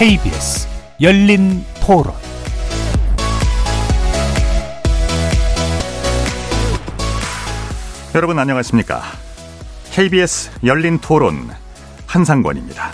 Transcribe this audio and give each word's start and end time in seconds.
KBS 0.00 0.66
열린 1.02 1.62
토론 1.84 2.14
여러분 8.14 8.38
안녕하십니까? 8.38 9.02
KBS 9.90 10.52
열린 10.64 10.98
토론 11.00 11.50
한상권입니다. 12.06 12.92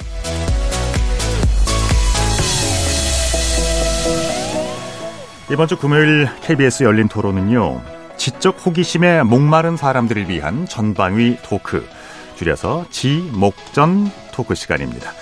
이번 5.52 5.68
주 5.68 5.78
금요일 5.78 6.28
KBS 6.42 6.82
열린 6.82 7.06
토론은요. 7.06 7.82
지적 8.16 8.66
호기심에 8.66 9.22
목마른 9.22 9.76
사람들을 9.76 10.28
위한 10.28 10.66
전방위 10.66 11.36
토크, 11.44 11.88
줄여서 12.34 12.86
지목전 12.90 14.10
토크 14.32 14.56
시간입니다. 14.56 15.12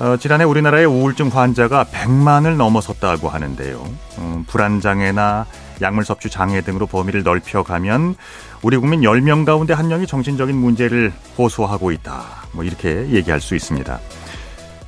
어, 0.00 0.16
지난해 0.16 0.44
우리나라의 0.44 0.86
우울증 0.86 1.28
환자가 1.28 1.84
100만을 1.84 2.56
넘어섰다고 2.56 3.28
하는데요. 3.28 3.84
음, 4.18 4.44
불안장애나 4.48 5.46
약물 5.80 6.04
섭취 6.04 6.28
장애 6.28 6.60
등으로 6.60 6.86
범위를 6.86 7.22
넓혀가면 7.22 8.16
우리 8.62 8.76
국민 8.76 9.02
10명 9.02 9.44
가운데 9.44 9.74
1명이 9.74 10.08
정신적인 10.08 10.56
문제를 10.56 11.12
호소하고 11.38 11.92
있다. 11.92 12.24
뭐 12.52 12.64
이렇게 12.64 13.08
얘기할 13.10 13.40
수 13.40 13.54
있습니다. 13.54 13.98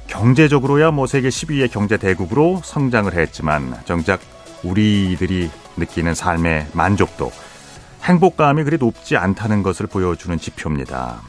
경제적으로야 0.07 0.91
뭐 0.91 1.07
세계 1.07 1.29
10위의 1.29 1.71
경제 1.71 1.97
대국으로 1.97 2.61
성장을 2.65 3.12
했지만 3.12 3.75
정작 3.84 4.21
우리들이 4.62 5.50
느끼는 5.77 6.15
삶의 6.15 6.69
만족도, 6.73 7.33
행복감이 8.03 8.65
그리 8.65 8.78
높지 8.78 9.17
않다는 9.17 9.62
것을 9.62 9.87
보여주는 9.87 10.39
지표입니다. 10.39 11.21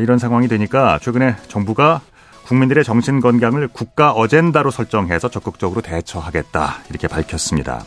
이런 0.00 0.18
상황이 0.18 0.46
되니까 0.46 0.98
최근에 1.00 1.36
정부가 1.48 2.02
국민들의 2.50 2.82
정신 2.82 3.20
건강을 3.20 3.68
국가 3.68 4.10
어젠다로 4.10 4.72
설정해서 4.72 5.30
적극적으로 5.30 5.82
대처하겠다 5.82 6.78
이렇게 6.90 7.06
밝혔습니다. 7.06 7.84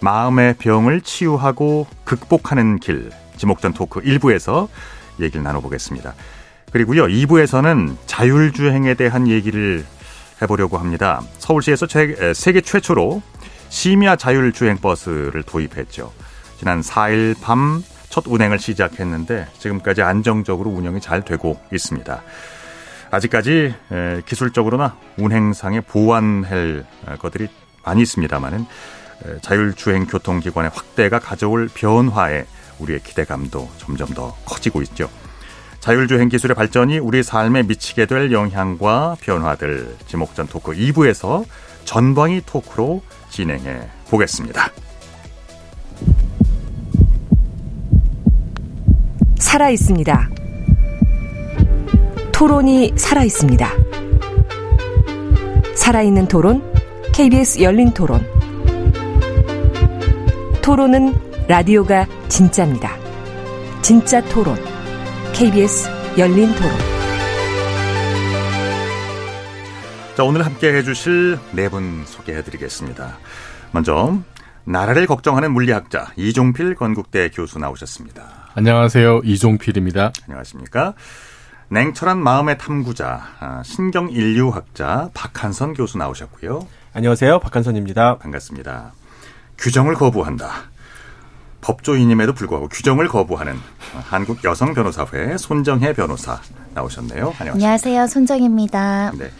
마음의 0.00 0.54
병을 0.54 1.02
치유하고 1.02 1.86
극복하는 2.04 2.78
길 2.78 3.10
지목전 3.36 3.74
토크 3.74 4.00
1부에서 4.00 4.68
얘기를 5.20 5.42
나눠보겠습니다. 5.42 6.14
그리고요 6.72 7.04
2부에서는 7.04 7.96
자율주행에 8.06 8.94
대한 8.94 9.28
얘기를 9.28 9.84
해보려고 10.40 10.78
합니다. 10.78 11.20
서울시에서 11.38 11.86
세계 12.34 12.62
최초로 12.62 13.20
심야 13.68 14.16
자율주행 14.16 14.78
버스를 14.78 15.42
도입했죠. 15.42 16.14
지난 16.58 16.80
4일 16.80 17.38
밤 17.42 17.82
첫 18.16 18.24
운행을 18.26 18.58
시작했는데 18.58 19.46
지금까지 19.58 20.00
안정적으로 20.00 20.70
운영이 20.70 21.02
잘 21.02 21.22
되고 21.22 21.60
있습니다. 21.70 22.22
아직까지 23.10 23.74
기술적으로나 24.26 24.96
운행상에 25.16 25.80
보완할 25.80 26.84
것들이 27.18 27.48
많이 27.84 28.02
있습니다만은 28.02 28.66
자율주행 29.40 30.06
교통기관의 30.06 30.70
확대가 30.74 31.18
가져올 31.18 31.68
변화에 31.72 32.44
우리의 32.78 33.00
기대감도 33.02 33.70
점점 33.78 34.08
더 34.08 34.36
커지고 34.44 34.82
있죠. 34.82 35.08
자율주행 35.80 36.28
기술의 36.28 36.54
발전이 36.56 36.98
우리 36.98 37.22
삶에 37.22 37.62
미치게 37.62 38.06
될 38.06 38.32
영향과 38.32 39.16
변화들 39.20 39.96
지목전 40.06 40.48
토크 40.48 40.72
2부에서 40.72 41.44
전방위 41.84 42.42
토크로 42.44 43.02
진행해 43.30 43.88
보겠습니다. 44.10 44.72
살아 49.38 49.70
있습니다. 49.70 50.28
토론이 52.36 52.92
살아 52.96 53.24
있습니다. 53.24 53.66
살아있는 55.74 56.28
토론, 56.28 56.62
KBS 57.14 57.62
열린 57.62 57.94
토론. 57.94 58.20
토론은 60.62 61.14
라디오가 61.48 62.06
진짜입니다. 62.28 62.94
진짜 63.80 64.20
토론, 64.28 64.54
KBS 65.32 65.88
열린 66.18 66.54
토론. 66.56 66.70
자, 70.14 70.22
오늘 70.22 70.44
함께 70.44 70.74
해주실 70.74 71.38
네 71.52 71.70
분 71.70 72.02
소개해드리겠습니다. 72.04 73.16
먼저 73.72 74.18
나라를 74.64 75.06
걱정하는 75.06 75.52
물리학자 75.52 76.08
이종필 76.16 76.74
건국대 76.74 77.30
교수 77.30 77.58
나오셨습니다. 77.58 78.50
안녕하세요. 78.54 79.22
이종필입니다. 79.24 80.12
안녕하십니까. 80.26 80.92
냉철한 81.68 82.18
마음의 82.22 82.58
탐구자 82.58 83.20
아, 83.40 83.62
신경 83.64 84.08
인류학자 84.10 85.10
박한선 85.14 85.74
교수 85.74 85.98
나오셨고요. 85.98 86.66
안녕하세요. 86.92 87.40
박한선입니다. 87.40 88.18
반갑습니다. 88.18 88.92
규정을 89.58 89.94
거부한다. 89.94 90.50
법조인임에도 91.60 92.32
불구하고 92.34 92.68
규정을 92.68 93.08
거부하는 93.08 93.56
한국 94.08 94.44
여성 94.44 94.74
변호사회 94.74 95.36
손정혜 95.36 95.92
변호사 95.94 96.40
나오셨네요. 96.74 97.34
안녕하세요. 97.40 97.52
안녕하세요. 97.52 98.06
손정혜입니다. 98.06 99.12
네. 99.18 99.30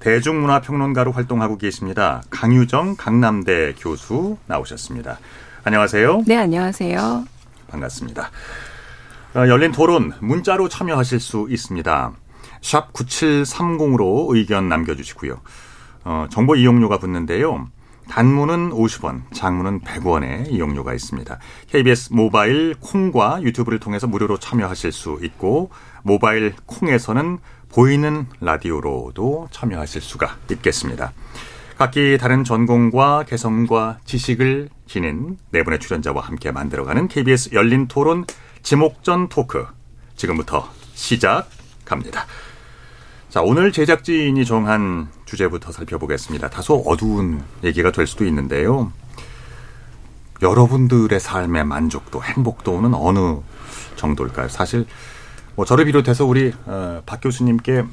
대중문화 0.00 0.60
평론가로 0.60 1.12
활동하고 1.12 1.56
계십니다. 1.56 2.22
강유정 2.28 2.96
강남대 2.96 3.74
교수 3.78 4.36
나오셨습니다. 4.46 5.18
안녕하세요. 5.64 6.24
네, 6.26 6.36
안녕하세요. 6.36 7.24
반갑습니다. 7.68 8.30
어, 9.34 9.48
열린 9.48 9.72
토론 9.72 10.12
문자로 10.20 10.68
참여하실 10.68 11.18
수 11.18 11.46
있습니다. 11.48 12.12
샵 12.60 12.92
9730으로 12.92 14.34
의견 14.34 14.68
남겨주시고요. 14.68 15.40
어, 16.04 16.26
정보 16.30 16.54
이용료가 16.54 16.98
붙는데요. 16.98 17.68
단문은 18.10 18.70
50원, 18.70 19.22
장문은 19.32 19.80
100원의 19.80 20.50
이용료가 20.50 20.92
있습니다. 20.92 21.38
KBS 21.68 22.12
모바일 22.12 22.74
콩과 22.78 23.42
유튜브를 23.42 23.78
통해서 23.78 24.06
무료로 24.06 24.38
참여하실 24.38 24.92
수 24.92 25.18
있고 25.22 25.70
모바일 26.02 26.52
콩에서는 26.66 27.38
보이는 27.70 28.26
라디오로도 28.40 29.48
참여하실 29.50 30.02
수가 30.02 30.36
있겠습니다. 30.50 31.12
각기 31.78 32.18
다른 32.18 32.44
전공과 32.44 33.24
개성과 33.24 34.00
지식을 34.04 34.68
지닌 34.86 35.38
네 35.50 35.62
분의 35.62 35.78
출연자와 35.78 36.20
함께 36.20 36.52
만들어가는 36.52 37.08
KBS 37.08 37.54
열린 37.54 37.88
토론 37.88 38.26
지목전 38.62 39.28
토크 39.28 39.66
지금부터 40.16 40.68
시작합니다. 40.94 42.26
자, 43.28 43.42
오늘 43.42 43.72
제작진이 43.72 44.44
정한 44.44 45.08
주제부터 45.24 45.72
살펴보겠습니다. 45.72 46.48
다소 46.48 46.76
어두운 46.86 47.42
얘기가 47.64 47.90
될 47.90 48.06
수도 48.06 48.24
있는데요. 48.26 48.92
여러분들의 50.42 51.18
삶의 51.18 51.64
만족도, 51.64 52.22
행복도는 52.22 52.94
어느 52.94 53.40
정도일까요? 53.96 54.48
사실 54.48 54.86
뭐 55.54 55.64
저를 55.64 55.84
비롯해서 55.86 56.24
우리 56.24 56.52
어, 56.66 57.02
박 57.06 57.20
교수님께 57.20 57.84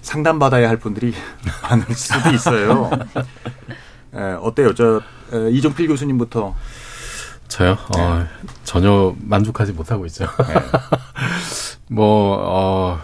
상담 0.00 0.38
받아야 0.38 0.68
할 0.68 0.76
분들이 0.76 1.14
많을 1.62 1.86
수도 1.94 2.30
있어요. 2.30 2.90
에, 4.14 4.20
어때요? 4.40 4.74
저 4.74 5.00
에, 5.32 5.50
이종필 5.50 5.88
교수님부터 5.88 6.54
저요? 7.48 7.76
네. 7.94 8.00
어, 8.00 8.26
전혀 8.64 9.14
만족하지 9.20 9.72
못하고 9.72 10.06
있죠. 10.06 10.24
네. 10.24 10.54
뭐, 11.88 12.36
어, 12.40 13.00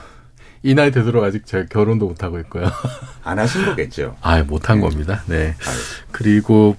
이 0.63 0.75
나이 0.75 0.91
되도록 0.91 1.25
아직 1.25 1.47
제가 1.47 1.67
결혼도 1.71 2.07
못하고 2.09 2.39
있고요. 2.41 2.67
안 3.25 3.39
하신 3.39 3.65
거겠죠? 3.67 4.17
아, 4.21 4.43
못한 4.43 4.81
네. 4.81 4.89
겁니다. 4.89 5.23
네. 5.27 5.55
아유. 5.67 5.77
그리고 6.11 6.77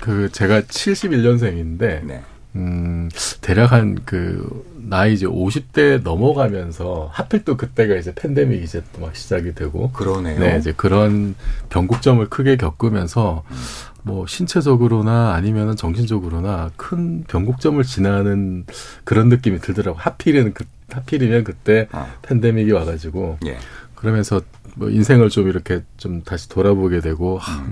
그 0.00 0.30
제가 0.32 0.62
71년생인데, 0.62 2.04
네. 2.04 2.22
음, 2.56 3.10
대략 3.42 3.72
한 3.72 3.98
그, 4.06 4.64
나이 4.88 5.12
이제 5.14 5.26
50대 5.26 6.02
넘어가면서, 6.02 7.10
하필 7.12 7.44
또 7.44 7.56
그때가 7.56 7.94
이제 7.96 8.14
팬데믹 8.14 8.62
이제 8.62 8.82
또 8.94 9.02
막 9.02 9.14
시작이 9.16 9.54
되고. 9.54 9.90
그러네요. 9.92 10.38
네, 10.40 10.56
이제 10.58 10.72
그런 10.76 11.34
변곡점을 11.68 12.26
크게 12.28 12.56
겪으면서, 12.56 13.44
음. 13.50 13.56
뭐 14.06 14.24
신체적으로나 14.24 15.34
아니면은 15.34 15.74
정신적으로나 15.74 16.70
큰 16.76 17.24
변곡점을 17.24 17.82
지나는 17.82 18.64
그런 19.02 19.28
느낌이 19.28 19.58
들더라고. 19.58 19.98
하필이면 19.98 20.54
그 20.54 20.64
하필이면 20.90 21.42
그때 21.42 21.88
아. 21.90 22.06
팬데믹이 22.22 22.70
와가지고 22.70 23.38
예. 23.46 23.58
그러면서 23.96 24.42
뭐 24.76 24.90
인생을 24.90 25.28
좀 25.28 25.48
이렇게 25.48 25.82
좀 25.96 26.22
다시 26.22 26.48
돌아보게 26.48 27.00
되고 27.00 27.34
음. 27.34 27.40
하, 27.40 27.64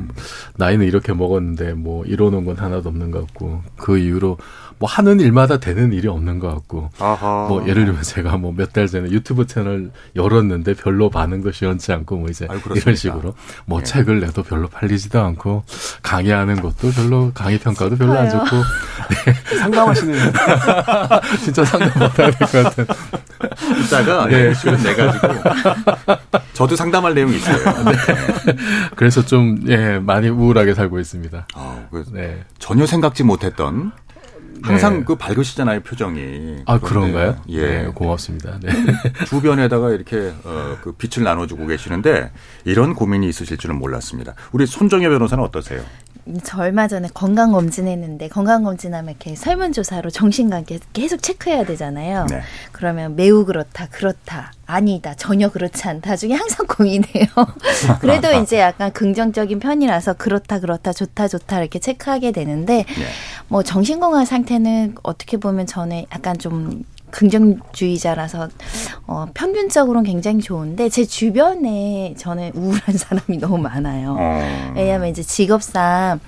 나이는 0.56 0.84
이렇게 0.86 1.12
먹었는데 1.12 1.74
뭐 1.74 2.04
이뤄놓은 2.04 2.44
건 2.44 2.56
하나도 2.56 2.88
없는 2.88 3.12
것 3.12 3.26
같고 3.26 3.62
그 3.76 3.98
이후로 3.98 4.36
뭐 4.78 4.88
하는 4.88 5.20
일마다 5.20 5.58
되는 5.58 5.92
일이 5.92 6.08
없는 6.08 6.38
것 6.38 6.48
같고 6.48 6.90
아하. 6.98 7.46
뭐 7.48 7.62
예를 7.66 7.84
들면 7.86 8.02
제가 8.02 8.36
뭐 8.36 8.52
몇 8.52 8.72
달 8.72 8.86
전에 8.88 9.10
유튜브 9.10 9.46
채널 9.46 9.90
열었는데 10.16 10.74
별로 10.74 11.10
반응도 11.10 11.52
시원치 11.52 11.92
않고 11.92 12.16
뭐 12.16 12.28
이제 12.28 12.46
아유, 12.50 12.58
이런 12.74 12.96
식으로 12.96 13.34
뭐 13.66 13.78
네. 13.80 13.84
책을 13.84 14.20
내도 14.20 14.42
별로 14.42 14.68
팔리지도 14.68 15.20
않고 15.20 15.64
강의하는 16.02 16.60
것도 16.60 16.90
별로 16.90 17.30
강의 17.34 17.58
평가도 17.58 17.96
별로 17.96 18.18
안 18.18 18.28
좋고 18.30 18.46
네. 19.26 19.32
상담하시는 19.58 20.14
진짜 21.44 21.64
상담 21.64 21.90
못해야 21.98 22.30
될 22.30 22.38
것 22.48 22.62
같은 22.64 22.86
이따가 23.84 24.26
네. 24.26 24.52
시간 24.54 24.76
내 24.82 24.94
가지고 24.94 25.28
저도 26.54 26.76
상담할 26.76 27.14
내용이 27.14 27.36
있어요. 27.36 27.56
그래서 28.96 29.24
좀, 29.24 29.58
예, 29.68 29.98
많이 29.98 30.28
우울하게 30.28 30.74
살고 30.74 30.98
있습니다. 31.00 31.46
아, 31.54 31.78
그 31.90 32.04
네. 32.12 32.44
전혀 32.58 32.86
생각지 32.86 33.24
못했던 33.24 33.92
항상 34.64 35.00
네. 35.00 35.04
그 35.04 35.16
밝으시잖아요 35.16 35.80
표정이. 35.80 36.62
아, 36.64 36.78
그런데, 36.78 37.12
그런가요? 37.12 37.42
예, 37.50 37.82
네, 37.82 37.86
고맙습니다. 37.94 38.58
네. 38.62 38.70
주변에다가 39.28 39.90
이렇게 39.90 40.32
어, 40.44 40.78
그 40.82 40.92
빛을 40.92 41.22
나눠주고 41.22 41.66
계시는데 41.66 42.30
이런 42.64 42.94
고민이 42.94 43.28
있으실 43.28 43.58
줄은 43.58 43.76
몰랐습니다. 43.76 44.34
우리 44.52 44.66
손정혜 44.66 45.08
변호사는 45.08 45.42
어떠세요? 45.44 45.82
저 46.42 46.62
얼마 46.62 46.88
전에 46.88 47.08
건강 47.12 47.52
검진했는데 47.52 48.28
건강 48.28 48.64
검진하면 48.64 49.10
이렇게 49.10 49.34
설문조사로 49.34 50.08
정신관계 50.08 50.78
계속 50.94 51.22
체크해야 51.22 51.64
되잖아요. 51.64 52.26
네. 52.30 52.40
그러면 52.72 53.14
매우 53.16 53.44
그렇다, 53.44 53.88
그렇다, 53.90 54.52
아니다, 54.66 55.14
전혀 55.14 55.50
그렇지 55.50 55.86
않다 55.88 56.16
중에 56.16 56.32
항상 56.32 56.66
고민해요. 56.66 57.26
그래도 58.00 58.32
이제 58.32 58.58
약간 58.58 58.92
긍정적인 58.92 59.60
편이라서 59.60 60.14
그렇다, 60.14 60.60
그렇다, 60.60 60.92
좋다, 60.92 61.28
좋다 61.28 61.60
이렇게 61.60 61.78
체크하게 61.78 62.32
되는데 62.32 62.84
네. 62.86 63.06
뭐 63.48 63.62
정신건강 63.62 64.24
상태는 64.24 64.94
어떻게 65.02 65.36
보면 65.36 65.66
저는 65.66 66.06
약간 66.12 66.38
좀 66.38 66.84
긍정주의자라서 67.10 68.48
어, 69.06 69.26
평균적으로는 69.34 70.04
굉장히 70.04 70.40
좋은데 70.40 70.88
제 70.88 71.04
주변에 71.04 72.14
저는 72.18 72.52
우울한 72.54 72.80
사람이 72.96 73.38
너무 73.38 73.58
많아요. 73.58 74.16
어. 74.18 74.72
왜냐하면 74.74 75.08
이제 75.08 75.22
직업상 75.22 76.18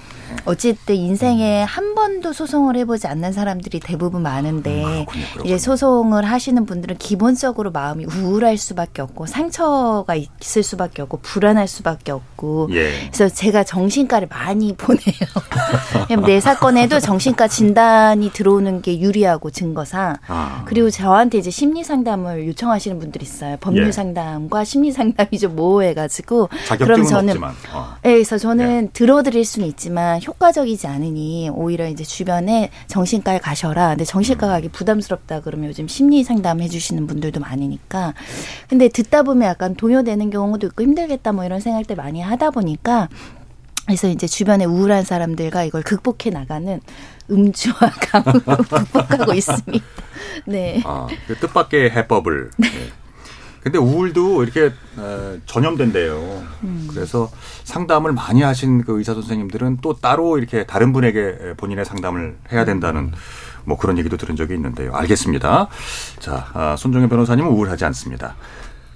어쨌든 0.45 0.95
인생에 0.97 1.63
한 1.63 1.95
번도 1.95 2.33
소송을 2.33 2.77
해보지 2.77 3.07
않는 3.07 3.33
사람들이 3.33 3.81
대부분 3.81 4.23
많은데 4.23 4.83
음, 4.85 4.91
그렇군요, 5.05 5.25
그렇군요. 5.33 5.45
이제 5.45 5.59
소송을 5.59 6.25
하시는 6.25 6.67
분들은 6.67 6.99
기본적으로 6.99 7.71
마음이 7.73 8.05
우울할 8.05 8.57
수밖에 8.59 9.03
없고 9.03 9.27
상처가 9.27 10.15
있을 10.15 10.63
수밖에 10.63 11.03
없고 11.03 11.19
불안할 11.23 11.69
수밖에 11.69 12.13
없고 12.13 12.69
예. 12.73 13.09
그래서 13.13 13.29
제가 13.35 13.65
정신과를 13.65 14.29
많이 14.29 14.75
보내요. 14.79 16.23
내 16.27 16.41
사건에도 16.41 17.01
정신과 17.01 17.49
진단이 17.49 18.31
들어오는 18.33 18.83
게 18.83 19.01
유리하고 19.01 19.51
증거상 19.51 20.17
아. 20.27 20.63
그리고 20.67 20.91
저한테 20.91 21.39
이제 21.39 21.51
심리 21.51 21.85
상담을 21.85 22.47
요청하시는 22.49 22.99
분들이 22.99 23.25
있어요. 23.25 23.57
법률 23.61 23.89
예. 23.89 23.93
상담과 23.93 24.65
심리 24.65 24.93
상담이 24.93 25.39
좀 25.39 25.57
모호해가지고 25.57 26.49
그럼 26.79 27.05
저는 27.05 27.31
없지만. 27.31 27.55
어. 27.73 27.95
네, 28.03 28.13
그래서 28.13 28.39
저는 28.39 28.91
들어드릴 28.93 29.45
수는 29.45 29.69
있지만 29.69 30.16
효과적이지 30.21 30.87
않으니 30.87 31.51
오히려 31.53 31.89
이제 31.89 32.05
주변에 32.05 32.71
정신과에 32.87 33.39
가셔라. 33.39 33.91
근데 33.91 34.05
정신과 34.05 34.47
가기 34.47 34.69
부담스럽다 34.69 35.41
그러면 35.41 35.69
요즘 35.69 35.89
심리 35.89 36.25
상담 36.25 36.61
해주시는 36.61 37.07
분들도 37.07 37.41
많으니까. 37.41 38.15
근데 38.69 38.89
듣다 38.89 39.23
보면 39.23 39.49
약간 39.49 39.75
동요되는 39.75 40.31
경우도 40.31 40.69
있고 40.69 40.83
힘들겠다 40.83 41.33
뭐 41.33 41.45
이런 41.45 41.61
생각 41.61 41.87
때 41.87 41.95
많이 41.95 42.21
하다 42.21 42.51
보니까 42.51 43.09
그래서 43.87 44.09
이제 44.09 44.27
주변에 44.27 44.65
우울한 44.65 45.05
사람들과 45.05 45.65
이걸 45.65 45.83
극복해 45.83 46.31
나가는 46.31 46.81
음주와 47.31 47.77
강으로 48.01 48.41
극복하고 48.41 49.33
있습니다. 49.33 49.85
네. 50.45 50.83
아, 50.85 51.07
그 51.27 51.37
뜻밖의 51.37 51.91
해법을. 51.91 52.51
네. 52.57 52.69
근데 53.67 53.79
우울도 53.81 54.45
이렇게 54.45 54.73
어, 54.97 55.37
전염된대요. 55.45 56.45
그래서 56.89 57.29
상담을 57.65 58.13
많이 58.13 58.43
하신 58.43 58.85
그 58.85 58.97
의사 58.97 59.13
선생님들은 59.13 59.79
또 59.83 59.95
따로 59.95 60.39
이렇게 60.39 60.65
다른 60.65 60.93
분에게 60.93 61.55
본인의 61.57 61.85
상담을 61.85 62.37
해야 62.53 62.65
된다는 62.65 63.11
뭐 63.65 63.77
그런 63.77 63.99
얘기도 63.99 64.17
들은 64.17 64.37
적이 64.37 64.55
있는데요. 64.55 64.95
알겠습니다. 64.95 65.67
자, 66.21 66.47
아, 66.55 66.77
손정혜 66.79 67.09
변호사님은 67.09 67.51
우울하지 67.51 67.85
않습니다. 67.87 68.37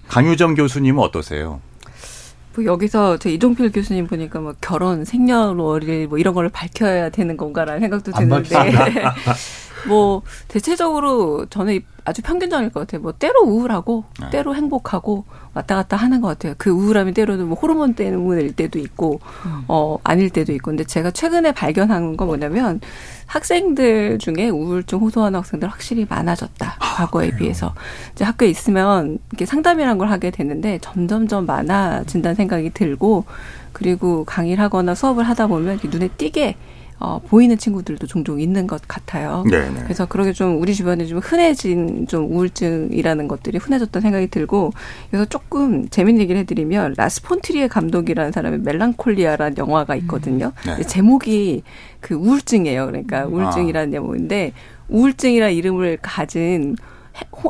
강유정 0.07 0.55
교수님은 0.55 1.03
어떠세요? 1.03 1.61
뭐 2.55 2.65
여기서 2.65 3.17
저 3.17 3.29
이종필 3.29 3.73
교수님 3.73 4.07
보니까 4.07 4.39
뭐 4.39 4.55
결혼, 4.61 5.05
생년월일 5.05 6.07
뭐 6.07 6.19
이런 6.19 6.33
거를 6.33 6.49
밝혀야 6.49 7.09
되는 7.11 7.37
건가라는 7.37 7.81
생각도 7.81 8.13
안 8.15 8.29
드는데 8.29 9.03
뭐 9.89 10.23
대체적으로 10.49 11.47
저는 11.47 11.81
아주 12.05 12.23
평균적일 12.23 12.71
것 12.71 12.81
같아요. 12.81 13.03
뭐 13.03 13.13
때로 13.13 13.43
우울하고 13.45 14.05
네. 14.21 14.31
때로 14.31 14.55
행복하고 14.55 15.25
왔다 15.53 15.77
갔다 15.77 15.97
하는 15.97 16.21
것 16.21 16.29
같아요. 16.29 16.55
그 16.59 16.71
우울함이 16.71 17.13
때로는 17.13 17.47
뭐 17.47 17.59
호르몬 17.59 17.95
때문일 17.95 18.55
때도 18.55 18.79
있고 18.79 19.21
어 19.69 19.99
아닐 20.03 20.31
때도 20.31 20.53
있고. 20.53 20.71
근데 20.71 20.85
제가 20.85 21.11
최근에 21.11 21.53
발견한 21.53 22.17
건 22.17 22.29
뭐냐면 22.29 22.81
학생들 23.27 24.19
중에 24.19 24.49
우울증 24.49 24.99
호소하는 25.01 25.39
학생들 25.39 25.69
확실히 25.69 26.07
많아졌다. 26.09 26.77
과거에 26.81 27.31
비해서. 27.37 27.75
이제 28.13 28.25
학교에 28.25 28.49
있으면 28.49 29.19
이렇게 29.31 29.47
상담이란 29.47 29.99
걸 29.99 30.11
하게 30.11 30.31
됐는데 30.31 30.79
점점점 30.81 31.47
많아진다는 31.47 32.35
생각이 32.35 32.71
들고 32.71 33.25
그리고 33.73 34.25
강의를 34.25 34.63
하거나 34.65 34.95
수업을 34.95 35.25
하다 35.25 35.47
보면 35.47 35.75
이렇게 35.75 35.89
눈에 35.89 36.09
띄게 36.09 36.57
어, 37.01 37.19
보이는 37.27 37.57
친구들도 37.57 38.07
종종 38.07 38.39
있는 38.39 38.67
것 38.67 38.83
같아요. 38.87 39.43
네네. 39.51 39.85
그래서 39.85 40.05
그러게 40.05 40.35
좀 40.35 40.61
우리 40.61 40.75
주변에 40.75 41.07
좀 41.07 41.19
흔해진 41.19 42.07
좀 42.07 42.31
우울증이라는 42.31 43.27
것들이 43.27 43.57
흔해졌다는 43.57 44.03
생각이 44.03 44.27
들고 44.29 44.73
그래서 45.09 45.25
조금 45.25 45.89
재밌는 45.89 46.21
얘기를 46.21 46.39
해드리면 46.43 46.95
라스 46.99 47.24
폰 47.24 47.39
트리에 47.39 47.69
감독이라는 47.69 48.33
사람의 48.33 48.61
멜랑콜리아라는 48.61 49.57
영화가 49.57 49.97
있거든요. 49.97 50.53
네. 50.67 50.75
근데 50.75 50.83
제목이 50.83 51.63
그 52.01 52.15
우울증이에요. 52.15 52.87
그러니까 52.87 53.25
우울증이라는 53.25 53.93
제목인데 53.93 54.53
우울증이라는 54.89 55.55
이름을 55.55 55.99
가진 56.03 56.77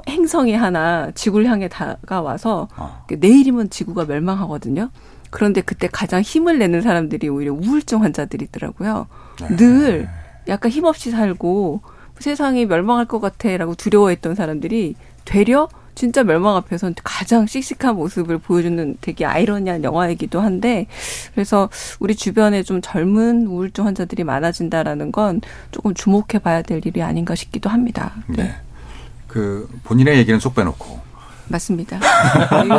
행성이 0.09 0.55
하나 0.55 1.11
지구를 1.13 1.49
향해 1.49 1.67
다가와서 1.69 2.69
아. 2.77 3.03
내일이면 3.09 3.71
지구가 3.71 4.05
멸망하거든요. 4.05 4.91
그런데 5.31 5.61
그때 5.61 5.89
가장 5.91 6.21
힘을 6.21 6.59
내는 6.59 6.83
사람들이 6.83 7.29
오히려 7.29 7.53
우울증 7.53 8.03
환자들이더라고요. 8.03 9.07
네. 9.41 9.57
늘 9.57 10.09
약간 10.49 10.71
힘없이 10.71 11.11
살고 11.11 11.83
세상이 12.19 12.67
멸망할 12.67 13.07
것 13.07 13.21
같아라고 13.21 13.75
두려워했던 13.75 14.35
사람들이 14.35 14.95
되려 15.25 15.69
진짜 15.95 16.23
멸망 16.23 16.57
앞에서 16.57 16.93
가장 17.05 17.47
씩씩한 17.47 17.97
모습을 17.97 18.39
보여주는 18.39 18.97
되게 19.01 19.25
아이러니한 19.25 19.85
영화이기도 19.85 20.41
한데 20.41 20.87
그래서 21.35 21.69
우리 21.99 22.15
주변에 22.15 22.63
좀 22.63 22.81
젊은 22.81 23.47
우울증 23.47 23.87
환자들이 23.87 24.25
많아진다라는 24.25 25.13
건 25.13 25.41
조금 25.71 25.95
주목해 25.95 26.39
봐야 26.43 26.63
될 26.63 26.85
일이 26.87 27.03
아닌가 27.03 27.35
싶기도 27.35 27.69
합니다. 27.69 28.15
네. 28.29 28.55
그 29.27 29.69
본인의 29.85 30.19
얘기는 30.19 30.39
쏙 30.41 30.55
빼놓고 30.55 31.10
맞습니다. 31.51 31.99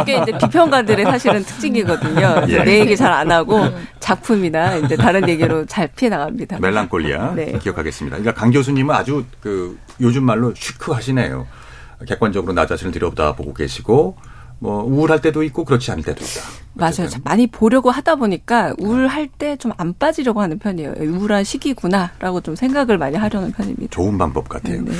이게 0.01 0.17
이제 0.21 0.31
비평가들의 0.37 1.05
사실은 1.05 1.43
특징이거든요. 1.43 2.43
예. 2.47 2.63
내 2.63 2.79
얘기 2.79 2.95
잘 2.97 3.11
안 3.11 3.29
하고 3.31 3.59
작품이나 3.99 4.77
이제 4.77 4.95
다른 4.95 5.27
얘기로 5.27 5.65
잘 5.65 5.89
피해 5.95 6.09
나갑니다. 6.09 6.59
멜랑콜리아 6.59 7.33
네. 7.35 7.57
기억하겠습니다. 7.61 8.17
그러니까 8.17 8.39
강 8.39 8.51
교수님은 8.51 8.95
아주 8.95 9.25
그 9.41 9.77
요즘 9.99 10.23
말로 10.23 10.53
시크하시네요. 10.55 11.45
객관적으로 12.07 12.53
나 12.53 12.65
자신을 12.65 12.91
들여다보고 12.93 13.53
계시고 13.53 14.15
뭐 14.59 14.83
우울할 14.83 15.21
때도 15.21 15.43
있고 15.43 15.65
그렇지 15.65 15.91
않을 15.91 16.03
때도 16.03 16.23
있다. 16.23 16.41
맞아요. 16.73 16.89
어쨌든. 16.91 17.21
많이 17.25 17.47
보려고 17.47 17.91
하다 17.91 18.15
보니까 18.15 18.73
우울할 18.79 19.27
때 19.27 19.57
좀 19.57 19.71
안 19.77 19.93
빠지려고 19.97 20.41
하는 20.41 20.57
편이에요. 20.59 20.93
우울한 20.99 21.43
시기구나라고 21.43 22.41
좀 22.41 22.55
생각을 22.55 22.97
많이 22.97 23.17
하려는 23.17 23.51
편입니다. 23.51 23.87
좋은 23.91 24.17
방법 24.17 24.47
같아요. 24.47 24.81
네. 24.83 24.91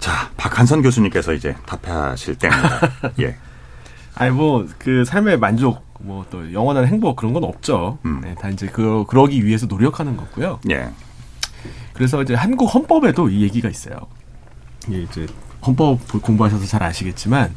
자, 0.00 0.30
박한선 0.36 0.82
교수님께서 0.82 1.32
이제 1.34 1.54
답하실 1.66 2.36
때입니다. 2.36 2.80
예. 3.20 3.36
아니 4.14 4.30
뭐 4.32 4.66
그 4.78 5.04
삶의 5.04 5.38
만족 5.38 5.84
뭐 6.00 6.24
또 6.30 6.52
영원한 6.52 6.86
행복 6.86 7.16
그런 7.16 7.32
건 7.32 7.44
없죠. 7.44 7.98
음. 8.04 8.20
네, 8.22 8.34
다 8.34 8.48
이제 8.48 8.66
그 8.66 9.04
그러기 9.08 9.44
위해서 9.44 9.66
노력하는 9.66 10.16
거고요. 10.16 10.60
예. 10.70 10.88
그래서 11.92 12.22
이제 12.22 12.34
한국 12.34 12.66
헌법에도 12.74 13.28
이 13.28 13.42
얘기가 13.42 13.68
있어요. 13.68 13.96
이게 14.88 15.02
이제 15.02 15.26
헌법 15.66 15.98
공부하셔서 16.22 16.64
잘 16.64 16.82
아시겠지만 16.82 17.54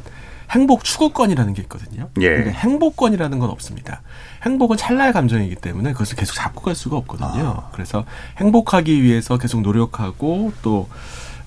행복 0.50 0.84
추구권이라는 0.84 1.54
게 1.54 1.62
있거든요. 1.62 2.10
예. 2.20 2.28
근데 2.36 2.52
행복권이라는 2.52 3.38
건 3.38 3.48
없습니다. 3.48 4.02
행복은 4.42 4.76
찰나의 4.76 5.14
감정이기 5.14 5.54
때문에 5.56 5.92
그것을 5.92 6.16
계속 6.16 6.34
잡고 6.34 6.60
갈 6.60 6.74
수가 6.74 6.98
없거든요. 6.98 7.64
아. 7.66 7.70
그래서 7.72 8.04
행복하기 8.36 9.02
위해서 9.02 9.38
계속 9.38 9.62
노력하고 9.62 10.52
또 10.62 10.88
어, 10.90 10.94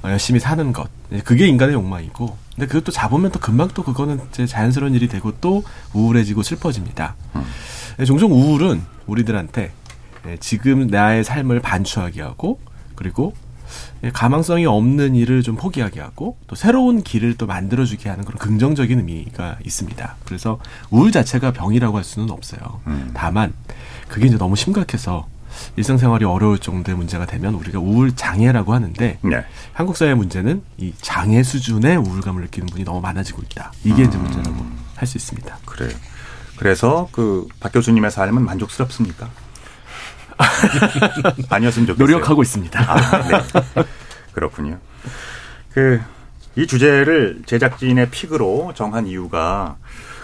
열심히 0.04 0.40
사는 0.40 0.72
것. 0.74 0.90
예, 1.12 1.20
그게 1.20 1.48
인간의 1.48 1.76
욕망이고. 1.76 2.38
근데 2.56 2.68
그것도 2.68 2.92
잡으면 2.92 3.32
또 3.32 3.40
금방 3.40 3.68
또 3.70 3.84
그거는 3.84 4.20
이제 4.30 4.46
자연스러운 4.46 4.94
일이 4.94 5.08
되고 5.08 5.32
또 5.40 5.64
우울해지고 5.94 6.44
슬퍼집니다. 6.44 7.16
음. 7.36 7.44
예, 8.00 8.06
종종 8.06 8.32
우울은 8.32 8.82
우리들한테 9.06 9.72
예, 10.28 10.38
지금 10.40 10.88
나의 10.88 11.24
삶을 11.24 11.62
반추하게 11.62 12.22
하고 12.22 12.60
그리고 12.96 13.34
예, 14.04 14.12
가망성이 14.12 14.66
없는 14.66 15.16
일을 15.16 15.44
좀 15.44 15.56
포기하게 15.56 16.00
하고 16.00 16.38
또 16.48 16.56
새로운 16.56 17.02
길을 17.04 17.36
또 17.36 17.46
만들어주게 17.46 18.10
하는 18.10 18.24
그런 18.26 18.38
긍정적인 18.38 19.00
의미가 19.00 19.58
있습니다. 19.66 20.16
그래서 20.26 20.60
우울 20.90 21.12
자체가 21.12 21.52
병이라고 21.52 21.98
할 21.98 22.04
수는 22.04 22.32
없어요. 22.32 22.82
음. 22.88 23.12
다만 23.14 23.54
그게 24.08 24.28
이제 24.28 24.38
너무 24.38 24.56
심각해서 24.56 25.28
일상생활이 25.78 26.26
어려울 26.26 26.58
정도의 26.60 26.98
문제가 26.98 27.26
되면 27.26 27.54
우리가 27.54 27.80
우울 27.80 28.16
장애라고 28.16 28.74
하는데 28.74 29.20
네. 29.22 29.46
한국 29.74 29.96
사회 29.96 30.10
의 30.10 30.16
문제는 30.16 30.64
이 30.78 30.94
장애 31.02 31.44
수준의 31.44 31.98
우울감을 31.98 32.42
느끼는 32.44 32.68
분이 32.68 32.84
너무 32.84 33.00
많아지고 33.00 33.44
있다. 33.44 33.72
이게 33.84 34.04
이제 34.04 34.18
문제라고 34.18 34.66
할 34.96 35.08
수 35.08 35.18
있습니다. 35.18 35.58
그래요. 35.66 35.92
그래서 36.58 37.08
그 37.12 37.48
박 37.60 37.72
교수님의 37.72 38.10
삶은 38.12 38.44
만족스럽습니까? 38.44 39.30
아니었으면 41.50 41.88
좋겠어요. 41.88 41.96
노력하고 42.08 42.42
있습니다. 42.42 42.80
아, 42.80 43.28
네. 43.28 43.84
그렇군요. 44.34 44.80
그, 45.74 46.00
이 46.56 46.66
주제를 46.66 47.44
제작진의 47.46 48.10
픽으로 48.10 48.74
정한 48.76 49.06
이유가 49.08 49.78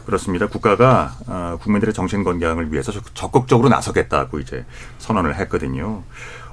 그렇습니다. 0.05 0.48
국가가 0.48 1.15
어, 1.27 1.57
국민들의 1.62 1.93
정신 1.93 2.24
건강을 2.24 2.72
위해서 2.72 2.91
적극적으로 3.13 3.69
나서겠다고 3.69 4.39
이제 4.39 4.65
선언을 5.00 5.36
했거든요. 5.36 6.03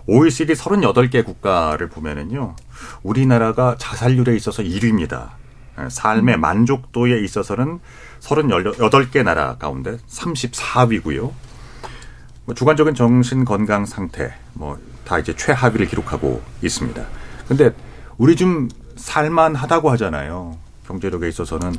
OECD 0.07 0.54
38개 0.54 1.25
국가를 1.25 1.88
보면은요. 1.88 2.57
우리나라가 3.02 3.76
자살률에 3.78 4.35
있어서 4.37 4.62
1위입니다. 4.62 5.30
삶의 5.88 6.38
만족도에 6.38 7.21
있어서는 7.21 7.80
38개 8.21 9.23
나라 9.23 9.57
가운데 9.57 9.97
34위고요. 10.09 11.33
뭐 12.45 12.54
주관적인 12.54 12.95
정신 12.95 13.45
건강 13.45 13.87
상태 13.87 14.35
뭐 14.54 14.78
다 15.11 15.19
이제 15.19 15.35
최하위를 15.35 15.87
기록하고 15.88 16.40
있습니다. 16.62 17.04
근데 17.49 17.75
우리 18.16 18.37
좀 18.37 18.69
살만하다고 18.95 19.90
하잖아요. 19.90 20.57
경제력에 20.87 21.26
있어서는 21.28 21.75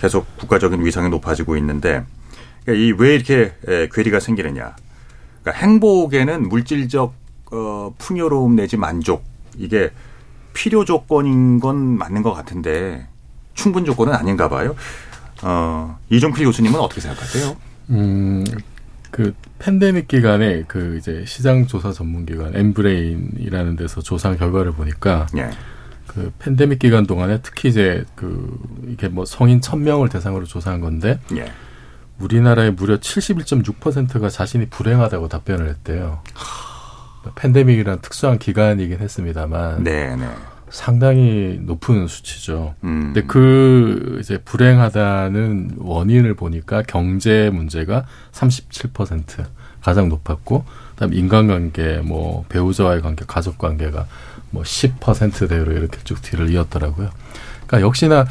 계속 0.00 0.36
국가적인 0.38 0.84
위상이 0.84 1.08
높아지고 1.08 1.56
있는데 1.56 2.04
그러니까 2.64 2.84
이왜 2.84 3.14
이렇게 3.14 3.54
괴리가 3.92 4.20
생기느냐? 4.20 4.76
그러니까 5.42 5.62
행복에는 5.64 6.48
물질적 6.48 7.14
어, 7.50 7.94
풍요로움 7.98 8.56
내지 8.56 8.76
만족 8.76 9.24
이게 9.56 9.90
필요 10.52 10.84
조건인 10.84 11.60
건 11.60 11.96
맞는 11.96 12.22
것 12.22 12.32
같은데 12.32 13.06
충분 13.54 13.84
조건은 13.84 14.14
아닌가 14.14 14.48
봐요. 14.48 14.74
어, 15.42 15.98
이종필 16.10 16.44
교수님은 16.44 16.78
어떻게 16.80 17.00
생각하세요? 17.00 17.56
음, 17.90 18.44
그 19.10 19.34
팬데믹 19.58 20.08
기간에 20.08 20.64
그 20.68 20.96
이제 20.98 21.24
시장 21.26 21.66
조사 21.66 21.92
전문 21.92 22.26
기관 22.26 22.54
엠브레인이라는 22.54 23.76
데서 23.76 24.00
조사 24.00 24.34
결과를 24.34 24.72
보니까 24.72 25.26
예. 25.36 25.50
그 26.18 26.32
팬데믹 26.38 26.78
기간 26.80 27.06
동안에 27.06 27.40
특히 27.42 27.68
이제 27.68 28.04
그 28.16 28.58
이게 28.88 29.08
뭐 29.08 29.24
성인 29.24 29.60
천명을 29.60 30.08
대상으로 30.08 30.44
조사한 30.44 30.80
건데 30.80 31.18
예. 31.36 31.52
우리나라의 32.18 32.72
무려 32.72 32.96
71.6%가 32.96 34.28
자신이 34.28 34.66
불행하다고 34.66 35.28
답변을 35.28 35.68
했대요. 35.68 36.22
팬데믹이란 37.36 38.00
특수한 38.00 38.38
기간이긴 38.38 38.98
했습니다만 38.98 39.84
네, 39.84 40.16
네. 40.16 40.28
상당히 40.70 41.58
높은 41.62 42.08
수치죠. 42.08 42.74
음. 42.84 43.12
근데 43.12 43.22
그 43.22 44.18
이제 44.20 44.38
불행하다는 44.38 45.76
원인을 45.78 46.34
보니까 46.34 46.82
경제 46.82 47.50
문제가 47.52 48.04
37% 48.32 49.44
가장 49.80 50.08
높았고 50.08 50.64
그다음 50.90 51.14
인간관계 51.14 51.98
뭐 51.98 52.44
배우자와의 52.48 53.02
관계, 53.02 53.24
가족 53.26 53.58
관계가 53.58 54.06
뭐 54.50 54.62
10%대로 54.62 55.72
이렇게 55.72 55.98
쭉 56.04 56.20
뒤를 56.22 56.50
이었더라고요. 56.50 57.10
그러니까 57.66 57.86
역시나 57.86 58.26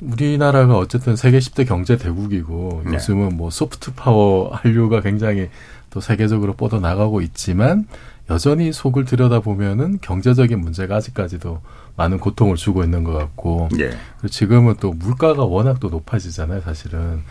우리나라가 0.00 0.76
어쨌든 0.76 1.14
세계 1.14 1.38
10대 1.38 1.66
경제 1.66 1.96
대국이고 1.96 2.82
네. 2.86 2.94
요즘은 2.94 3.36
뭐 3.36 3.50
소프트 3.50 3.94
파워 3.94 4.52
한류가 4.52 5.00
굉장히 5.00 5.48
또 5.90 6.00
세계적으로 6.00 6.54
뻗어 6.54 6.80
나가고 6.80 7.20
있지만 7.20 7.86
여전히 8.30 8.72
속을 8.72 9.04
들여다보면은 9.04 9.98
경제적인 10.00 10.58
문제가 10.58 10.96
아직까지도 10.96 11.60
많은 11.96 12.18
고통을 12.18 12.56
주고 12.56 12.82
있는 12.82 13.04
것 13.04 13.12
같고 13.12 13.68
예. 13.78 13.90
지금은 14.28 14.76
또 14.80 14.92
물가가 14.92 15.44
워낙 15.44 15.80
또 15.80 15.88
높아지잖아요, 15.88 16.62
사실은. 16.62 17.22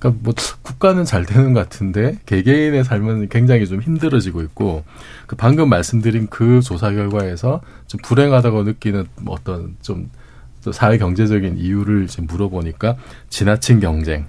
그러니까 0.00 0.22
뭐 0.24 0.34
국가는 0.62 1.04
잘 1.04 1.26
되는 1.26 1.52
것 1.52 1.60
같은데 1.60 2.16
개개인의 2.24 2.84
삶은 2.84 3.28
굉장히 3.28 3.66
좀 3.66 3.82
힘들어지고 3.82 4.40
있고 4.42 4.82
그 5.26 5.36
방금 5.36 5.68
말씀드린 5.68 6.26
그 6.28 6.60
조사 6.62 6.90
결과에서 6.90 7.60
좀 7.86 8.00
불행하다고 8.02 8.64
느끼는 8.64 9.06
뭐 9.20 9.34
어떤 9.34 9.76
좀또 9.82 10.72
사회 10.72 10.96
경제적인 10.96 11.58
이유를 11.58 12.06
지금 12.06 12.26
물어보니까 12.26 12.96
지나친 13.28 13.78
경쟁, 13.78 14.26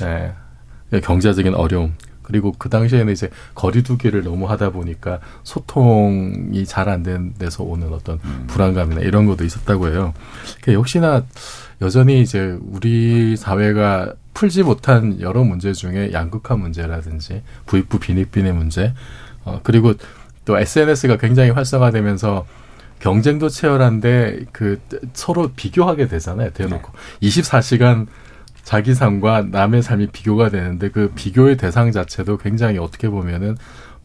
네. 0.00 0.32
경제적인 1.02 1.54
어려움 1.54 1.94
그리고 2.24 2.52
그 2.58 2.68
당시에는 2.68 3.12
이제 3.12 3.30
거리두기를 3.54 4.24
너무 4.24 4.50
하다 4.50 4.70
보니까 4.70 5.20
소통이 5.44 6.64
잘 6.66 6.88
안 6.88 7.02
되는 7.02 7.32
데서 7.38 7.62
오는 7.64 7.92
어떤 7.92 8.18
불안감이나 8.46 9.00
이런 9.00 9.26
것도 9.26 9.44
있었다고 9.44 9.88
해요. 9.88 10.12
그러니까 10.60 10.72
역시나 10.74 11.24
여전히 11.80 12.20
이제 12.20 12.58
우리 12.70 13.36
사회가 13.36 14.14
풀지 14.34 14.64
못한 14.64 15.20
여러 15.20 15.44
문제 15.44 15.72
중에 15.72 16.12
양극화 16.12 16.56
문제라든지 16.56 17.42
부익부 17.66 18.00
빈익빈의 18.00 18.52
문제, 18.52 18.92
어, 19.44 19.60
그리고 19.62 19.94
또 20.44 20.58
SNS가 20.58 21.16
굉장히 21.16 21.50
활성화되면서 21.50 22.46
경쟁도 23.00 23.48
치열한데 23.48 24.46
그 24.52 24.80
서로 25.12 25.50
비교하게 25.54 26.08
되잖아요. 26.08 26.50
대놓고 26.50 26.90
24시간 27.22 28.06
자기 28.64 28.94
삶과 28.94 29.46
남의 29.50 29.82
삶이 29.82 30.08
비교가 30.08 30.48
되는데 30.48 30.90
그 30.90 31.12
비교의 31.14 31.56
대상 31.56 31.92
자체도 31.92 32.38
굉장히 32.38 32.78
어떻게 32.78 33.08
보면은 33.08 33.56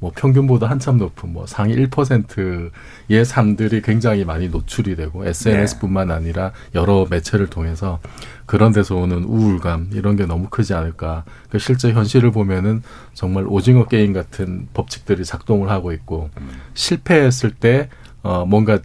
뭐 0.02 0.12
평균보다 0.16 0.70
한참 0.70 0.98
높은 0.98 1.34
뭐 1.34 1.46
상위 1.46 1.76
1%의 1.76 3.26
삶들이 3.26 3.82
굉장히 3.82 4.24
많이 4.24 4.48
노출이 4.48 4.96
되고 4.96 5.26
SNS뿐만 5.26 6.10
아니라 6.12 6.54
여러 6.74 7.06
매체를 7.10 7.48
통해서 7.48 8.00
그런 8.46 8.72
데서 8.72 8.96
오는 8.96 9.24
우울감 9.26 9.90
이런 9.94 10.16
게 10.16 10.26
너무 10.26 10.48
크지 10.50 10.74
않을까. 10.74 11.26
그 11.50 11.60
실제 11.60 11.92
현실을 11.92 12.32
보면은 12.32 12.82
정말 13.14 13.46
오징어 13.48 13.86
게임 13.88 14.14
같은 14.14 14.70
법칙들이 14.74 15.26
작동을 15.26 15.70
하고 15.70 15.92
있고 15.92 16.30
실패했을 16.76 17.52
때 17.52 17.90
어, 18.24 18.46
뭔가 18.46 18.80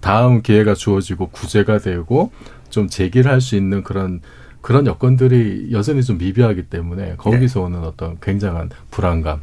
다음 0.00 0.42
기회가 0.42 0.74
주어지고 0.74 1.28
구제가 1.30 1.78
되고 1.78 2.30
좀 2.68 2.88
제기를 2.88 3.30
할 3.30 3.40
수 3.40 3.56
있는 3.56 3.82
그런 3.82 4.20
그런 4.60 4.86
여건들이 4.86 5.68
여전히 5.72 6.02
좀 6.02 6.18
미비하기 6.18 6.64
때문에 6.64 7.16
거기서 7.16 7.62
오는 7.62 7.84
어떤 7.84 8.18
굉장한 8.20 8.70
불안감, 8.90 9.40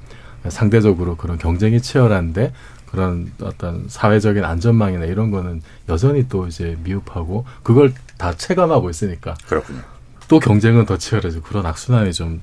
상대적으로 0.47 1.17
그런 1.17 1.37
경쟁이 1.37 1.81
치열한데 1.81 2.53
그런 2.85 3.31
어떤 3.41 3.85
사회적인 3.87 4.43
안전망이나 4.43 5.05
이런 5.05 5.31
거는 5.31 5.61
여전히 5.89 6.27
또 6.29 6.47
이제 6.47 6.77
미흡하고 6.83 7.45
그걸 7.63 7.93
다 8.17 8.33
체감하고 8.33 8.89
있으니까 8.89 9.35
그렇군요. 9.47 9.81
또 10.27 10.39
경쟁은 10.39 10.85
더 10.85 10.97
치열해지고 10.97 11.43
그런 11.43 11.65
악순환이 11.65 12.13
좀 12.13 12.41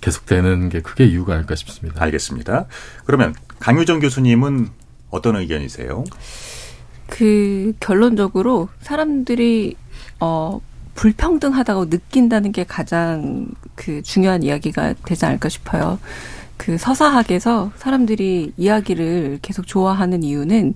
계속되는 0.00 0.68
게 0.68 0.80
그게 0.80 1.04
이유가 1.06 1.34
아닐까 1.34 1.54
싶습니다. 1.54 2.02
알겠습니다. 2.02 2.66
그러면 3.04 3.34
강유정 3.58 4.00
교수님은 4.00 4.68
어떤 5.10 5.36
의견이세요? 5.36 6.04
그 7.08 7.72
결론적으로 7.80 8.68
사람들이 8.80 9.76
어 10.20 10.60
불평등하다고 10.94 11.86
느낀다는 11.86 12.52
게 12.52 12.64
가장 12.64 13.46
그 13.74 14.02
중요한 14.02 14.42
이야기가 14.42 14.94
되지 15.04 15.24
않을까 15.24 15.48
싶어요. 15.48 15.98
그 16.56 16.76
서사학에서 16.76 17.72
사람들이 17.76 18.52
이야기를 18.56 19.38
계속 19.40 19.66
좋아하는 19.66 20.22
이유는 20.22 20.74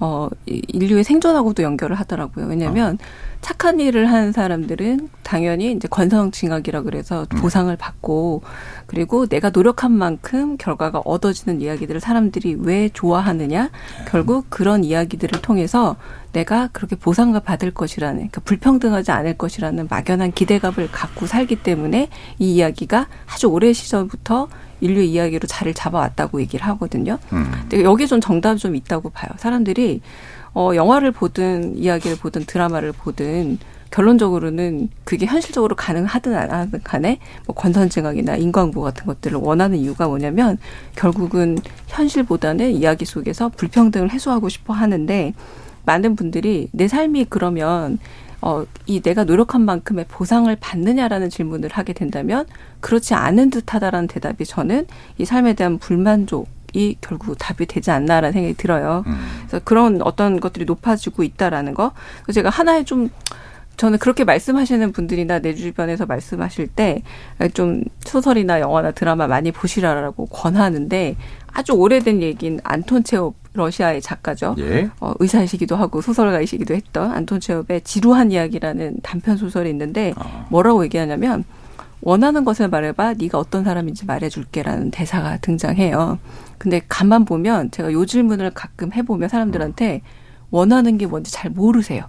어 0.00 0.28
인류의 0.46 1.02
생존하고도 1.02 1.62
연결을 1.62 1.96
하더라고요. 1.96 2.46
왜냐하면 2.46 2.98
착한 3.40 3.80
일을 3.80 4.10
하는 4.10 4.32
사람들은 4.32 5.08
당연히 5.22 5.72
이제 5.72 5.88
권성징악이라 5.88 6.82
그래서 6.82 7.26
보상을 7.38 7.74
받고 7.76 8.42
그리고 8.86 9.26
내가 9.26 9.50
노력한 9.50 9.92
만큼 9.92 10.56
결과가 10.56 11.00
얻어지는 11.04 11.60
이야기들을 11.60 12.00
사람들이 12.00 12.56
왜 12.60 12.88
좋아하느냐? 12.88 13.70
결국 14.08 14.46
그런 14.50 14.84
이야기들을 14.84 15.40
통해서 15.42 15.96
내가 16.32 16.68
그렇게 16.72 16.94
보상을 16.94 17.38
받을 17.40 17.72
것이라는 17.72 18.16
그러니까 18.16 18.40
불평등하지 18.42 19.10
않을 19.10 19.38
것이라는 19.38 19.88
막연한 19.90 20.32
기대감을 20.32 20.90
갖고 20.92 21.26
살기 21.26 21.56
때문에 21.56 22.08
이 22.38 22.54
이야기가 22.54 23.08
아주 23.26 23.46
오래 23.48 23.72
시절부터 23.72 24.48
인류 24.80 25.00
이야기로 25.00 25.46
자리를 25.46 25.74
잡아왔다고 25.74 26.40
얘기를 26.40 26.66
하거든요. 26.66 27.18
음. 27.32 27.50
근데 27.62 27.82
여기에 27.82 28.06
좀 28.06 28.20
정답이 28.20 28.58
좀 28.58 28.76
있다고 28.76 29.10
봐요. 29.10 29.30
사람들이 29.36 30.00
어 30.54 30.72
영화를 30.74 31.12
보든 31.12 31.76
이야기를 31.76 32.16
보든 32.18 32.44
드라마를 32.46 32.92
보든 32.92 33.58
결론적으로는 33.90 34.90
그게 35.04 35.26
현실적으로 35.26 35.74
가능하든 35.74 36.34
안 36.34 36.50
하든 36.50 36.82
간에 36.84 37.18
뭐 37.46 37.54
권선징악이나 37.54 38.36
인과응보 38.36 38.82
같은 38.82 39.06
것들을 39.06 39.38
원하는 39.38 39.78
이유가 39.78 40.06
뭐냐면 40.08 40.58
결국은 40.94 41.58
현실보다는 41.86 42.72
이야기 42.72 43.04
속에서 43.04 43.48
불평등을 43.48 44.10
해소하고 44.10 44.48
싶어 44.48 44.74
하는데 44.74 45.32
많은 45.86 46.16
분들이 46.16 46.68
내 46.72 46.86
삶이 46.86 47.26
그러면 47.30 47.98
어, 48.40 48.64
이 48.86 49.00
내가 49.00 49.24
노력한 49.24 49.62
만큼의 49.62 50.06
보상을 50.08 50.54
받느냐라는 50.56 51.30
질문을 51.30 51.70
하게 51.72 51.92
된다면 51.92 52.46
그렇지 52.80 53.14
않은 53.14 53.50
듯하다라는 53.50 54.06
대답이 54.08 54.44
저는 54.44 54.86
이 55.18 55.24
삶에 55.24 55.54
대한 55.54 55.78
불만족 55.78 56.48
이 56.74 56.96
결국 57.00 57.36
답이 57.38 57.66
되지 57.66 57.90
않나라는 57.90 58.32
생각이 58.32 58.54
들어요. 58.54 59.02
음. 59.06 59.16
그래서 59.46 59.64
그런 59.64 60.02
어떤 60.02 60.38
것들이 60.38 60.66
높아지고 60.66 61.22
있다라는 61.22 61.74
거. 61.74 61.92
제가 62.32 62.50
하나의 62.50 62.84
좀 62.84 63.08
저는 63.78 63.98
그렇게 63.98 64.24
말씀하시는 64.24 64.92
분들이나 64.92 65.38
내 65.38 65.54
주변에서 65.54 66.04
말씀하실 66.04 66.66
때 66.68 67.02
좀 67.54 67.82
소설이나 68.00 68.60
영화나 68.60 68.90
드라마 68.90 69.26
많이 69.26 69.52
보시라라고 69.52 70.26
권하는데 70.26 71.16
아주 71.52 71.72
오래된 71.72 72.22
얘기인 72.22 72.60
안톤 72.64 73.04
체홉 73.04 73.36
러시아의 73.54 74.02
작가죠. 74.02 74.54
예. 74.58 74.90
어, 75.00 75.12
의사이시기도 75.18 75.76
하고 75.76 76.00
소설가이시기도 76.00 76.74
했던 76.74 77.10
안톤 77.10 77.40
체홉의 77.40 77.82
지루한 77.82 78.32
이야기라는 78.32 78.98
단편 79.02 79.36
소설이 79.36 79.70
있는데 79.70 80.12
아. 80.16 80.46
뭐라고 80.50 80.84
얘기하냐면 80.84 81.44
원하는 82.00 82.44
것을 82.44 82.68
말해봐 82.68 83.14
네가 83.14 83.38
어떤 83.38 83.64
사람인지 83.64 84.06
말해줄게라는 84.06 84.90
대사가 84.90 85.38
등장해요. 85.38 86.18
근데 86.58 86.80
가만 86.88 87.24
보면 87.24 87.70
제가 87.70 87.92
요 87.92 88.06
질문을 88.06 88.50
가끔 88.50 88.92
해보면 88.92 89.28
사람들한테 89.28 90.02
원하는 90.50 90.98
게 90.98 91.06
뭔지 91.06 91.32
잘 91.32 91.50
모르세요. 91.50 92.04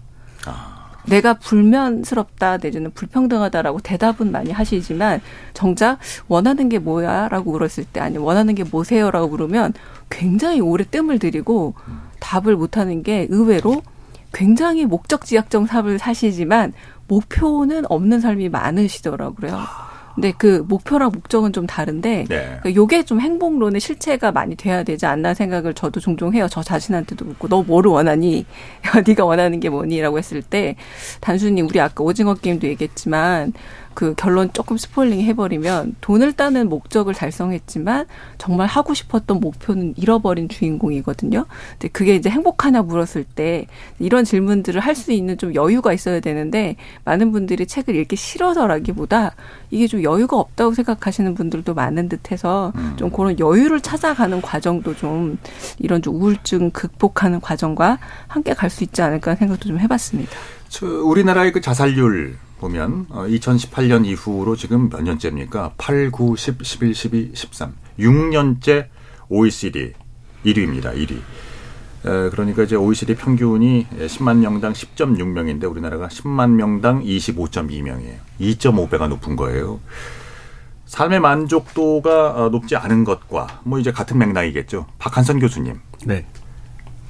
내가 1.10 1.34
불면스럽다 1.36 2.58
내지는 2.58 2.92
불평등하다라고 2.92 3.80
대답은 3.80 4.32
많이 4.32 4.52
하시지만 4.52 5.22
정작 5.54 5.98
원하는 6.28 6.70
게 6.70 6.80
뭐야라고 6.80 7.52
물었을 7.52 7.86
때 7.86 8.00
아니 8.00 8.18
원하는 8.18 8.56
게 8.56 8.64
뭐세요라고 8.64 9.30
물으면 9.30 9.74
굉장히 10.10 10.62
오래 10.62 10.84
뜸을 10.84 11.20
들이고 11.20 11.74
답을 12.20 12.56
못 12.56 12.78
하는 12.78 13.04
게 13.04 13.28
의외로 13.30 13.82
굉장히 14.32 14.86
목적지향적 14.86 15.68
삶을 15.68 16.00
사시지만 16.00 16.74
목표는 17.08 17.86
없는 17.90 18.20
삶이 18.20 18.50
많으시더라고요. 18.50 19.89
근데 20.20 20.34
그 20.38 20.66
목표랑 20.68 21.12
목적은 21.14 21.54
좀 21.54 21.66
다른데 21.66 22.26
네. 22.28 22.58
그러니까 22.60 22.76
요게 22.76 23.06
좀 23.06 23.22
행복론의 23.22 23.80
실체가 23.80 24.34
많이 24.34 24.56
돼야 24.56 24.84
되지 24.84 25.06
않나 25.06 25.34
생각을 25.34 25.74
저도 25.74 26.02
종종 26.02 26.34
해요. 26.34 26.48
저 26.52 26.62
자신한테도 26.62 27.24
묻고 27.24 27.48
너 27.48 27.64
뭐를 27.64 27.92
원하니? 27.92 28.46
네가 29.08 29.24
원하는 29.24 29.62
게 29.62 29.70
뭐니?라고 29.70 30.18
했을 30.18 30.42
때 30.42 30.76
단순히 31.22 31.62
우리 31.62 31.80
아까 31.80 32.04
오징어 32.04 32.34
게임도 32.34 32.68
얘기했지만 32.68 33.54
그 34.00 34.14
결론 34.16 34.50
조금 34.54 34.78
스포일링 34.78 35.20
해버리면 35.20 35.98
돈을 36.00 36.32
따는 36.32 36.70
목적을 36.70 37.14
달성했지만 37.14 38.06
정말 38.38 38.66
하고 38.66 38.94
싶었던 38.94 39.42
목표는 39.42 39.96
잃어버린 39.98 40.48
주인공이거든요. 40.48 41.46
근데 41.72 41.90
그게 41.90 42.16
이제 42.16 42.30
행복하냐 42.30 42.84
물었을 42.84 43.26
때 43.26 43.68
이런 44.00 44.24
질문들을 44.24 44.80
할 44.80 44.96
수 44.96 45.12
있는 45.12 45.38
좀 45.38 45.54
여유가 45.54 45.92
있어야 45.92 46.22
되는데 46.22 46.78
많은 47.04 47.34
분들이 47.34 47.66
책을 47.66 47.94
읽기 47.96 48.16
싫어서라기보다 48.16 49.36
이게 49.70 49.86
좀 49.88 50.02
여유가 50.04 50.38
없다고 50.38 50.74
생각하시는 50.74 51.36
분들도 51.36 51.74
많은 51.74 52.08
듯해서 52.08 52.72
좀 52.96 53.10
그런 53.10 53.38
여유를 53.38 53.82
찾아가는 53.82 54.42
과정도 54.42 54.96
좀 54.96 55.38
이런 55.78 56.02
좀 56.02 56.16
우울증 56.16 56.72
극복하는 56.72 57.42
과정과 57.42 58.00
함께 58.30 58.54
갈 58.54 58.70
수 58.70 58.86
있지 58.86 59.02
않을까 59.02 59.36
생각도 59.36 59.68
좀 59.68 59.78
해봤습니다. 59.80 60.32
저 60.70 60.86
우리나라의 60.86 61.52
그 61.52 61.60
자살률 61.60 62.38
보면 62.60 63.08
어, 63.10 63.26
2018년 63.26 64.06
이후로 64.06 64.56
지금 64.56 64.90
몇 64.90 65.02
년째입니까? 65.02 65.74
8, 65.78 66.12
9, 66.12 66.36
10, 66.36 66.64
11, 66.64 66.94
12, 66.94 67.32
13. 67.34 67.74
6년째 68.00 68.88
OECD 69.30 69.94
1위입니다. 70.46 70.94
1위. 70.96 71.14
에, 71.16 72.30
그러니까 72.30 72.64
이제 72.64 72.76
OECD 72.76 73.16
평균이 73.16 73.88
10만 73.92 74.38
명당 74.38 74.74
10.6명인데 74.74 75.70
우리나라가 75.70 76.08
10만 76.08 76.52
명당 76.52 77.04
25.2명이에요. 77.04 78.18
2.5배가 78.40 79.08
높은 79.10 79.36
거예요. 79.36 79.80
삶의 80.86 81.20
만족도가 81.20 82.32
어, 82.32 82.50
높지 82.50 82.76
않은 82.76 83.04
것과 83.04 83.62
뭐 83.64 83.80
이제 83.80 83.92
같은 83.92 84.18
맥락이겠죠. 84.18 84.88
박한선 84.98 85.40
교수님 85.40 85.80
네. 86.06 86.26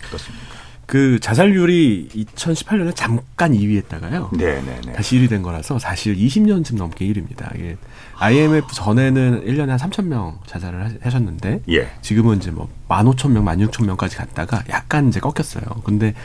어떻습니까? 0.07 0.48
그 0.89 1.19
자살률이 1.19 2.09
2018년에 2.35 2.95
잠깐 2.95 3.53
2위했다가요. 3.53 4.35
네, 4.35 4.59
네, 4.59 4.81
네. 4.87 4.93
다시 4.93 5.17
1위 5.19 5.29
된 5.29 5.43
거라서 5.43 5.77
사실 5.77 6.15
20년쯤 6.15 6.77
넘게 6.77 7.05
1위입니다. 7.05 7.55
이게 7.55 7.77
IMF 8.17 8.65
전에는 8.73 9.45
1년에 9.45 9.67
한 9.67 9.77
3,000명 9.77 10.43
자살을 10.47 10.83
하- 10.83 10.91
하셨는데 11.03 11.61
예. 11.69 11.91
지금은 12.01 12.37
이제 12.37 12.49
뭐 12.49 12.67
15,000명, 12.87 13.69
16,000명까지 13.69 14.17
갔다가 14.17 14.63
약간 14.69 15.09
이제 15.09 15.19
꺾였어요. 15.19 15.63
근데 15.83 16.15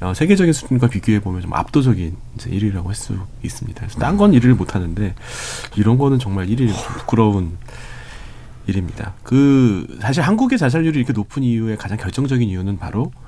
어, 0.00 0.14
세계적인 0.14 0.54
수준과 0.54 0.86
비교해 0.88 1.20
보면 1.20 1.42
좀 1.42 1.52
압도적인 1.52 2.16
이제 2.36 2.48
1위라고 2.50 2.86
할 2.86 2.94
수 2.94 3.18
있습니다. 3.42 3.78
그래서 3.78 3.98
딴 3.98 4.16
건 4.16 4.32
1위를 4.32 4.54
못 4.56 4.74
하는데 4.74 5.14
이런 5.76 5.98
거는 5.98 6.18
정말 6.18 6.46
1위 6.46 6.72
부끄러운 6.96 7.58
일입니다. 8.66 9.12
그 9.22 9.98
사실 10.00 10.22
한국의 10.22 10.56
자살률이 10.56 10.96
이렇게 10.98 11.12
높은 11.12 11.42
이유의 11.42 11.76
가장 11.76 11.98
결정적인 11.98 12.48
이유는 12.48 12.78
바로 12.78 13.12
이 13.12 13.23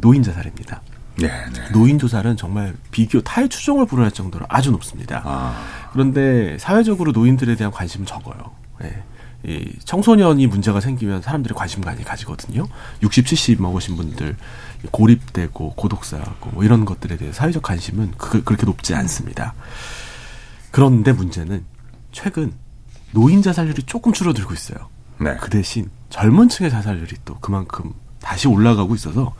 노인 0.00 0.22
자살입니다. 0.22 0.82
네, 1.16 1.26
네. 1.26 1.72
노인 1.72 1.98
조살은 1.98 2.36
정말 2.36 2.76
비교 2.90 3.20
타의 3.20 3.48
추종을 3.48 3.86
불허할 3.86 4.12
정도로 4.12 4.46
아주 4.48 4.70
높습니다. 4.70 5.22
아. 5.24 5.88
그런데 5.92 6.56
사회적으로 6.58 7.12
노인들에 7.12 7.56
대한 7.56 7.72
관심은 7.72 8.06
적어요. 8.06 8.52
예. 8.84 9.02
이 9.44 9.72
청소년이 9.84 10.48
문제가 10.48 10.80
생기면 10.80 11.22
사람들이 11.22 11.54
관심 11.54 11.82
많이 11.82 12.02
가지거든요. 12.02 12.66
60, 13.02 13.26
70 13.26 13.62
먹으신 13.62 13.96
분들 13.96 14.36
고립되고 14.90 15.74
고독사하고 15.74 16.50
뭐 16.50 16.64
이런 16.64 16.84
것들에 16.84 17.16
대해 17.16 17.32
사회적 17.32 17.62
관심은 17.62 18.14
그, 18.18 18.42
그렇게 18.42 18.66
높지 18.66 18.94
않습니다. 18.94 19.54
그런데 20.72 21.12
문제는 21.12 21.64
최근 22.10 22.52
노인 23.12 23.42
자살률이 23.42 23.84
조금 23.84 24.12
줄어들고 24.12 24.54
있어요. 24.54 24.88
네. 25.20 25.36
그 25.40 25.50
대신 25.50 25.88
젊은 26.10 26.48
층의 26.48 26.70
자살률이 26.70 27.16
또 27.24 27.38
그만큼 27.38 27.92
다시 28.20 28.48
올라가고 28.48 28.94
있어서 28.96 29.34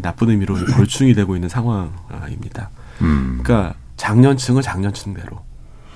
나쁜 0.00 0.30
의미로 0.30 0.54
벌충이 0.54 1.14
되고 1.14 1.34
있는 1.34 1.48
상황입니다. 1.48 2.70
음. 3.00 3.40
그러니까 3.42 3.74
장년층은 3.96 4.62
장년층대로, 4.62 5.40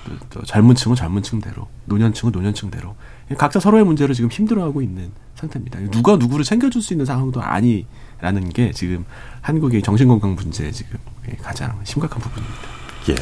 또, 0.05 0.11
또 0.29 0.43
젊은 0.43 0.75
층은 0.75 0.95
젊은 0.95 1.23
층대로, 1.23 1.67
노년층은 1.85 2.31
노년층대로 2.31 2.95
각자 3.37 3.59
서로의 3.59 3.83
문제를 3.83 4.15
지금 4.15 4.29
힘들어하고 4.29 4.81
있는 4.81 5.11
상태입니다. 5.35 5.79
누가 5.91 6.15
누구를 6.15 6.45
챙겨줄 6.45 6.81
수 6.81 6.93
있는 6.93 7.05
상황도 7.05 7.41
아니라는 7.41 8.49
게 8.53 8.71
지금 8.71 9.05
한국의 9.41 9.81
정신건강 9.81 10.35
문제 10.35 10.71
지금 10.71 10.97
가장 11.41 11.79
심각한 11.83 12.21
부분입니다. 12.21 12.61
예. 13.09 13.15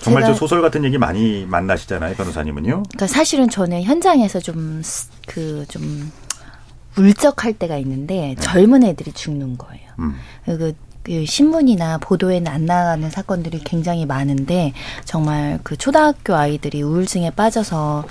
정말 0.00 0.24
저 0.24 0.32
소설 0.32 0.62
같은 0.62 0.82
얘기 0.84 0.96
많이 0.96 1.44
만나시잖아요, 1.46 2.14
변호사님은요. 2.14 2.70
그러니까 2.70 3.06
사실은 3.06 3.48
저는 3.48 3.82
현장에서 3.82 4.40
좀 4.40 4.82
그좀 5.26 6.10
울적할 6.98 7.54
때가 7.54 7.76
있는데 7.78 8.34
젊은 8.40 8.84
애들이 8.84 9.12
죽는 9.12 9.58
거예요. 9.58 9.90
음. 9.98 10.14
그, 10.44 10.74
그 11.02 11.24
신문이나 11.24 11.98
보도에는 11.98 12.50
안 12.50 12.66
나가는 12.66 13.08
사건들이 13.08 13.60
굉장히 13.64 14.06
많은데 14.06 14.72
정말 15.04 15.58
그 15.62 15.76
초등학교 15.76 16.34
아이들이 16.34 16.82
우울증에 16.82 17.30
빠져서 17.30 18.04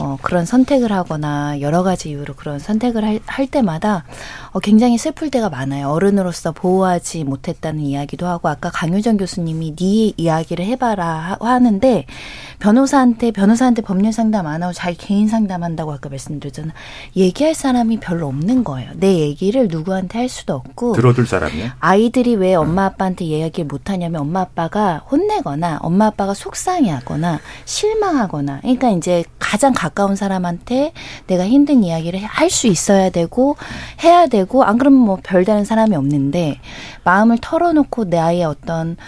어, 0.00 0.16
그런 0.22 0.46
선택을 0.46 0.92
하거나 0.92 1.60
여러 1.60 1.82
가지 1.82 2.10
이유로 2.10 2.34
그런 2.34 2.60
선택을 2.60 3.04
할, 3.04 3.20
할 3.26 3.46
때마다 3.48 4.04
어, 4.52 4.60
굉장히 4.60 4.96
슬플 4.96 5.28
때가 5.30 5.48
많아요. 5.50 5.88
어른으로서 5.90 6.52
보호하지 6.52 7.24
못했다는 7.24 7.80
이야기도 7.80 8.26
하고 8.28 8.48
아까 8.48 8.70
강효정 8.70 9.16
교수님이 9.16 9.74
네 9.74 10.12
이야기를 10.16 10.64
해봐라 10.66 11.36
하- 11.40 11.46
하는데 11.46 12.06
변호사한테 12.60 13.32
변호사한테 13.32 13.82
법률 13.82 14.12
상담 14.12 14.46
안 14.46 14.62
하고 14.62 14.72
자기 14.72 14.96
개인 14.96 15.28
상담한다고 15.28 15.92
아까 15.92 16.08
말씀드렸잖아. 16.08 16.72
얘기할 17.16 17.54
사람이 17.54 17.98
별로 17.98 18.28
없는 18.28 18.62
거예요. 18.64 18.90
내 18.94 19.18
얘기를 19.18 19.66
누구한테 19.68 20.18
할 20.18 20.28
수도 20.28 20.54
없고 20.54 20.92
들어줄 20.94 21.26
사람이요? 21.26 21.70
아이들이 21.80 22.36
왜 22.36 22.54
엄마 22.54 22.84
아빠한테 22.86 23.24
이야기를 23.24 23.66
못하냐면 23.66 24.20
엄마 24.20 24.40
아빠가 24.42 24.98
혼내거나 25.10 25.78
엄마 25.82 26.06
아빠가 26.06 26.34
속상해하거나 26.34 27.40
실망하거나 27.64 28.60
그러니까 28.60 28.90
이제 28.90 29.24
가장 29.38 29.72
가까운 29.88 30.16
사람한테 30.16 30.92
내가 31.26 31.46
힘든 31.46 31.82
이야기를 31.84 32.20
할 32.20 32.48
수 32.48 32.66
있어야 32.66 33.10
되고 33.10 33.56
해야 34.02 34.26
되고 34.26 34.64
안 34.64 34.78
그러면 34.78 35.00
뭐 35.00 35.18
별다른 35.22 35.64
사람이 35.66 35.94
없는데 35.94 36.58
마음을 37.08 37.38
털어놓고 37.40 38.04
나의 38.04 38.44
어떤 38.44 38.98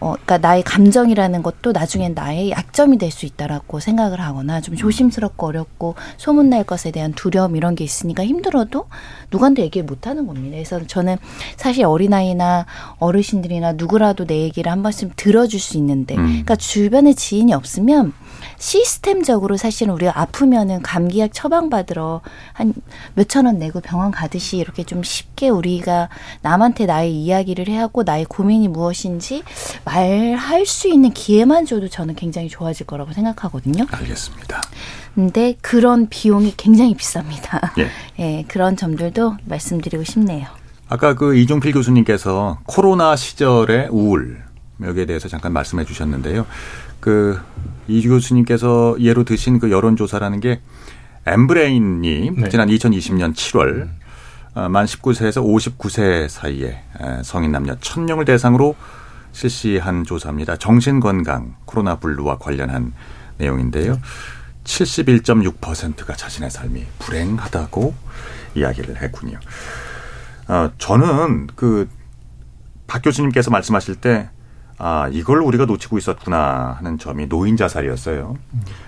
어 0.00 0.12
그러니까 0.12 0.38
나의 0.38 0.62
감정이라는 0.62 1.42
것도 1.42 1.72
나중엔 1.72 2.14
나의 2.14 2.50
약점이 2.50 2.96
될 2.96 3.10
수 3.10 3.26
있다라고 3.26 3.80
생각을 3.80 4.20
하거나 4.20 4.60
좀 4.60 4.76
조심스럽고 4.76 5.48
어렵고 5.48 5.96
소문날 6.16 6.62
것에 6.64 6.92
대한 6.92 7.12
두려움 7.12 7.56
이런 7.56 7.74
게 7.74 7.82
있으니까 7.82 8.24
힘들어도 8.24 8.86
누구한테 9.32 9.62
얘기를 9.62 9.84
못 9.84 10.06
하는 10.06 10.26
겁니다. 10.28 10.54
그래서 10.54 10.86
저는 10.86 11.16
사실 11.56 11.84
어린아이나 11.84 12.66
어르신들이나 12.98 13.72
누구라도 13.72 14.26
내 14.26 14.42
얘기를 14.42 14.70
한 14.70 14.82
번쯤 14.82 15.10
들어줄 15.16 15.58
수 15.60 15.76
있는데 15.76 16.14
음. 16.16 16.24
그러니까 16.24 16.54
주변에 16.56 17.12
지인이 17.12 17.52
없으면 17.52 18.12
시스템적으로 18.58 19.56
사실은 19.56 19.92
우리가 19.94 20.18
아프면은 20.20 20.82
감기약 20.82 21.32
처방받으러 21.32 22.20
한 22.52 22.74
몇천 23.14 23.46
원 23.46 23.58
내고 23.58 23.80
병원 23.80 24.10
가듯이 24.10 24.58
이렇게 24.58 24.84
좀 24.84 25.02
쉽게 25.02 25.48
우리가 25.48 26.08
남한테 26.42 26.86
나의 26.86 27.12
이야기 27.12 27.49
를 27.54 27.68
해야 27.68 27.82
하고 27.82 28.02
나의 28.02 28.24
고민이 28.26 28.68
무엇인지 28.68 29.42
말할 29.84 30.66
수 30.66 30.88
있는 30.88 31.10
기회만 31.10 31.66
줘도 31.66 31.88
저는 31.88 32.14
굉장히 32.14 32.48
좋아질 32.48 32.86
거라고 32.86 33.12
생각하거든요. 33.12 33.86
알겠습니다. 33.90 34.60
근데 35.14 35.54
그런 35.60 36.08
비용이 36.08 36.54
굉장히 36.56 36.94
비쌉니다. 36.94 37.78
예. 37.78 37.90
예, 38.18 38.44
그런 38.46 38.76
점들도 38.76 39.36
말씀드리고 39.44 40.04
싶네요. 40.04 40.46
아까 40.88 41.14
그 41.14 41.36
이종필 41.36 41.72
교수님께서 41.72 42.58
코로나 42.66 43.16
시절의 43.16 43.88
우울, 43.90 44.42
여기에 44.82 45.06
대해서 45.06 45.28
잠깐 45.28 45.52
말씀해 45.52 45.84
주셨는데요. 45.84 46.46
그 47.00 47.40
이 47.90 48.06
교수님께서 48.06 48.96
예로 49.00 49.24
드신 49.24 49.58
그 49.58 49.70
여론조사라는 49.70 50.38
게 50.40 50.60
엠브레인이 51.26 52.30
네. 52.36 52.48
지난 52.48 52.68
2020년 52.68 53.34
7월 53.34 53.82
어, 53.82 53.88
만 54.54 54.84
19세에서 54.84 55.42
59세 55.44 56.28
사이에 56.28 56.68
에, 56.68 57.22
성인 57.22 57.52
남녀 57.52 57.74
1000명을 57.76 58.26
대상으로 58.26 58.74
실시한 59.32 60.04
조사입니다. 60.04 60.56
정신건강 60.56 61.54
코로나 61.64 61.96
블루와 61.96 62.38
관련한 62.38 62.92
내용인데요. 63.38 63.98
71.6%가 64.64 66.14
자신의 66.14 66.50
삶이 66.50 66.84
불행하다고 66.98 67.94
이야기를 68.56 69.00
했군요. 69.02 69.38
어, 70.48 70.70
저는 70.78 71.46
그 71.54 71.88
박 72.90 73.02
교수님께서 73.04 73.52
말씀하실 73.52 73.94
때 73.96 74.30
아, 74.76 75.08
이걸 75.12 75.42
우리가 75.42 75.64
놓치고 75.64 75.96
있었구나 75.96 76.74
하는 76.76 76.98
점이 76.98 77.28
노인 77.28 77.56
자살이었어요. 77.56 78.36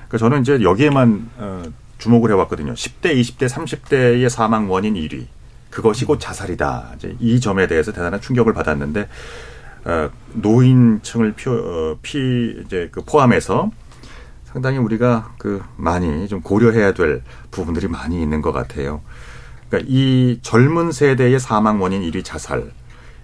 그러니까 0.09 0.18
저는 0.18 0.40
이제 0.40 0.61
여기에만 0.61 1.31
어, 1.37 1.62
주목을 1.98 2.33
해왔거든요. 2.33 2.72
10대, 2.75 3.14
20대, 3.14 3.48
30대의 3.48 4.29
사망 4.29 4.68
원인 4.68 4.94
1위. 4.94 5.27
그것이 5.73 6.05
곧 6.05 6.21
자살이다. 6.21 6.93
이제 6.97 7.17
이 7.19 7.41
점에 7.41 7.67
대해서 7.67 7.93
대단한 7.93 8.21
충격을 8.21 8.53
받았는데, 8.53 9.09
어, 9.87 10.11
노인층을 10.35 11.33
피, 11.33 11.49
어, 11.49 11.99
피, 12.03 12.63
이제 12.65 12.91
그 12.93 13.03
포함해서 13.03 13.71
상당히 14.45 14.77
우리가 14.77 15.33
그 15.39 15.63
많이 15.77 16.29
좀 16.29 16.43
고려해야 16.43 16.93
될 16.93 17.23
부분들이 17.51 17.89
많이 17.89 18.21
있는 18.21 18.43
것 18.43 18.53
같아요. 18.53 19.01
그러니까 19.69 19.91
이 19.91 20.39
젊은 20.43 20.93
세대의 20.93 21.41
사망 21.41 21.81
원인 21.81 22.03
1위 22.03 22.23
자살. 22.23 22.71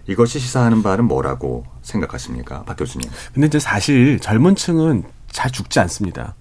이것이 0.07 0.39
시사하는 0.39 0.83
바는 0.83 1.05
뭐라고 1.05 1.67
생각하십니까? 1.83 2.63
박 2.63 2.79
교수님. 2.79 3.11
근데 3.35 3.47
이제 3.47 3.59
사실 3.59 4.19
젊은 4.21 4.57
층은 4.57 5.05
잘 5.31 5.51
죽지 5.51 5.81
않습니다. 5.81 6.35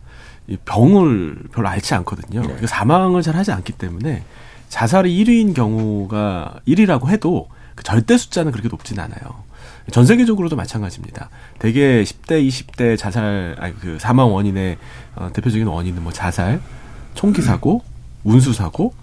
이 0.48 0.56
병을 0.64 1.44
별로 1.52 1.68
앓지 1.68 1.94
않거든요. 1.96 2.40
네. 2.40 2.48
그러니까 2.48 2.68
사망을 2.68 3.22
잘 3.22 3.36
하지 3.36 3.52
않기 3.52 3.74
때문에 3.74 4.24
자살이 4.70 5.24
1위인 5.24 5.54
경우가 5.54 6.60
1위라고 6.68 7.08
해도 7.08 7.48
그 7.76 7.84
절대 7.84 8.18
숫자는 8.18 8.52
그렇게 8.52 8.70
높진 8.70 9.00
않아요. 9.00 9.46
전 9.92 10.06
세계적으로도 10.06 10.56
마찬가지입니다. 10.56 11.30
대개 11.60 12.04
10대, 12.04 12.46
20대 12.46 12.98
자살, 12.98 13.56
아니 13.60 13.78
그 13.80 13.98
사망 14.00 14.34
원인의 14.34 14.78
어, 15.16 15.30
대표적인 15.32 15.66
원인은 15.66 16.04
뭐 16.04 16.12
자살, 16.12 16.60
총기 17.14 17.42
사고, 17.42 17.84
운수 18.24 18.52
사고, 18.52 18.94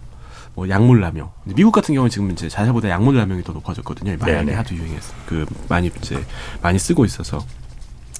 뭐 0.55 0.69
약물 0.69 1.01
남용. 1.01 1.31
근데 1.43 1.57
미국 1.57 1.73
같은 1.73 1.95
경우는 1.95 2.11
지금 2.11 2.31
이제 2.31 2.49
자살보다 2.49 2.89
약물 2.89 3.17
남용이 3.17 3.43
더 3.43 3.53
높아졌거든요. 3.53 4.17
네네. 4.19 4.53
하도 4.55 4.75
유행해서 4.75 5.15
그 5.27 5.47
많이 5.69 5.91
이제 6.03 6.23
많이 6.63 6.79
쓰고 6.79 7.05
있어서 7.05 7.45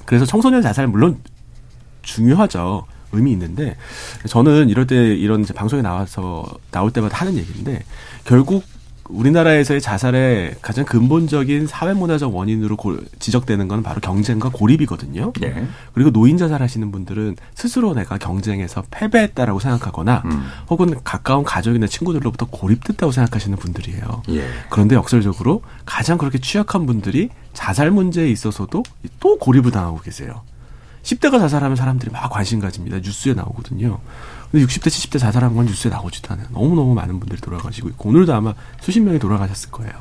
그래서 0.05 0.25
청소년 0.25 0.61
자살 0.61 0.87
물론 0.87 1.19
중요하죠. 2.01 2.85
의미 3.15 3.31
있는데 3.31 3.75
저는 4.27 4.69
이럴 4.69 4.85
때 4.87 4.95
이런 5.15 5.41
이제 5.41 5.53
방송에 5.53 5.81
나와서 5.81 6.45
나올 6.71 6.91
때마다 6.91 7.17
하는 7.17 7.35
얘기인데 7.37 7.83
결국 8.25 8.63
우리나라에서의 9.07 9.81
자살의 9.81 10.55
가장 10.63 10.83
근본적인 10.83 11.67
사회문화적 11.67 12.35
원인으로 12.35 12.75
고- 12.75 12.97
지적되는 13.19 13.67
건 13.67 13.83
바로 13.83 14.01
경쟁과 14.01 14.49
고립이거든요. 14.49 15.31
예. 15.43 15.67
그리고 15.93 16.09
노인 16.09 16.37
자살하시는 16.37 16.91
분들은 16.91 17.35
스스로 17.53 17.93
내가 17.93 18.17
경쟁에서 18.17 18.83
패배했다라고 18.89 19.59
생각하거나 19.59 20.23
음. 20.25 20.47
혹은 20.71 20.95
가까운 21.03 21.43
가족이나 21.43 21.85
친구들로부터 21.85 22.47
고립됐다고 22.47 23.11
생각하시는 23.11 23.55
분들이에요. 23.59 24.23
예. 24.29 24.47
그런데 24.71 24.95
역설적으로 24.95 25.61
가장 25.85 26.17
그렇게 26.17 26.39
취약한 26.39 26.87
분들이 26.87 27.29
자살 27.53 27.91
문제에 27.91 28.27
있어서도 28.31 28.81
또 29.19 29.37
고립을 29.37 29.69
당하고 29.69 29.99
계세요. 29.99 30.41
10대가 31.05 31.39
자살하면 31.39 31.75
사람들이 31.75 32.11
막 32.11 32.29
관심 32.29 32.59
가집니다. 32.59 32.97
뉴스에 32.97 33.33
나오거든요. 33.33 33.99
근데 34.51 34.65
60대, 34.65 34.87
70대 34.87 35.19
자살한 35.19 35.55
건 35.55 35.65
뉴스에 35.67 35.91
나오지도 35.91 36.33
않아요. 36.33 36.47
너무너무 36.51 36.95
많은 36.95 37.19
분들이 37.19 37.39
돌아가시고 37.39 37.89
있고, 37.89 38.09
오늘도 38.09 38.33
아마 38.33 38.55
수십 38.81 39.01
명이 39.01 39.19
돌아가셨을 39.19 39.69
거예요. 39.69 39.93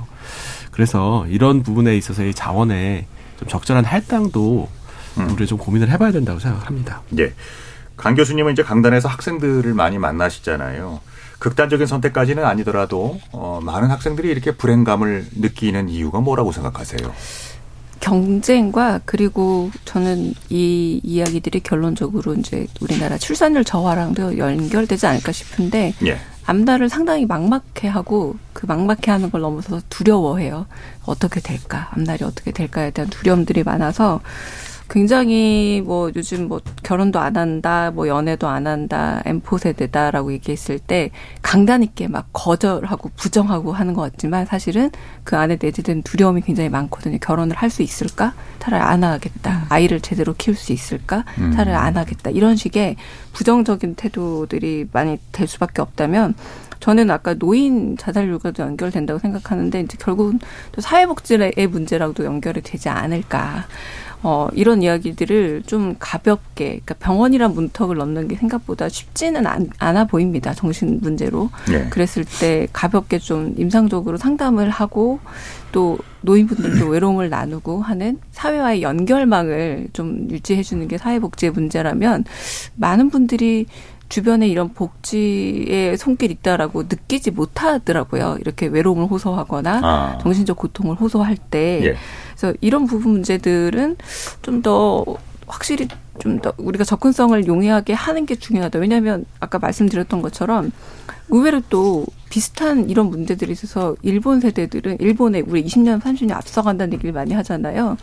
그래서 0.70 1.26
이런 1.28 1.62
부분에 1.62 1.96
있어서의 1.96 2.32
자원의 2.32 3.06
좀 3.38 3.48
적절한 3.48 3.84
할당도 3.84 4.68
음. 5.18 5.26
우리가 5.30 5.46
좀 5.46 5.58
고민을 5.58 5.90
해봐야 5.90 6.10
된다고 6.10 6.40
생각합니다. 6.40 7.02
예. 7.18 7.34
강 7.96 8.14
교수님은 8.14 8.54
이제 8.54 8.62
강단에서 8.62 9.08
학생들을 9.08 9.72
많이 9.74 9.98
만나시잖아요. 9.98 11.00
극단적인 11.38 11.86
선택까지는 11.86 12.44
아니더라도 12.44 13.20
어, 13.30 13.60
많은 13.62 13.90
학생들이 13.90 14.28
이렇게 14.30 14.52
불행감을 14.56 15.26
느끼는 15.36 15.90
이유가 15.90 16.20
뭐라고 16.20 16.52
생각하세요? 16.52 17.12
경쟁과 18.04 19.00
그리고 19.06 19.70
저는 19.86 20.34
이 20.50 21.00
이야기들이 21.02 21.60
결론적으로 21.60 22.34
이제 22.34 22.66
우리나라 22.82 23.16
출산율 23.16 23.64
저하랑도 23.64 24.36
연결되지 24.36 25.06
않을까 25.06 25.32
싶은데 25.32 25.94
예. 26.04 26.18
앞날을 26.44 26.90
상당히 26.90 27.24
막막해 27.24 27.88
하고 27.88 28.36
그 28.52 28.66
막막해 28.66 29.10
하는 29.10 29.30
걸 29.30 29.40
넘어서서 29.40 29.80
두려워해요. 29.88 30.66
어떻게 31.06 31.40
될까? 31.40 31.88
앞날이 31.92 32.24
어떻게 32.24 32.50
될까에 32.50 32.90
대한 32.90 33.08
두려움들이 33.08 33.62
많아서 33.62 34.20
굉장히 34.88 35.82
뭐 35.84 36.10
요즘 36.14 36.48
뭐 36.48 36.60
결혼도 36.82 37.18
안 37.18 37.36
한다, 37.36 37.90
뭐 37.92 38.06
연애도 38.08 38.48
안 38.48 38.66
한다, 38.66 39.22
엠포 39.24 39.58
세대다라고 39.58 40.32
얘기했을 40.32 40.78
때 40.78 41.10
강단 41.42 41.82
있게 41.82 42.06
막 42.08 42.28
거절하고 42.32 43.10
부정하고 43.16 43.72
하는 43.72 43.94
것 43.94 44.02
같지만 44.02 44.46
사실은 44.46 44.90
그 45.24 45.36
안에 45.36 45.58
내재된 45.60 46.02
두려움이 46.02 46.42
굉장히 46.42 46.68
많거든요. 46.68 47.18
결혼을 47.20 47.56
할 47.56 47.70
수 47.74 47.82
있을까? 47.82 48.34
차라리 48.60 48.82
안 48.82 49.02
하겠다. 49.02 49.66
아이를 49.68 50.00
제대로 50.00 50.32
키울 50.32 50.56
수 50.56 50.72
있을까? 50.72 51.24
음. 51.38 51.50
차라리 51.52 51.74
안 51.74 51.96
하겠다. 51.96 52.30
이런 52.30 52.54
식의 52.54 52.94
부정적인 53.32 53.96
태도들이 53.96 54.86
많이 54.92 55.18
될 55.32 55.48
수밖에 55.48 55.82
없다면 55.82 56.34
저는 56.78 57.10
아까 57.10 57.34
노인 57.34 57.96
자살률과도 57.96 58.62
연결된다고 58.62 59.18
생각하는데 59.18 59.80
이제 59.80 59.96
결국은 59.98 60.38
또 60.70 60.80
사회복지의 60.82 61.54
문제랑도 61.68 62.24
연결이 62.24 62.60
되지 62.60 62.90
않을까. 62.90 63.64
어, 64.26 64.48
이런 64.54 64.82
이야기들을 64.82 65.64
좀 65.66 65.96
가볍게, 65.98 66.80
그러니까 66.82 66.94
병원이란 66.94 67.52
문턱을 67.52 67.94
넘는 67.94 68.26
게 68.26 68.36
생각보다 68.36 68.88
쉽지는 68.88 69.46
않, 69.46 69.68
않아 69.78 70.06
보입니다. 70.06 70.54
정신 70.54 70.98
문제로. 71.02 71.50
예. 71.70 71.90
그랬을 71.90 72.24
때 72.40 72.66
가볍게 72.72 73.18
좀 73.18 73.54
임상적으로 73.58 74.16
상담을 74.16 74.70
하고 74.70 75.20
또 75.72 75.98
노인분들도 76.22 76.86
외로움을 76.88 77.28
나누고 77.28 77.82
하는 77.82 78.18
사회와의 78.32 78.80
연결망을 78.80 79.88
좀 79.92 80.26
유지해 80.30 80.62
주는 80.62 80.88
게 80.88 80.96
사회복지의 80.96 81.52
문제라면 81.52 82.24
많은 82.76 83.10
분들이 83.10 83.66
주변에 84.08 84.46
이런 84.48 84.72
복지의 84.74 85.96
손길 85.96 86.30
있다라고 86.30 86.84
느끼지 86.84 87.30
못하더라고요. 87.32 88.38
이렇게 88.40 88.66
외로움을 88.66 89.06
호소하거나 89.06 89.80
아. 89.82 90.18
정신적 90.22 90.56
고통을 90.56 90.96
호소할 90.96 91.36
때. 91.36 91.80
예. 91.84 91.96
그래서 92.36 92.56
이런 92.60 92.86
부분 92.86 93.12
문제들은 93.12 93.96
좀 94.42 94.62
더 94.62 95.04
확실히 95.46 95.88
좀 96.20 96.40
더 96.40 96.52
우리가 96.56 96.84
접근성을 96.84 97.46
용이하게 97.46 97.92
하는 97.92 98.24
게 98.24 98.34
중요하다. 98.34 98.78
왜냐하면 98.78 99.24
아까 99.40 99.58
말씀드렸던 99.58 100.22
것처럼 100.22 100.70
의외로 101.28 101.60
또 101.68 102.06
비슷한 102.30 102.88
이런 102.88 103.10
문제들이 103.10 103.52
있어서 103.52 103.96
일본 104.02 104.40
세대들은 104.40 104.98
일본에 105.00 105.42
우리 105.46 105.64
20년, 105.64 106.00
30년 106.00 106.32
앞서간다는 106.32 106.92
얘기를 106.94 107.12
많이 107.12 107.34
하잖아요. 107.34 107.96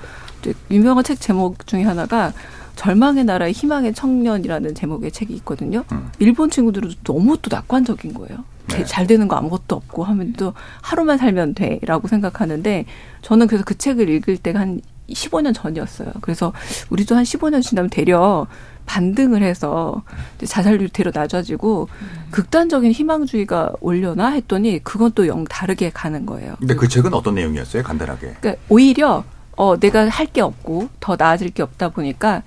유명한 0.69 1.03
책 1.03 1.19
제목 1.19 1.67
중에 1.67 1.83
하나가 1.83 2.33
절망의 2.75 3.25
나라의 3.25 3.53
희망의 3.53 3.93
청년이라는 3.93 4.75
제목의 4.75 5.11
책이 5.11 5.33
있거든요. 5.35 5.83
음. 5.91 6.09
일본 6.19 6.49
친구들은 6.49 6.91
너무 7.03 7.37
또 7.41 7.49
낙관적인 7.53 8.13
거예요. 8.13 8.43
네. 8.69 8.77
제- 8.77 8.85
잘 8.85 9.07
되는 9.07 9.27
거 9.27 9.35
아무것도 9.35 9.75
없고 9.75 10.03
하면 10.03 10.33
또 10.33 10.53
하루만 10.81 11.17
살면 11.17 11.55
돼라고 11.55 12.07
생각하는데 12.07 12.85
저는 13.21 13.47
그래서 13.47 13.63
그 13.65 13.77
책을 13.77 14.09
읽을 14.09 14.37
때가 14.37 14.59
한 14.59 14.81
15년 15.09 15.53
전이었어요. 15.53 16.09
그래서 16.21 16.53
우리도 16.89 17.15
한 17.15 17.23
15년 17.23 17.61
지나면 17.61 17.89
되려 17.89 18.47
반등을 18.85 19.43
해서 19.43 20.03
자살률이 20.43 20.89
되려 20.91 21.11
낮아지고 21.13 21.89
극단적인 22.31 22.91
희망주의가 22.91 23.73
올려나 23.81 24.29
했더니 24.29 24.79
그건 24.83 25.11
또 25.11 25.27
영 25.27 25.43
다르게 25.43 25.89
가는 25.91 26.25
거예요. 26.25 26.55
근데 26.59 26.75
그 26.75 26.87
책은 26.87 27.13
어떤 27.13 27.35
내용이었어요? 27.35 27.83
간단하게. 27.83 28.35
그러니까 28.41 28.55
오히려 28.69 29.23
어 29.57 29.77
내가 29.79 30.07
할 30.07 30.27
게 30.31 30.41
없고 30.41 30.89
더 31.01 31.15
나아질 31.17 31.49
게 31.51 31.61
없다 31.61 31.89
보니까 31.89 32.41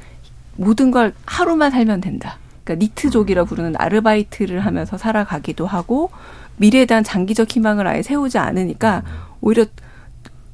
모든 0.57 0.91
걸 0.91 1.13
하루만 1.27 1.71
살면 1.71 2.01
된다. 2.01 2.39
그러니까 2.65 2.85
니트족이라 2.85 3.45
부르는 3.45 3.75
아르바이트를 3.77 4.61
하면서 4.61 4.97
살아가기도 4.97 5.67
하고 5.67 6.11
미래에 6.57 6.87
대한 6.87 7.05
장기적 7.05 7.51
희망을 7.51 7.87
아예 7.87 8.03
세우지 8.03 8.39
않으니까 8.39 9.03
오히려 9.41 9.67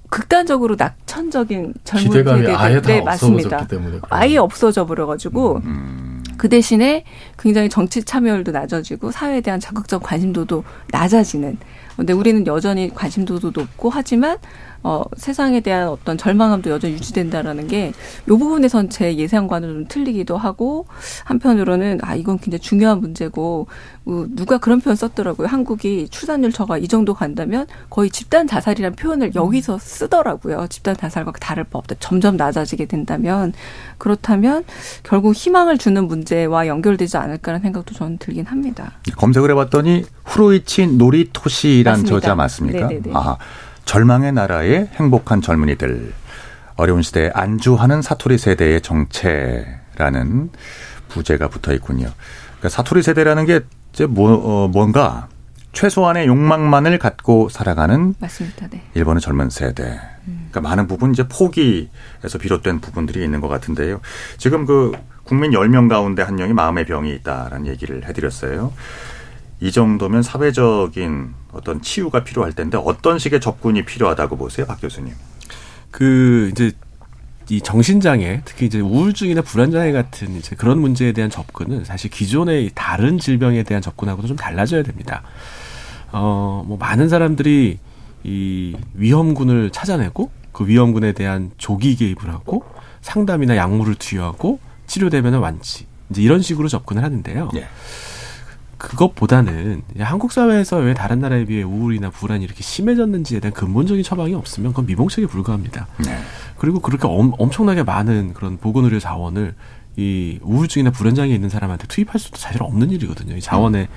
극단적으로 0.09 0.75
낙천적인 0.77 1.75
젊은 1.85 2.09
기대감이 2.09 2.41
세대들 2.41 2.59
아예 2.59 2.81
다 2.81 2.89
네, 2.89 3.01
맞습니다. 3.01 3.67
아예 4.09 4.39
없어져 4.39 4.85
버려가지고 4.87 5.61
음. 5.65 6.23
그 6.37 6.49
대신에 6.49 7.05
굉장히 7.39 7.69
정치 7.69 8.03
참여율도 8.03 8.51
낮아지고 8.51 9.13
사회에 9.13 9.41
대한 9.41 9.61
적극적 9.61 10.03
관심도도 10.03 10.65
낮아지는. 10.91 11.59
근데 11.97 12.13
우리는 12.13 12.47
여전히 12.47 12.91
관심도도 12.93 13.53
높고 13.55 13.91
하지만 13.91 14.39
어, 14.83 15.03
세상에 15.17 15.61
대한 15.61 15.89
어떤 15.89 16.17
절망감도 16.17 16.71
여전히 16.71 16.95
유지된다라는 16.95 17.69
게 17.69 17.93
이 18.27 18.29
부분에선 18.31 18.91
제 18.91 19.17
예상과는 19.17 19.69
좀 19.69 19.85
틀리기도 19.89 20.37
하고 20.37 20.87
한편으로는 21.25 21.99
아 22.03 22.15
이건 22.15 22.39
굉장히 22.39 22.61
중요한 22.61 23.01
문제고 23.01 23.67
어, 24.07 24.25
누가 24.35 24.59
그런 24.59 24.81
표현 24.81 24.97
썼더라고요. 24.97 25.49
한국이 25.49 26.09
출산율 26.11 26.53
저가 26.53 26.79
이 26.79 26.89
정도 26.89 27.15
간다면 27.15 27.67
거의 27.89 28.11
집단 28.11 28.47
자살이라는 28.47 28.97
표현을 28.97 29.35
여기서 29.35 29.79
쓰더라고요. 29.79 30.67
집단 30.69 30.97
자살과 30.97 31.33
다를 31.41 31.65
바 31.65 31.79
없다. 31.79 31.97
점점 32.01 32.37
낮아지게 32.37 32.87
된다면 32.87 33.53
그렇다면 33.99 34.65
결국 35.03 35.35
희망을 35.35 35.79
주는 35.79 36.07
문제와 36.07 36.67
연결되지 36.67 37.17
않을까라는 37.17 37.63
생각도 37.63 37.95
저는 37.95 38.19
들긴 38.19 38.47
합니다. 38.47 38.93
검색을 39.17 39.51
해봤더니 39.51 40.05
후로이치 40.25 40.87
노리토시라는 40.89 42.03
맞습니다. 42.03 42.21
저자 42.21 42.35
맞습니까? 42.35 42.87
네네네. 42.89 43.11
아, 43.15 43.37
절망의 43.91 44.31
나라의 44.31 44.89
행복한 44.95 45.41
젊은이들. 45.41 46.13
어려운 46.77 47.03
시대에 47.03 47.33
안주하는 47.35 48.03
사투리 48.03 48.39
세대의 48.39 48.83
정체라는 48.83 50.51
부제가 51.09 51.49
붙어 51.49 51.75
있군요. 51.75 52.09
그러니까 52.51 52.69
사투리 52.69 53.03
세대라는 53.03 53.47
게 53.47 53.63
이제 53.93 54.07
뭐, 54.07 54.33
어, 54.33 54.69
뭔가 54.69 55.27
최소한의 55.73 56.29
욕망만을 56.29 57.01
갖고 57.01 57.49
살아가는 57.49 58.15
맞습니다. 58.21 58.69
네. 58.69 58.81
일본의 58.95 59.21
젊은 59.21 59.51
세대. 59.51 60.01
그러니까 60.25 60.61
많은 60.61 60.87
부분 60.87 61.11
이제 61.11 61.27
포기에서 61.27 62.39
비롯된 62.41 62.79
부분들이 62.79 63.25
있는 63.25 63.41
것 63.41 63.49
같은데요. 63.49 64.01
지금 64.39 64.67
그 64.67 64.93
국민 65.25 65.51
10명 65.51 65.89
가운데 65.89 66.23
한 66.23 66.37
명이 66.37 66.53
마음의 66.53 66.87
병이 66.87 67.13
있다라는 67.17 67.67
얘기를 67.67 68.05
해드렸어요. 68.07 68.73
이 69.61 69.71
정도면 69.71 70.23
사회적인 70.23 71.35
어떤 71.53 71.83
치유가 71.83 72.25
필요할 72.25 72.53
텐데 72.55 72.79
어떤 72.83 73.19
식의 73.19 73.41
접근이 73.41 73.85
필요하다고 73.85 74.37
보세요, 74.37 74.67
박 74.67 74.81
교수님? 74.81 75.13
그 75.91 76.49
이제 76.53 76.73
이 77.51 77.61
정신장애, 77.61 78.43
특히 78.45 78.67
이제 78.67 78.81
우울증이나 78.81 79.43
불안장애 79.43 79.93
같은 79.93 80.37
이제 80.37 80.55
그런 80.55 80.81
문제에 80.81 81.13
대한 81.13 81.31
접근은 81.31 81.85
사실 81.85 82.09
기존의 82.11 82.71
다른 82.75 83.19
질병에 83.19 83.65
대한 83.65 83.83
접근하고도 83.83 84.29
좀 84.29 84.37
달라져야 84.37 84.83
됩니다. 84.83 85.23
어, 86.13 86.65
뭐 86.67 86.79
많은 86.79 87.09
사람들이 87.09 87.79
이 88.23 88.77
위험군을 88.95 89.71
찾아내고 89.71 90.31
그 90.53 90.67
위험군에 90.67 91.13
대한 91.13 91.51
조기 91.59 91.97
개입을 91.97 92.29
하고 92.29 92.65
상담이나 93.03 93.57
약물을 93.57 93.97
투여하고 93.97 94.61
치료되면 94.87 95.35
완치. 95.35 95.87
이제 96.11 96.23
이런 96.23 96.43
식으로 96.43 96.69
접근을 96.69 97.03
하는데요. 97.03 97.51
예. 97.57 97.69
그것보다는 98.81 99.83
한국 99.99 100.33
사회에서 100.33 100.79
왜 100.79 100.95
다른 100.95 101.21
나라에 101.21 101.45
비해 101.45 101.63
우울이나 101.63 102.11
불안이 102.11 102.45
이렇게 102.45 102.63
심해졌는지에 102.63 103.41
대한 103.41 103.53
근본적인 103.53 104.03
처방이 104.03 104.35
없으면 104.35 104.73
그건 104.73 104.87
미봉책에 104.87 105.27
불과합니다. 105.27 105.87
네. 106.05 106.19
그리고 106.57 106.81
그렇게 106.81 107.07
엄, 107.07 107.33
엄청나게 107.39 107.83
많은 107.83 108.33
그런 108.33 108.57
보건의료 108.57 108.99
자원을 108.99 109.55
이 109.97 110.39
우울증이나 110.43 110.91
불안장애 110.91 111.33
있는 111.33 111.49
사람한테 111.49 111.87
투입할 111.87 112.19
수도 112.19 112.39
사실 112.39 112.63
없는 112.63 112.91
일이거든요. 112.91 113.37
이 113.37 113.41
자원의 113.41 113.89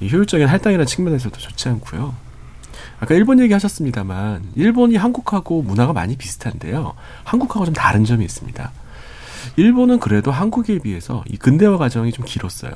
이 0.00 0.10
효율적인 0.10 0.46
할당이라는 0.46 0.86
측면에서도 0.86 1.36
좋지 1.36 1.68
않고요. 1.68 2.14
아까 2.98 3.14
일본 3.14 3.40
얘기하셨습니다만 3.40 4.42
일본이 4.56 4.96
한국하고 4.96 5.62
문화가 5.62 5.92
많이 5.92 6.16
비슷한데요. 6.16 6.94
한국하고 7.24 7.64
좀 7.64 7.74
다른 7.74 8.04
점이 8.04 8.24
있습니다. 8.24 8.72
일본은 9.56 10.00
그래도 10.00 10.32
한국에 10.32 10.78
비해서 10.80 11.22
이 11.28 11.36
근대화 11.36 11.76
과정이 11.76 12.10
좀 12.12 12.24
길었어요. 12.24 12.72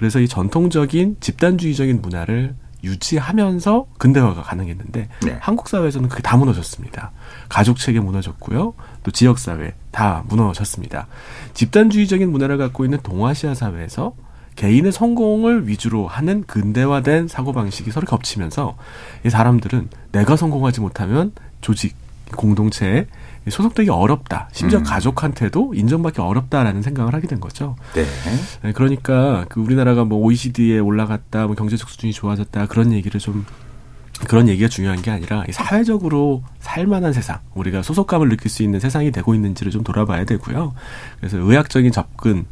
그래서 0.00 0.18
이 0.18 0.26
전통적인 0.26 1.18
집단주의적인 1.20 2.00
문화를 2.00 2.54
유지하면서 2.82 3.86
근대화가 3.98 4.40
가능했는데 4.40 5.08
네. 5.26 5.36
한국 5.40 5.68
사회에서는 5.68 6.08
그게 6.08 6.22
다 6.22 6.38
무너졌습니다. 6.38 7.12
가족 7.50 7.76
체계 7.76 8.00
무너졌고요. 8.00 8.72
또 9.02 9.10
지역 9.10 9.38
사회 9.38 9.74
다 9.90 10.24
무너졌습니다. 10.26 11.06
집단주의적인 11.52 12.32
문화를 12.32 12.56
갖고 12.56 12.86
있는 12.86 12.98
동아시아 13.02 13.52
사회에서 13.52 14.14
개인의 14.56 14.90
성공을 14.90 15.68
위주로 15.68 16.08
하는 16.08 16.44
근대화된 16.44 17.28
사고방식이 17.28 17.90
서로 17.90 18.06
겹치면서 18.06 18.78
이 19.26 19.28
사람들은 19.28 19.90
내가 20.12 20.36
성공하지 20.36 20.80
못하면 20.80 21.32
조직, 21.60 21.94
공동체에 22.36 23.06
소속되기 23.48 23.90
어렵다. 23.90 24.48
심지어 24.52 24.80
음. 24.80 24.84
가족한테도 24.84 25.72
인정받기 25.74 26.20
어렵다라는 26.20 26.82
생각을 26.82 27.14
하게 27.14 27.26
된 27.26 27.40
거죠. 27.40 27.76
네. 27.94 28.04
네, 28.62 28.72
그러니까 28.72 29.46
그 29.48 29.60
우리나라가 29.60 30.04
뭐 30.04 30.18
OECD에 30.18 30.78
올라갔다, 30.78 31.46
뭐 31.46 31.54
경제적 31.54 31.88
수준이 31.88 32.12
좋아졌다 32.12 32.66
그런 32.66 32.92
얘기를 32.92 33.18
좀 33.18 33.46
그런 34.28 34.48
얘기가 34.48 34.68
중요한 34.68 35.00
게 35.00 35.10
아니라 35.10 35.44
이 35.48 35.52
사회적으로 35.52 36.42
살만한 36.60 37.12
세상, 37.12 37.38
우리가 37.54 37.82
소속감을 37.82 38.28
느낄 38.28 38.50
수 38.50 38.62
있는 38.62 38.78
세상이 38.78 39.10
되고 39.12 39.34
있는지를 39.34 39.72
좀 39.72 39.82
돌아봐야 39.82 40.24
되고요. 40.24 40.74
그래서 41.18 41.38
의학적인 41.38 41.92
접근 41.92 42.44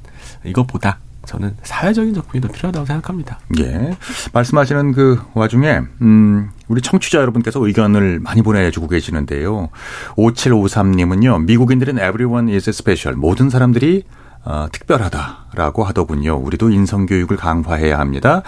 이것보다 0.45 0.99
저는 1.27 1.57
사회적인 1.63 2.15
접근이 2.15 2.41
더 2.41 2.49
필요하다고 2.49 2.87
생각합니다. 2.87 3.39
예. 3.59 3.95
말씀하시는 4.33 4.93
그 4.93 5.21
와중에, 5.35 5.83
음, 6.01 6.51
우리 6.69 6.83
청취자 6.83 7.19
여러분께서 7.19 7.65
의견을 7.65 8.21
많이 8.21 8.43
보내주고 8.43 8.89
계시는데요. 8.89 9.71
5753님은요, 10.17 11.45
미국인들은 11.45 11.95
everyone 11.95 12.53
is 12.53 12.69
special. 12.71 13.17
모든 13.19 13.51
사람들이 13.51 14.05
어, 14.45 14.67
특별하다라고 14.71 15.85
하더군요. 15.85 16.37
우리도 16.37 16.71
인성교육을 16.71 17.37
강화해야 17.37 17.99
합니다. 17.99 18.43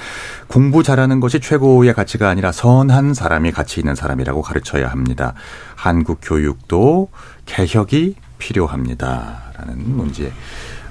공부 0.46 0.82
잘하는 0.82 1.20
것이 1.20 1.40
최고의 1.40 1.92
가치가 1.94 2.28
아니라 2.28 2.52
선한 2.52 3.12
사람이 3.12 3.52
가치 3.52 3.80
있는 3.80 3.94
사람이라고 3.94 4.40
가르쳐야 4.40 4.88
합니다. 4.88 5.34
한국 5.74 6.20
교육도 6.22 7.08
개혁이 7.44 8.14
필요합니다. 8.38 9.52
라는 9.58 9.96
문제, 9.96 10.32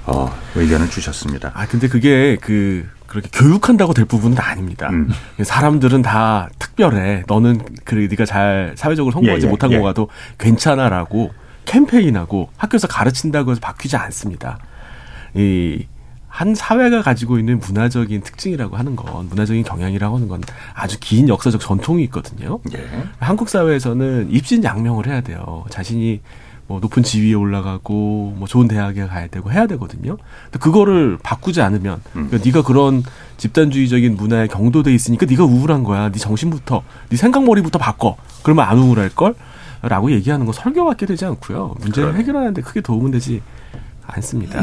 어, 0.06 0.32
의견을 0.54 0.90
주셨습니다. 0.90 1.50
아 1.54 1.66
근데 1.66 1.88
그게 1.88 2.36
그 2.40 2.86
그렇게 3.10 3.28
교육한다고 3.32 3.92
될 3.92 4.04
부분은 4.04 4.38
아닙니다. 4.38 4.88
음. 4.90 5.10
사람들은 5.42 6.02
다 6.02 6.48
특별해. 6.58 7.24
너는 7.26 7.60
그래 7.84 8.06
네가 8.08 8.24
잘 8.24 8.74
사회적으로 8.76 9.12
성공하지 9.12 9.44
예, 9.44 9.46
예, 9.46 9.50
못한 9.50 9.72
예. 9.72 9.78
거 9.78 9.82
가도 9.84 10.08
괜찮아라고 10.38 11.32
캠페인하고 11.64 12.48
학교에서 12.56 12.86
가르친다고 12.86 13.50
해서 13.50 13.60
바뀌지 13.60 13.96
않습니다. 13.96 14.58
이 15.34 15.86
한 16.30 16.54
사회가 16.54 17.02
가지고 17.02 17.38
있는 17.38 17.58
문화적인 17.58 18.22
특징이라고 18.22 18.76
하는 18.76 18.94
건 18.94 19.28
문화적인 19.28 19.64
경향이라고 19.64 20.16
하는 20.16 20.28
건 20.28 20.40
아주 20.74 20.96
긴 21.00 21.28
역사적 21.28 21.60
전통이 21.60 22.04
있거든요. 22.04 22.60
예. 22.72 22.86
한국 23.18 23.48
사회에서는 23.48 24.30
입신양명을 24.30 25.08
해야 25.08 25.20
돼요. 25.20 25.64
자신이 25.70 26.20
뭐 26.70 26.78
높은 26.78 27.02
지위에 27.02 27.34
올라가고 27.34 28.36
뭐 28.38 28.46
좋은 28.46 28.68
대학에 28.68 29.04
가야 29.04 29.26
되고 29.26 29.50
해야 29.50 29.66
되거든요. 29.66 30.16
근데 30.44 30.58
그거를 30.60 31.18
바꾸지 31.20 31.62
않으면 31.62 32.00
그러니까 32.12 32.38
네가 32.44 32.62
그런 32.62 33.02
집단주의적인 33.38 34.14
문화에 34.16 34.46
경도돼 34.46 34.94
있으니까 34.94 35.26
네가 35.26 35.42
우울한 35.42 35.82
거야. 35.82 36.12
네 36.12 36.18
정신부터, 36.20 36.84
네 37.08 37.16
생각머리부터 37.16 37.80
바꿔. 37.80 38.16
그러면 38.44 38.66
안 38.66 38.78
우울할 38.78 39.08
걸. 39.10 39.34
라고 39.82 40.12
얘기하는 40.12 40.46
건 40.46 40.52
설교 40.52 40.84
같게 40.84 41.06
되지 41.06 41.24
않고요. 41.24 41.74
문제를 41.80 42.10
그러네. 42.10 42.18
해결하는데 42.20 42.62
크게 42.62 42.82
도움은 42.82 43.10
되지 43.10 43.42
않습니다. 44.06 44.60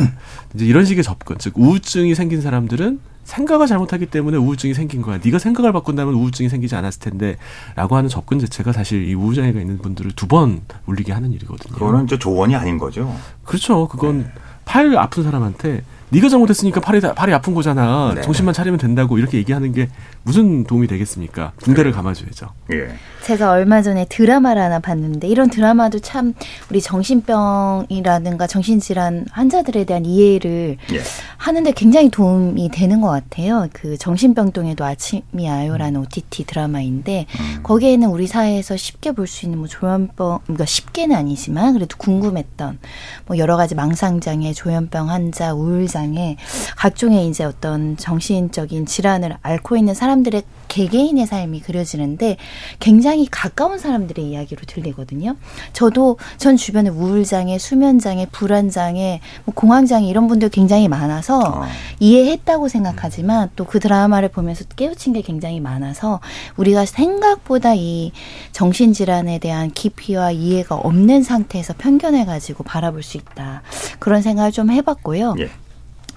이제 0.53 0.63
이런 0.65 0.85
식의 0.85 1.03
접근, 1.03 1.37
즉 1.39 1.57
우울증이 1.57 2.13
생긴 2.15 2.39
사람들은 2.39 2.99
생각을 3.27 3.67
잘못하기 3.67 4.05
때문에 4.05 4.37
우울증이 4.37 4.73
생긴 4.73 5.01
거야. 5.01 5.19
네가 5.23 5.37
생각을 5.37 5.73
바꾼다면 5.73 6.13
우울증이 6.13 6.47
생기지 6.47 6.75
않았을 6.75 7.01
텐데.라고 7.01 7.97
하는 7.97 8.09
접근 8.09 8.39
자체가 8.39 8.71
사실 8.71 9.05
이 9.07 9.13
우울장애가 9.13 9.59
있는 9.59 9.77
분들을 9.79 10.11
두 10.11 10.27
번 10.27 10.61
울리게 10.87 11.13
하는 11.13 11.31
일이거든요. 11.31 11.73
그거는 11.73 12.03
이제 12.05 12.17
조언이 12.19 12.53
아닌 12.55 12.77
거죠. 12.77 13.13
그렇죠. 13.45 13.87
그건 13.87 14.29
팔 14.65 14.97
아픈 14.97 15.23
사람한테 15.23 15.83
네가 16.09 16.29
잘못했으니까 16.29 16.79
팔이 16.79 17.01
다- 17.01 17.13
팔이 17.13 17.33
아픈 17.33 17.53
거잖아. 17.53 18.13
네. 18.15 18.21
정신만 18.21 18.53
차리면 18.53 18.79
된다고 18.79 19.17
이렇게 19.17 19.37
얘기하는 19.37 19.73
게 19.73 19.89
무슨 20.23 20.63
도움이 20.63 20.87
되겠습니까? 20.87 21.51
붕대를 21.57 21.91
감아줘야죠. 21.91 22.47
예. 22.73 22.87
제가 23.23 23.51
얼마 23.51 23.81
전에 23.81 24.05
드라마를 24.07 24.61
하나 24.61 24.79
봤는데 24.79 25.27
이런 25.27 25.49
드라마도 25.49 25.99
참 25.99 26.33
우리 26.69 26.79
정신병이라든가 26.81 28.47
정신질환 28.47 29.25
환자들에 29.31 29.83
대한 29.83 30.05
이해를 30.05 30.77
예. 30.93 31.01
하는데 31.37 31.71
굉장히 31.73 32.09
도움이 32.09 32.69
되는 32.71 33.01
것 33.01 33.09
같아요. 33.09 33.67
그 33.73 33.97
정신병동에도 33.97 34.85
아침이 34.85 35.49
아요라는 35.49 35.99
OTT 36.01 36.45
드라마인데 36.45 37.25
거기에는 37.63 38.07
우리 38.09 38.27
사회에서 38.27 38.77
쉽게 38.77 39.11
볼 39.11 39.27
수 39.27 39.45
있는 39.45 39.59
뭐 39.59 39.67
조현병, 39.67 40.39
그러니까 40.43 40.65
쉽게는 40.65 41.13
아니지만 41.13 41.73
그래도 41.73 41.97
궁금했던 41.97 42.79
뭐 43.25 43.37
여러 43.37 43.57
가지 43.57 43.75
망상장애, 43.75 44.53
조현병 44.53 45.09
환자, 45.09 45.53
우울장 45.53 45.96
애 45.97 46.07
우울장애, 46.07 46.37
각종의 46.75 47.27
이제 47.27 47.43
어떤 47.43 47.97
정신적인 47.97 48.85
질환을 48.85 49.37
앓고 49.41 49.77
있는 49.77 49.93
사람들의 49.93 50.43
개개인의 50.67 51.25
삶이 51.25 51.61
그려지는데 51.61 52.37
굉장히 52.79 53.27
가까운 53.29 53.79
사람들의 53.79 54.23
이야기로 54.25 54.61
들리거든요. 54.67 55.35
저도 55.73 56.17
전 56.37 56.57
주변에 56.57 56.89
우울장애, 56.89 57.57
수면장애, 57.57 58.27
불안장애, 58.31 59.21
뭐 59.45 59.55
공황장애 59.55 60.05
이런 60.07 60.27
분들 60.27 60.49
굉장히 60.49 60.87
많아서 60.87 61.39
어. 61.39 61.65
이해했다고 61.99 62.67
생각하지만 62.67 63.49
또 63.55 63.67
그 63.67 63.81
드라마를 63.81 64.29
보면서 64.29 64.63
깨우친 64.63 65.11
게 65.11 65.21
굉장히 65.21 65.59
많아서 65.59 66.21
우리가 66.55 66.85
생각보다 66.85 67.73
이 67.75 68.13
정신질환에 68.53 69.39
대한 69.39 69.71
깊이와 69.71 70.31
이해가 70.31 70.75
없는 70.75 71.21
상태에서 71.21 71.73
편견해 71.77 72.23
가지고 72.23 72.63
바라볼 72.63 73.03
수 73.03 73.17
있다. 73.17 73.61
그런 73.99 74.21
생각을 74.21 74.53
좀 74.53 74.71
해봤고요. 74.71 75.35
예. 75.39 75.49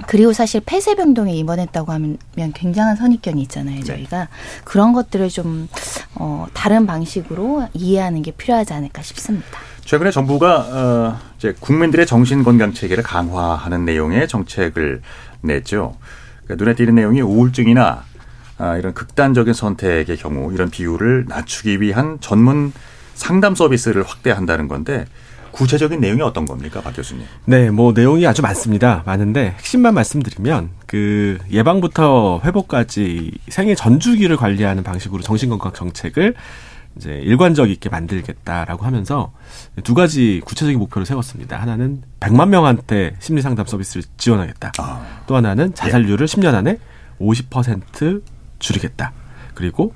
그리고 0.06 0.32
사실 0.32 0.60
폐쇄병동에 0.64 1.32
입원했다고 1.34 1.92
하면 1.92 2.18
굉장한 2.54 2.96
선입견이 2.96 3.42
있잖아요, 3.42 3.82
저희가. 3.84 4.28
그런 4.64 4.92
것들을 4.92 5.28
좀, 5.28 5.68
어, 6.14 6.46
다른 6.52 6.86
방식으로 6.86 7.68
이해하는 7.74 8.22
게 8.22 8.30
필요하지 8.30 8.72
않을까 8.74 9.02
싶습니다. 9.02 9.46
최근에 9.84 10.10
정부가 10.10 10.58
어, 10.58 11.18
이제 11.36 11.54
국민들의 11.58 12.06
정신 12.06 12.44
건강 12.44 12.72
체계를 12.72 13.02
강화하는 13.02 13.84
내용의 13.84 14.28
정책을 14.28 15.02
냈죠. 15.40 15.96
그러니까 16.44 16.64
눈에 16.64 16.74
띄는 16.76 16.94
내용이 16.94 17.20
우울증이나 17.22 18.04
아, 18.58 18.76
이런 18.76 18.92
극단적인 18.92 19.54
선택의 19.54 20.18
경우 20.18 20.52
이런 20.52 20.70
비율을 20.70 21.24
낮추기 21.28 21.80
위한 21.80 22.18
전문 22.20 22.72
상담 23.14 23.54
서비스를 23.54 24.02
확대한다는 24.02 24.68
건데 24.68 25.06
구체적인 25.52 26.00
내용이 26.00 26.22
어떤 26.22 26.44
겁니까, 26.44 26.80
박 26.80 26.94
교수님? 26.94 27.24
네, 27.44 27.70
뭐 27.70 27.92
내용이 27.92 28.26
아주 28.26 28.42
많습니다. 28.42 29.02
많은데 29.06 29.54
핵심만 29.58 29.94
말씀드리면 29.94 30.70
그 30.86 31.38
예방부터 31.50 32.40
회복까지 32.44 33.32
생애 33.48 33.74
전주기를 33.74 34.36
관리하는 34.36 34.82
방식으로 34.82 35.22
정신건강 35.22 35.72
정책을 35.72 36.34
이제 36.96 37.12
일관적 37.24 37.70
있게 37.70 37.88
만들겠다라고 37.88 38.84
하면서 38.84 39.32
두 39.84 39.94
가지 39.94 40.40
구체적인 40.44 40.78
목표를 40.78 41.06
세웠습니다. 41.06 41.60
하나는 41.60 42.02
100만 42.18 42.48
명한테 42.48 43.14
심리 43.20 43.42
상담 43.42 43.66
서비스를 43.66 44.02
지원하겠다. 44.16 44.72
아, 44.78 45.22
또 45.26 45.36
하나는 45.36 45.74
자살률을 45.74 46.26
10년 46.26 46.54
안에 46.54 46.78
50% 47.20 48.22
줄이겠다. 48.58 49.12
그리고 49.54 49.94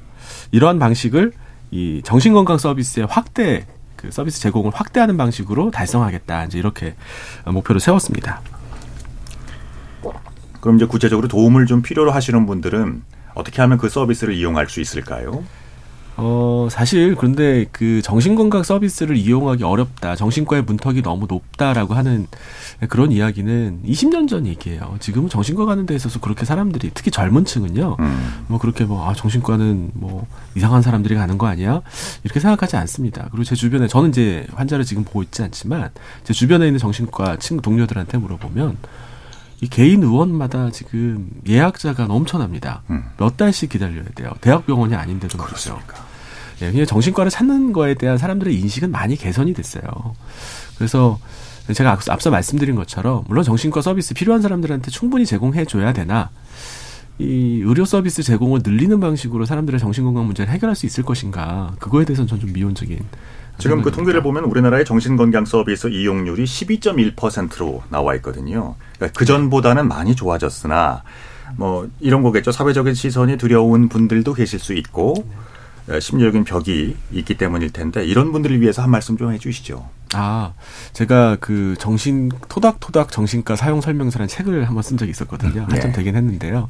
이러한 0.53 0.79
방식을 0.79 1.33
이 1.71 2.01
정신건강 2.05 2.59
서비스의 2.59 3.07
확대 3.07 3.67
그 4.05 4.11
서비스 4.11 4.41
제공을 4.41 4.73
확대하는 4.75 5.17
방식으로 5.17 5.71
달성하겠다. 5.71 6.45
이제 6.45 6.59
이렇게 6.59 6.95
목표를 7.47 7.81
세웠습니다. 7.81 8.43
그럼 10.61 10.77
이제 10.77 10.85
구체적으로 10.87 11.29
도움을 11.29 11.67
좀 11.67 11.83
필요로 11.83 12.11
하시는 12.11 12.47
분들은 12.47 13.03
어떻게 13.35 13.63
하면 13.63 13.79
그 13.79 13.89
서비스를 13.89 14.35
이용할 14.35 14.69
수 14.69 14.81
있을까요? 14.81 15.45
어, 16.17 16.69
사실 16.71 17.17
그런데 17.17 17.67
그 17.73 18.01
정신건강 18.03 18.63
서비스를 18.63 19.17
이용하기 19.17 19.65
어렵다. 19.65 20.15
정신과의 20.15 20.63
문턱이 20.63 21.03
너무 21.03 21.27
높다라고 21.29 21.95
하는 21.95 22.27
그런 22.89 23.11
이야기는 23.11 23.83
20년 23.85 24.29
전 24.29 24.47
얘기예요. 24.47 24.97
지금은 25.01 25.29
정신과 25.29 25.65
가는 25.65 25.87
데 25.87 25.95
있어서 25.95 26.21
그렇게 26.21 26.45
사람들이 26.45 26.91
특히 26.95 27.11
젊은 27.11 27.45
층은요. 27.45 27.97
음. 27.99 28.45
뭐 28.47 28.59
그렇게 28.59 28.85
뭐, 28.85 29.09
아, 29.09 29.15
정신과는 29.15 29.91
뭐 29.95 30.27
이상한 30.55 30.83
사람들이 30.83 31.15
가는 31.17 31.37
거 31.37 31.47
아니야? 31.47 31.83
이렇게 32.23 32.41
생각하지 32.41 32.77
않습니다. 32.77 33.29
그리고 33.31 33.45
제 33.45 33.55
주변에 33.55 33.89
저는 33.89 34.11
이제 34.11 34.47
환자를 34.55 34.85
지금 34.85 35.05
보고 35.05 35.23
있지 35.23 35.43
않지만 35.43 35.91
제 36.23 36.33
주변에 36.33 36.67
있는 36.67 36.79
정신과 36.79 37.37
친 37.39 37.61
동료들한테 37.61 38.19
물어보면 38.19 38.77
이 39.65 39.69
개인 39.69 40.03
의원마다 40.03 40.71
지금 40.71 41.31
예약자가 41.49 42.07
넘쳐납니다. 42.07 42.83
음. 42.91 43.03
몇 43.17 43.37
달씩 43.39 43.71
기다려야 43.71 44.05
돼요. 44.15 44.31
대학병원이 44.43 44.95
아닌데도 44.95 45.39
말이죠. 45.39 45.81
예, 46.61 46.71
그냥 46.71 46.85
정신과를 46.87 47.31
찾는 47.31 47.73
거에 47.73 47.95
대한 47.95 48.19
사람들의 48.19 48.55
인식은 48.61 48.91
많이 48.91 49.17
개선이 49.17 49.55
됐어요. 49.55 49.83
그래서 50.77 51.19
제가 51.73 51.99
앞서 52.11 52.31
말씀드린 52.31 52.75
것처럼 52.77 53.25
물론 53.27 53.43
정신과 53.43 53.81
서비스 53.81 54.13
필요한 54.13 54.43
사람들한테 54.43 54.91
충분히 54.91 55.25
제공해 55.25 55.65
줘야 55.65 55.95
되나 55.95 56.29
이 57.19 57.63
의료 57.65 57.87
서비스 57.87 58.23
제공을 58.23 58.61
늘리는 58.65 59.01
방식으로 59.01 59.47
사람들의 59.47 59.81
정신건강 59.81 60.27
문제를 60.27 60.53
해결할 60.53 60.77
수 60.77 60.85
있을 60.85 61.05
것인가 61.05 61.73
그거에 61.79 62.05
대해서는 62.05 62.29
전 62.29 62.39
좀 62.39 62.53
미온적인 62.53 62.99
지금 63.59 63.83
그 63.83 63.91
생각입니다. 63.91 63.97
통계를 63.97 64.23
보면 64.23 64.45
우리나라의 64.45 64.85
정신건강 64.85 65.45
서비스 65.45 65.87
이용률이 65.89 66.45
12.1%로 66.45 67.83
나와 67.89 68.15
있거든요. 68.17 68.75
그러니까 68.97 69.19
그 69.19 69.25
전보다는 69.25 69.89
많이 69.89 70.17
좋아졌으나 70.17 71.03
뭐 71.57 71.89
이런 72.01 72.23
거겠죠. 72.23 72.53
사회적인 72.53 72.95
시선이 72.95 73.37
두려운 73.37 73.89
분들도 73.89 74.35
계실 74.35 74.59
수 74.59 74.73
있고 74.75 75.27
에, 75.89 76.01
심리적인 76.01 76.45
벽이 76.45 76.97
있기 77.13 77.37
때문일 77.37 77.71
텐데 77.73 78.05
이런 78.05 78.33
분들을 78.33 78.61
위해서 78.61 78.83
한 78.83 78.91
말씀 78.91 79.17
좀 79.17 79.33
해주시죠. 79.33 79.89
아, 80.15 80.53
제가 80.93 81.37
그 81.41 81.75
정신 81.79 82.31
토닥토닥 82.49 83.11
정신과 83.11 83.57
사용 83.57 83.81
설명서라는 83.81 84.29
책을 84.29 84.67
한번 84.67 84.83
쓴 84.83 84.97
적이 84.97 85.11
있었거든요. 85.11 85.63
한참 85.63 85.91
네. 85.91 85.93
되긴 85.93 86.17
했는데요. 86.17 86.69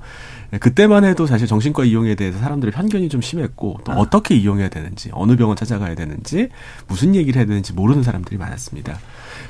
네, 0.50 0.58
그때만 0.58 1.04
해도 1.04 1.26
사실 1.26 1.46
정신과 1.46 1.84
이용에 1.84 2.14
대해서 2.14 2.38
사람들의 2.38 2.72
편견이 2.72 3.08
좀 3.08 3.20
심했고 3.20 3.80
또 3.84 3.92
어떻게 3.92 4.34
이용해야 4.34 4.68
되는지 4.68 5.10
어느 5.12 5.36
병원 5.36 5.56
찾아가야 5.56 5.94
되는지 5.94 6.48
무슨 6.86 7.14
얘기를 7.14 7.38
해야 7.38 7.46
되는지 7.46 7.72
모르는 7.72 8.02
사람들이 8.02 8.36
많았습니다. 8.36 8.98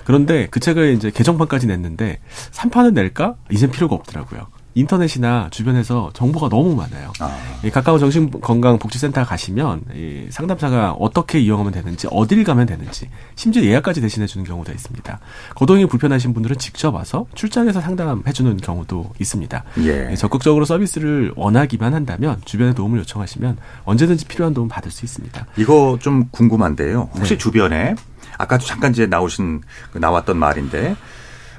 그런데 0.04 0.48
그 0.50 0.60
책을 0.60 0.94
이제 0.94 1.10
개정판까지 1.10 1.66
냈는데 1.66 2.20
3판은 2.52 2.94
낼까? 2.94 3.36
이젠 3.50 3.70
필요가 3.70 3.94
없더라고요. 3.94 4.46
인터넷이나 4.74 5.48
주변에서 5.50 6.10
정보가 6.14 6.48
너무 6.48 6.74
많아요. 6.74 7.12
아, 7.20 7.36
이 7.64 7.70
가까운 7.70 7.98
정신건강복지센터 8.00 9.24
가시면 9.24 9.82
이 9.94 10.26
상담사가 10.30 10.92
어떻게 10.92 11.40
이용하면 11.40 11.72
되는지 11.72 12.08
어딜 12.10 12.44
가면 12.44 12.66
되는지 12.66 13.08
심지어 13.36 13.62
예약까지 13.62 14.00
대신해 14.00 14.26
주는 14.26 14.44
경우도 14.44 14.72
있습니다. 14.72 15.20
거동이 15.54 15.86
불편하신 15.86 16.34
분들은 16.34 16.58
직접 16.58 16.94
와서 16.94 17.26
출장해서 17.34 17.80
상담해 17.80 18.32
주는 18.32 18.56
경우도 18.56 19.12
있습니다. 19.20 19.64
예. 19.78 20.10
예, 20.10 20.16
적극적으로 20.16 20.64
서비스를 20.64 21.32
원하기만 21.36 21.94
한다면 21.94 22.40
주변에 22.44 22.74
도움을 22.74 22.98
요청하시면 23.00 23.56
언제든지 23.84 24.26
필요한 24.26 24.54
도움 24.54 24.68
받을 24.68 24.90
수 24.90 25.04
있습니다. 25.04 25.46
이거 25.56 25.98
좀 26.00 26.28
궁금한데요. 26.30 27.10
혹시 27.14 27.34
네. 27.34 27.38
주변에 27.38 27.94
아까도 28.38 28.64
잠깐 28.66 28.90
이제 28.90 29.06
나오신 29.06 29.62
그 29.92 29.98
나왔던 29.98 30.36
말인데 30.36 30.90
에, 30.90 30.96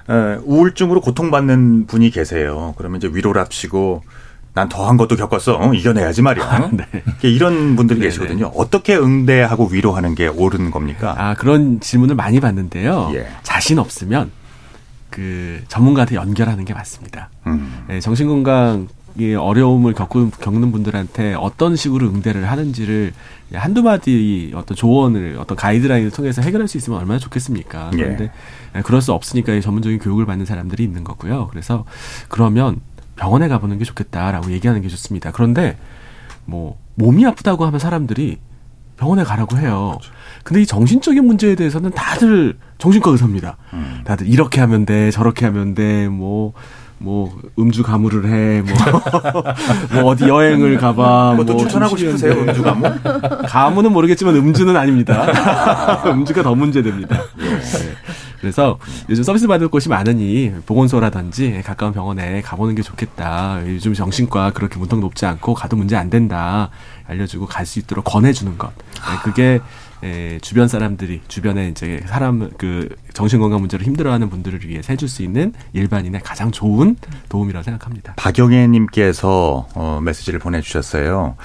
우울증으로 0.08 1.02
고통받는 1.02 1.88
분이 1.88 2.10
계세요. 2.12 2.74
그러면 2.78 2.98
이제 2.98 3.10
위로를 3.12 3.41
합치고 3.41 4.04
난 4.54 4.70
더한 4.70 4.96
것도 4.98 5.15
겪었어. 5.18 5.58
어, 5.58 5.74
이겨내야지 5.74 6.22
말이야. 6.22 6.70
네. 6.72 6.88
이렇게 7.06 7.30
이런 7.30 7.76
분들이 7.76 8.00
네네. 8.00 8.10
계시거든요. 8.10 8.52
어떻게 8.56 8.96
응대하고 8.96 9.68
위로하는 9.68 10.15
게 10.15 10.28
옳은 10.28 10.72
겁니까? 10.72 11.13
아 11.18 11.34
그런 11.34 11.82
질문을 11.82 12.15
많이 12.15 12.39
받는데요. 12.39 13.12
예. 13.15 13.28
자신 13.44 13.80
없으면 13.80 14.32
그 15.10 15.62
전문가한테 15.68 16.15
연결하는 16.15 16.63
게 16.65 16.74
맞습니다. 16.74 17.30
음. 17.48 17.86
예, 17.89 18.00
정신건강 18.00 18.88
의 19.17 19.36
어려움을 19.36 19.93
겪은, 19.93 20.32
겪는 20.32 20.73
분들한테 20.73 21.36
어떤 21.36 21.78
식으로 21.78 22.08
응대를 22.08 22.51
하는지를 22.51 23.13
한두 23.54 23.82
마디 23.82 24.51
어떤 24.54 24.75
조언을 24.75 25.38
어떤 25.39 25.56
가이드라인을 25.56 26.12
통해서 26.12 26.41
해결할 26.41 26.67
수 26.67 26.75
있으면 26.75 26.99
얼마나 26.99 27.17
좋겠습니까? 27.19 27.91
예. 27.93 27.97
그런데 27.97 28.32
예, 28.75 28.82
그럴 28.82 29.01
수 29.01 29.13
없으니까 29.13 29.54
이 29.54 29.62
전문적인 29.62 29.99
교육을 29.99 30.25
받는 30.25 30.45
사람들이 30.45 30.84
있는 30.84 31.06
거고요. 31.06 31.47
그래서 31.49 31.86
그러면 32.28 32.82
병원에 33.15 33.47
가보는 33.47 33.78
게 33.78 33.86
좋겠다라고 33.86 34.51
얘기하는 34.51 34.82
게 34.82 34.89
좋습니다. 34.89 35.32
그런데 35.32 35.78
뭐 36.43 36.78
몸이 36.95 37.25
아프다고 37.25 37.65
하면 37.65 37.80
사람들이 37.80 38.39
병원에 38.97 39.23
가라고 39.23 39.58
해요. 39.58 39.97
근데 40.43 40.62
이 40.62 40.65
정신적인 40.65 41.25
문제에 41.25 41.56
대해서는 41.56 41.91
다들 41.91 42.58
정신과 42.78 43.12
의사입니다. 43.12 43.58
음. 43.73 44.01
다들 44.06 44.28
이렇게 44.28 44.62
하면 44.62 44.86
돼, 44.86 45.12
저렇게 45.12 45.45
하면 45.45 45.75
돼, 45.75 46.08
뭐, 46.08 46.54
뭐, 46.97 47.38
음주 47.60 47.84
가무를 47.84 48.25
해, 48.27 48.62
뭐, 48.62 48.73
뭐 49.93 50.12
어디 50.12 50.27
여행을 50.27 50.77
가봐. 50.77 51.31
그것도 51.38 51.53
뭐 51.53 51.63
추천하고 51.63 51.95
좀 51.97 52.08
싶으세요. 52.17 52.34
음주 52.34 52.63
가무? 52.63 52.84
가무는 53.47 53.91
모르겠지만 53.91 54.36
음주는 54.36 54.75
아닙니다. 54.75 56.01
음주가 56.08 56.41
더 56.43 56.55
문제됩니다. 56.55 57.17
네. 57.38 57.60
그래서 58.39 58.77
요즘 59.10 59.23
서비스 59.23 59.47
받을 59.47 59.67
곳이 59.67 59.89
많으니 59.89 60.53
보건소라든지 60.65 61.61
가까운 61.65 61.93
병원에 61.93 62.41
가보는 62.41 62.76
게 62.76 62.82
좋겠다. 62.82 63.59
요즘 63.65 63.93
정신과 63.93 64.51
그렇게 64.51 64.78
문턱 64.78 64.99
높지 64.99 65.26
않고 65.26 65.53
가도 65.53 65.76
문제 65.76 65.95
안 65.95 66.09
된다. 66.09 66.70
알려주고 67.07 67.45
갈 67.47 67.65
수 67.65 67.80
있도록 67.80 68.05
권해주는 68.05 68.57
것. 68.57 68.72
네, 68.78 69.17
그게 69.24 69.59
에, 70.04 70.38
주변 70.39 70.68
사람들이 70.68 71.22
주변에 71.28 71.70
이제 71.70 72.02
사람 72.08 72.50
그 72.58 72.89
정신건강 73.14 73.60
문제로 73.60 73.84
힘들어하는 73.84 74.30
분들을 74.30 74.68
위해 74.68 74.82
해줄 74.89 75.08
수 75.08 75.24
있는 75.24 75.54
일반인의 75.74 76.22
가장 76.22 76.52
좋은 76.52 76.96
도움이라고 77.30 77.64
생각합니다. 77.64 78.14
박영애님께서 78.18 79.68
어, 79.74 80.00
메시지를 80.04 80.39
보내주셨어요. 80.39 81.36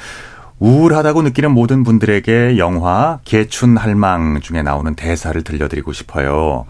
우울하다고 0.59 1.23
느끼는 1.23 1.53
모든 1.53 1.85
분들에게 1.85 2.59
영화 2.59 3.19
개춘 3.25 3.77
할망 3.79 4.41
중에 4.41 4.63
나오는 4.63 4.95
대사를 4.95 5.41
들려드리고 5.43 5.93
싶어요. 5.93 6.67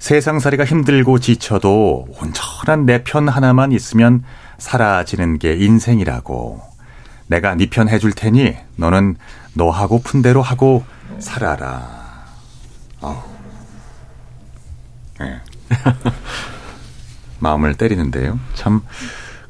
세상살이가 0.00 0.64
힘들고 0.64 1.20
지쳐도 1.20 2.08
온전한 2.20 2.84
내 2.86 3.04
편 3.04 3.28
하나만 3.28 3.70
있으면 3.70 4.24
사라지는 4.58 5.38
게 5.38 5.54
인생이라고. 5.54 6.60
내가 7.28 7.54
네 7.54 7.66
편 7.70 7.88
해줄 7.88 8.12
테니 8.12 8.56
너는 8.76 9.14
너 9.54 9.70
하고 9.70 10.00
푼 10.02 10.20
대로 10.22 10.42
하고 10.42 10.84
살아라. 11.22 12.26
아우. 13.00 13.22
예. 15.22 15.40
마음을 17.40 17.74
때리는데요. 17.74 18.38
참 18.54 18.82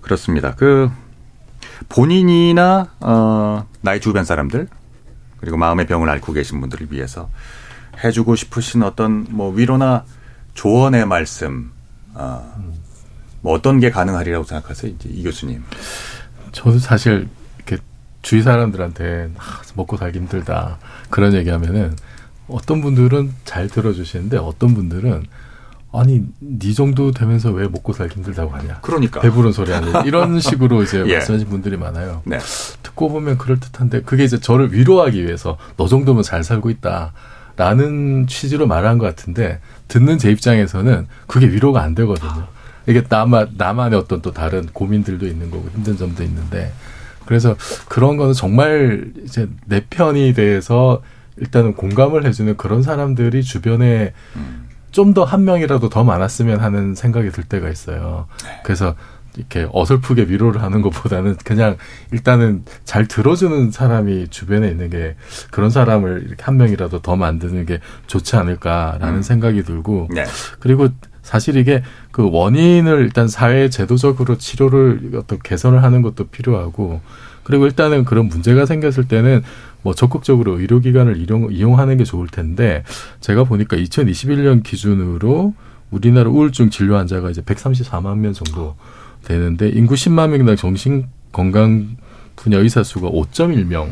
그렇습니다. 0.00 0.54
그 0.54 0.90
본인이나 1.88 2.88
어 3.00 3.66
나의 3.80 4.00
주변 4.00 4.24
사람들 4.24 4.68
그리고 5.38 5.56
마음의 5.56 5.86
병을 5.86 6.08
앓고 6.08 6.32
계신 6.32 6.60
분들을 6.60 6.88
위해서 6.90 7.28
해주고 8.02 8.36
싶으신 8.36 8.82
어떤 8.82 9.26
뭐 9.30 9.52
위로나 9.52 10.04
조언의 10.54 11.06
말씀 11.06 11.72
어, 12.14 12.54
뭐 13.40 13.54
어떤 13.54 13.80
게 13.80 13.90
가능하리라고 13.90 14.44
생각하세요, 14.44 14.92
이제 14.92 15.08
이 15.08 15.22
교수님? 15.22 15.64
저도 16.52 16.78
사실 16.78 17.28
이렇게 17.56 17.78
주위 18.22 18.42
사람들한테 18.42 19.30
아, 19.36 19.62
먹고 19.74 19.96
살기 19.96 20.18
힘들다 20.18 20.78
그런 21.12 21.34
얘기하면은 21.34 21.94
어떤 22.48 22.80
분들은 22.80 23.32
잘 23.44 23.68
들어주시는데 23.68 24.38
어떤 24.38 24.74
분들은 24.74 25.24
아니 25.92 26.22
네 26.40 26.72
정도 26.72 27.12
되면서 27.12 27.50
왜 27.50 27.68
먹고 27.68 27.92
살기 27.92 28.16
힘들다고 28.16 28.50
하냐 28.50 28.80
그러니까 28.80 29.20
배부른 29.20 29.52
소리 29.52 29.72
하는 29.72 30.06
이런 30.06 30.40
식으로 30.40 30.82
이제 30.82 31.04
예. 31.06 31.12
말씀하신 31.16 31.48
분들이 31.48 31.76
많아요. 31.76 32.22
네. 32.24 32.38
듣고 32.82 33.10
보면 33.10 33.36
그럴 33.36 33.60
듯한데 33.60 34.02
그게 34.02 34.24
이제 34.24 34.40
저를 34.40 34.72
위로하기 34.72 35.22
위해서 35.22 35.58
너 35.76 35.86
정도면 35.86 36.22
잘 36.22 36.42
살고 36.42 36.70
있다 36.70 37.12
라는 37.56 38.26
취지로 38.26 38.66
말한 38.66 38.96
것 38.96 39.04
같은데 39.04 39.60
듣는 39.88 40.16
제 40.16 40.30
입장에서는 40.30 41.06
그게 41.26 41.46
위로가 41.46 41.82
안 41.82 41.94
되거든요. 41.94 42.46
이게 42.86 43.04
나만 43.06 43.50
나만의 43.58 43.98
어떤 43.98 44.22
또 44.22 44.32
다른 44.32 44.66
고민들도 44.72 45.26
있는 45.26 45.50
거고 45.50 45.68
힘든 45.74 45.98
점도 45.98 46.24
있는데 46.24 46.72
그래서 47.26 47.56
그런 47.88 48.16
거는 48.16 48.32
정말 48.34 49.12
이제 49.24 49.48
내 49.66 49.84
편이 49.88 50.34
돼서 50.34 51.02
일단은 51.36 51.74
공감을 51.74 52.26
해주는 52.26 52.56
그런 52.56 52.82
사람들이 52.82 53.42
주변에 53.42 54.12
좀더 54.90 55.24
한 55.24 55.44
명이라도 55.44 55.88
더 55.88 56.04
많았으면 56.04 56.60
하는 56.60 56.94
생각이 56.94 57.30
들 57.30 57.44
때가 57.44 57.68
있어요. 57.70 58.26
그래서 58.62 58.94
이렇게 59.36 59.66
어설프게 59.72 60.26
위로를 60.28 60.62
하는 60.62 60.82
것보다는 60.82 61.36
그냥 61.44 61.76
일단은 62.10 62.64
잘 62.84 63.08
들어주는 63.08 63.70
사람이 63.70 64.28
주변에 64.28 64.68
있는 64.68 64.90
게 64.90 65.16
그런 65.50 65.70
사람을 65.70 66.24
이렇게 66.26 66.44
한 66.44 66.58
명이라도 66.58 67.00
더 67.00 67.16
만드는 67.16 67.64
게 67.64 67.80
좋지 68.06 68.36
않을까라는 68.36 69.16
음. 69.16 69.22
생각이 69.22 69.62
들고 69.62 70.08
네. 70.14 70.24
그리고 70.60 70.88
사실 71.22 71.56
이게 71.56 71.82
그 72.10 72.28
원인을 72.30 73.00
일단 73.00 73.28
사회 73.28 73.68
제도적으로 73.70 74.36
치료를 74.38 75.12
어떤 75.16 75.38
개선을 75.38 75.82
하는 75.82 76.02
것도 76.02 76.24
필요하고 76.28 77.00
그리고 77.44 77.66
일단은 77.66 78.04
그런 78.04 78.26
문제가 78.26 78.66
생겼을 78.66 79.08
때는 79.08 79.42
뭐 79.82 79.94
적극적으로 79.94 80.58
의료기관을 80.60 81.16
이용, 81.16 81.48
이용하는 81.52 81.96
게 81.96 82.04
좋을 82.04 82.28
텐데 82.28 82.84
제가 83.20 83.44
보니까 83.44 83.76
2021년 83.76 84.62
기준으로 84.62 85.54
우리나라 85.90 86.30
우울증 86.30 86.70
진료 86.70 86.96
환자가 86.96 87.30
이제 87.30 87.42
134만 87.42 88.18
명 88.18 88.32
정도 88.32 88.76
되는데 89.24 89.68
인구 89.68 89.94
10만 89.94 90.30
명당 90.30 90.56
정신 90.56 91.06
건강 91.32 91.96
분야 92.36 92.58
의사 92.58 92.82
수가 92.82 93.08
5.1명 93.10 93.88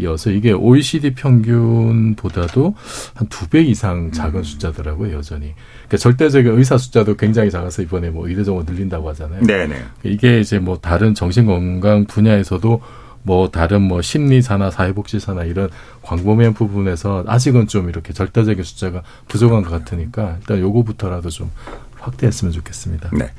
이어서 0.00 0.30
이게 0.30 0.52
OECD 0.52 1.14
평균보다도 1.14 2.74
한 3.14 3.28
두 3.28 3.48
배 3.48 3.62
이상 3.62 4.10
작은 4.12 4.42
숫자더라고요 4.42 5.16
여전히. 5.16 5.54
그러니까 5.88 5.96
절대적인 5.96 6.52
의사 6.58 6.76
숫자도 6.76 7.16
굉장히 7.16 7.50
작아서 7.50 7.80
이번에 7.82 8.10
뭐 8.10 8.28
정원 8.44 8.66
늘린다고 8.66 9.08
하잖아요. 9.10 9.42
네네. 9.42 9.74
이게 10.04 10.38
이제 10.40 10.58
뭐 10.58 10.78
다른 10.78 11.14
정신 11.14 11.46
건강 11.46 12.04
분야에서도 12.04 12.82
뭐 13.22 13.50
다른 13.50 13.82
뭐 13.82 14.00
심리사나 14.02 14.70
사회복지사나 14.70 15.44
이런 15.44 15.70
광범위한 16.02 16.54
부분에서 16.54 17.24
아직은 17.26 17.66
좀 17.68 17.88
이렇게 17.88 18.12
절대적인 18.12 18.62
숫자가 18.62 19.02
부족한 19.28 19.62
것 19.62 19.70
같으니까 19.70 20.36
일단 20.40 20.60
요거부터라도 20.60 21.30
좀 21.30 21.50
확대했으면 21.98 22.52
좋겠습니다. 22.52 23.10
네. 23.18 23.30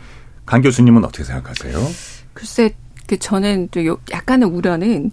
강 0.45 0.61
교수님은 0.61 1.05
어떻게 1.05 1.23
생각하세요? 1.23 1.77
글쎄, 2.33 2.73
그 3.07 3.17
저는 3.17 3.69
또 3.71 3.85
요- 3.85 3.99
약간의 4.11 4.49
우려는 4.49 5.11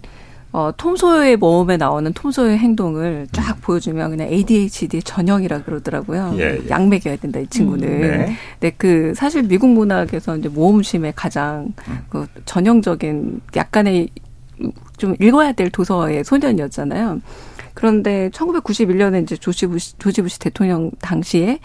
어, 0.51 0.71
톰소요의 0.75 1.37
모험에 1.37 1.77
나오는 1.77 2.11
톰소요의 2.13 2.57
행동을 2.57 3.27
쫙 3.31 3.59
보여주면 3.61 4.11
그냥 4.11 4.27
ADHD 4.29 5.03
전형이라 5.03 5.63
그러더라고요. 5.63 6.35
예, 6.37 6.59
예. 6.63 6.69
약 6.69 6.87
먹여야 6.87 7.17
된다, 7.17 7.39
이 7.39 7.47
친구는. 7.47 8.01
네. 8.01 8.35
네, 8.59 8.71
그 8.77 9.13
사실 9.15 9.43
미국 9.43 9.69
문학에서 9.69 10.37
이제 10.37 10.49
모험심의 10.49 11.13
가장 11.15 11.73
음. 11.89 11.99
그 12.09 12.27
전형적인 12.45 13.41
약간의 13.55 14.09
좀 14.97 15.15
읽어야 15.19 15.51
될 15.51 15.69
도서의 15.69 16.23
소년이었잖아요. 16.23 17.21
그런데 17.77 18.31
1991년에 18.33 19.21
이제 19.21 19.37
조지 19.37 19.67
부시, 19.67 19.95
조지 19.99 20.23
부시 20.23 20.39
대통령 20.39 20.89
당시에 20.99 21.59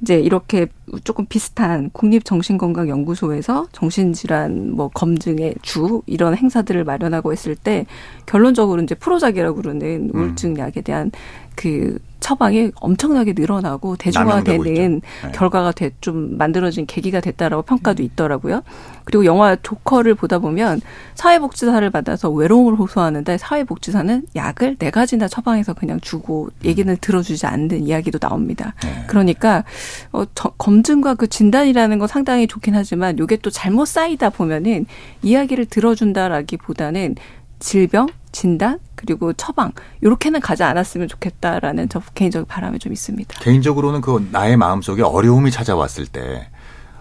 이제 0.00 0.18
이렇게 0.18 0.68
조금 1.04 1.26
비슷한 1.26 1.90
국립정신건강연구소에서 1.90 3.66
정신질환 3.72 4.72
뭐 4.74 4.88
검증의 4.88 5.56
주 5.60 6.00
이런 6.06 6.34
행사들을 6.34 6.84
마련하고 6.84 7.34
있을 7.34 7.54
때 7.54 7.84
결론적으로 8.24 8.80
이제 8.80 8.94
프로작이라고 8.94 9.56
그러는 9.56 10.10
우울증 10.14 10.56
약에 10.56 10.80
대한 10.80 11.10
그 11.58 11.98
처방이 12.20 12.70
엄청나게 12.76 13.32
늘어나고 13.36 13.96
대중화되는. 13.96 15.00
네. 15.24 15.32
결과가 15.32 15.72
돼, 15.72 15.90
좀 16.00 16.38
만들어진 16.38 16.86
계기가 16.86 17.18
됐다라고 17.20 17.62
평가도 17.62 18.00
있더라고요. 18.04 18.62
그리고 19.04 19.24
영화 19.24 19.56
조커를 19.56 20.14
보다 20.14 20.38
보면 20.38 20.80
사회복지사를 21.16 21.90
받아서 21.90 22.30
외로움을 22.30 22.76
호소하는데 22.78 23.38
사회복지사는 23.38 24.22
약을 24.36 24.76
네 24.76 24.90
가지나 24.90 25.26
처방해서 25.26 25.74
그냥 25.74 25.98
주고 26.00 26.48
얘기는 26.64 26.96
들어주지 27.00 27.46
않는 27.46 27.82
이야기도 27.82 28.20
나옵니다. 28.20 28.74
네. 28.84 29.04
그러니까 29.08 29.64
어, 30.12 30.22
저- 30.36 30.50
검증과 30.58 31.14
그 31.14 31.26
진단이라는 31.26 31.98
건 31.98 32.06
상당히 32.06 32.46
좋긴 32.46 32.76
하지만 32.76 33.18
이게 33.18 33.36
또 33.36 33.50
잘못 33.50 33.86
쌓이다 33.86 34.30
보면은 34.30 34.86
이야기를 35.22 35.66
들어준다라기보다는 35.66 37.16
질병, 37.58 38.06
진단 38.32 38.78
그리고 38.94 39.32
처방 39.32 39.72
이렇게는 40.00 40.40
가지 40.40 40.62
않았으면 40.62 41.08
좋겠다라는 41.08 41.88
저 41.88 42.00
개인적 42.14 42.48
바람이 42.48 42.78
좀 42.78 42.92
있습니다. 42.92 43.40
개인적으로는 43.40 44.00
그 44.00 44.28
나의 44.30 44.56
마음속에 44.56 45.02
어려움이 45.02 45.50
찾아왔을 45.50 46.06
때, 46.06 46.48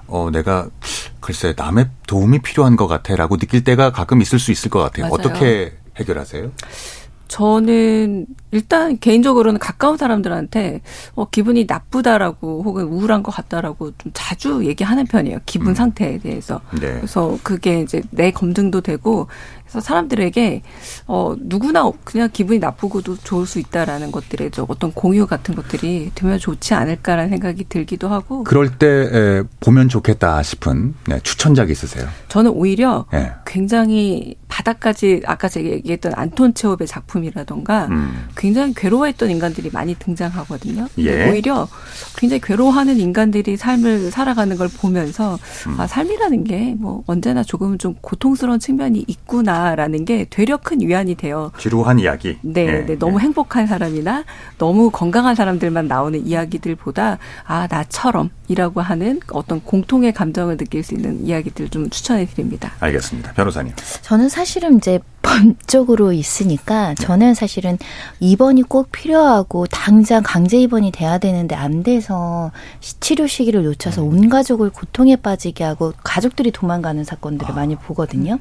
어, 0.08 0.30
내가 0.32 0.68
글쎄 1.20 1.54
남의 1.58 1.90
도움이 2.08 2.40
필요한 2.40 2.76
것 2.76 2.88
같아라고 2.88 3.38
느낄 3.38 3.64
때가 3.64 3.92
가끔 3.92 4.22
있을 4.22 4.40
수 4.40 4.52
있을 4.52 4.70
것 4.70 4.80
같아요. 4.80 5.08
맞아요. 5.08 5.14
어떻게 5.14 5.74
해결하세요? 5.98 6.52
저는 7.28 8.26
일단 8.52 8.98
개인적으로는 9.00 9.60
가까운 9.60 9.98
사람들한테 9.98 10.82
어, 11.16 11.30
기분이 11.30 11.66
나쁘다라고 11.68 12.64
혹은 12.64 12.86
우울한 12.86 13.22
것 13.22 13.32
같다라고 13.32 13.92
좀 13.98 14.12
자주 14.14 14.66
얘기하는 14.66 15.06
편이에요. 15.06 15.40
기분 15.46 15.70
음. 15.70 15.76
상태에 15.76 16.20
대해서. 16.20 16.62
네. 16.72 16.94
그래서 16.94 17.38
그게 17.44 17.82
이제 17.82 18.02
내 18.12 18.32
검증도 18.32 18.82
되고 18.82 19.28
그래서 19.68 19.82
사람들에게 19.82 20.62
어 21.08 21.36
누구나 21.40 21.92
그냥 22.04 22.30
기분이 22.32 22.60
나쁘고도 22.60 23.18
좋을 23.18 23.46
수 23.46 23.60
있다라는 23.60 24.12
것들의 24.12 24.52
저 24.52 24.66
어떤 24.70 24.92
공유 24.94 25.28
같은 25.28 25.56
것들이 25.56 26.12
되면 26.16 26.40
좋지 26.40 26.74
않을까라는 26.74 27.30
생각이 27.30 27.66
들기도 27.68 28.08
하고 28.08 28.44
그럴 28.44 28.78
때 28.78 28.88
에, 28.88 29.44
보면 29.60 29.90
좋겠다 29.90 30.42
싶은 30.44 30.94
네, 31.08 31.20
추천작 31.24 31.70
있으세요? 31.70 32.08
저는 32.30 32.52
오히려 32.52 33.06
예. 33.14 33.34
굉장히 33.46 34.36
바닥까지 34.48 35.24
아까 35.26 35.50
제가 35.50 35.68
얘기했던 35.70 36.14
안톤 36.16 36.54
체홉의 36.54 36.88
작품이라던가 36.88 37.88
음. 37.88 38.28
굉장히 38.38 38.74
괴로워했던 38.74 39.30
인간들이 39.30 39.70
많이 39.72 39.94
등장하거든요. 39.96 40.88
예. 41.00 41.30
오히려 41.30 41.68
굉장히 42.18 42.40
괴로워하는 42.42 42.98
인간들이 42.98 43.58
삶을 43.58 44.12
살아가는 44.12 44.56
걸 44.56 44.70
보면서 44.70 45.38
음. 45.68 45.80
아 45.80 45.86
삶이라는 45.88 46.44
게 46.46 46.78
뭐 46.78 47.04
언제나 47.08 47.44
조금은 47.44 47.80
좀 47.80 47.96
고통스러운 48.02 48.60
측면이 48.60 49.04
있구나 49.08 49.57
라는 49.76 50.06
게 50.06 50.26
되려 50.30 50.58
큰 50.58 50.82
위안이 50.82 51.16
돼요. 51.16 51.52
지루한 51.58 52.00
이야기. 52.00 52.38
네, 52.42 52.66
예, 52.68 52.86
네, 52.86 52.98
너무 53.00 53.20
예. 53.20 53.24
행복한 53.24 53.66
사람이나 53.68 54.24
너무 54.58 54.90
건강한 54.92 55.36
사람들만 55.36 55.88
나오는 55.88 56.26
이야기들보다 56.26 57.18
아 57.46 57.68
나처럼이라고 57.70 58.82
하는 58.82 59.20
어떤 59.32 59.62
공통의 59.62 60.14
감정을 60.14 60.58
느낄 60.58 60.84
수 60.84 60.94
있는 60.94 61.26
이야기들 61.26 61.70
좀 61.70 61.90
추천해 61.90 62.26
드립니다. 62.26 62.72
알겠습니다. 62.80 63.34
변호사님. 63.34 63.74
저는 64.02 64.30
사실은 64.30 64.78
이제 64.78 65.00
법적으로 65.28 66.14
있으니까 66.14 66.96
저는 66.96 67.34
사실은 67.34 67.78
입원이 68.22 68.64
꼭 68.64 68.94
필요하고 68.94 69.66
당장 69.68 70.24
강제 70.24 70.58
입원이 70.58 70.92
돼야 70.92 71.18
되는데 71.18 71.54
안 71.54 71.84
돼서 71.84 72.52
시- 72.80 72.98
치료 73.02 73.28
시기를 73.28 73.64
놓쳐서 73.66 74.04
온 74.04 74.30
가족을 74.30 74.70
고통에 74.70 75.18
빠지게 75.18 75.66
하고 75.66 75.92
가족들이 76.02 76.52
도망가는 76.52 77.04
사건들을 77.04 77.54
많이 77.56 77.76
보거든요. 77.76 78.40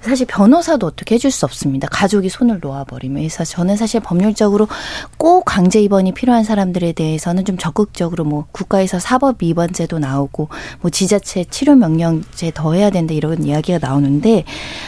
사실 0.00 0.26
변호사도 0.26 0.86
어떻게 0.86 1.14
해줄 1.16 1.30
수 1.30 1.44
없습니다. 1.46 1.88
가족이 1.90 2.28
손을 2.28 2.60
놓아버리면. 2.60 3.22
그래서 3.22 3.44
저는 3.44 3.76
사실 3.76 4.00
법률적으로 4.00 4.68
꼭 5.16 5.44
강제 5.44 5.80
입원이 5.80 6.12
필요한 6.12 6.44
사람들에 6.44 6.92
대해서는 6.92 7.44
좀 7.44 7.58
적극적으로 7.58 8.24
뭐 8.24 8.46
국가에서 8.52 8.98
사법 8.98 9.42
입원제도 9.42 9.98
나오고 9.98 10.48
뭐 10.80 10.90
지자체 10.90 11.44
치료 11.44 11.74
명령제 11.74 12.52
더 12.54 12.74
해야 12.74 12.90
된다 12.90 13.14
이런 13.14 13.42
이야기가 13.42 13.78
나오는데 13.80 14.44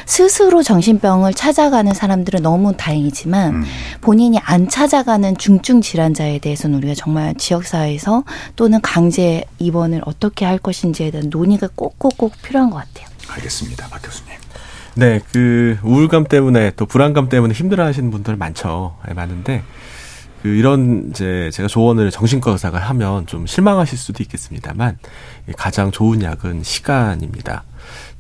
스스로 0.07 0.63
정신병을 0.63 1.35
찾아가는 1.35 1.93
사람들은 1.93 2.43
너무 2.43 2.77
다행이지만 2.77 3.55
음. 3.55 3.65
본인이 4.01 4.39
안 4.39 4.69
찾아가는 4.69 5.37
중증 5.37 5.81
질환자에 5.81 6.39
대해서는 6.39 6.79
우리가 6.79 6.95
정말 6.95 7.35
지역사회에서 7.35 8.25
또는 8.57 8.81
강제 8.81 9.45
입원을 9.59 10.03
어떻게 10.05 10.45
할 10.45 10.59
것인지에 10.59 11.11
대한 11.11 11.29
논의가 11.31 11.69
꼭꼭꼭 11.75 12.33
필요한 12.43 12.71
것 12.71 12.77
같아요. 12.77 13.09
알겠습니다. 13.29 13.89
박 13.89 14.03
교수님. 14.03 14.48
네, 14.99 15.21
그 15.31 15.79
우울감 15.85 16.25
때문에 16.25 16.73
또 16.73 16.85
불안감 16.85 17.29
때문에 17.29 17.55
힘들어하시는 17.55 18.11
분들 18.11 18.35
많죠. 18.35 18.97
네, 19.07 19.15
많은데 19.15 19.63
그 20.43 20.49
이런 20.49 21.11
이제 21.11 21.51
제가 21.53 21.69
조언을 21.69 22.11
정신과 22.11 22.51
의사가 22.51 22.79
하면 22.79 23.25
좀 23.27 23.47
실망하실 23.47 23.97
수도 23.97 24.25
있겠습니다만 24.25 24.99
이 25.49 25.53
가장 25.53 25.93
좋은 25.93 26.21
약은 26.21 26.65
시간입니다. 26.65 27.63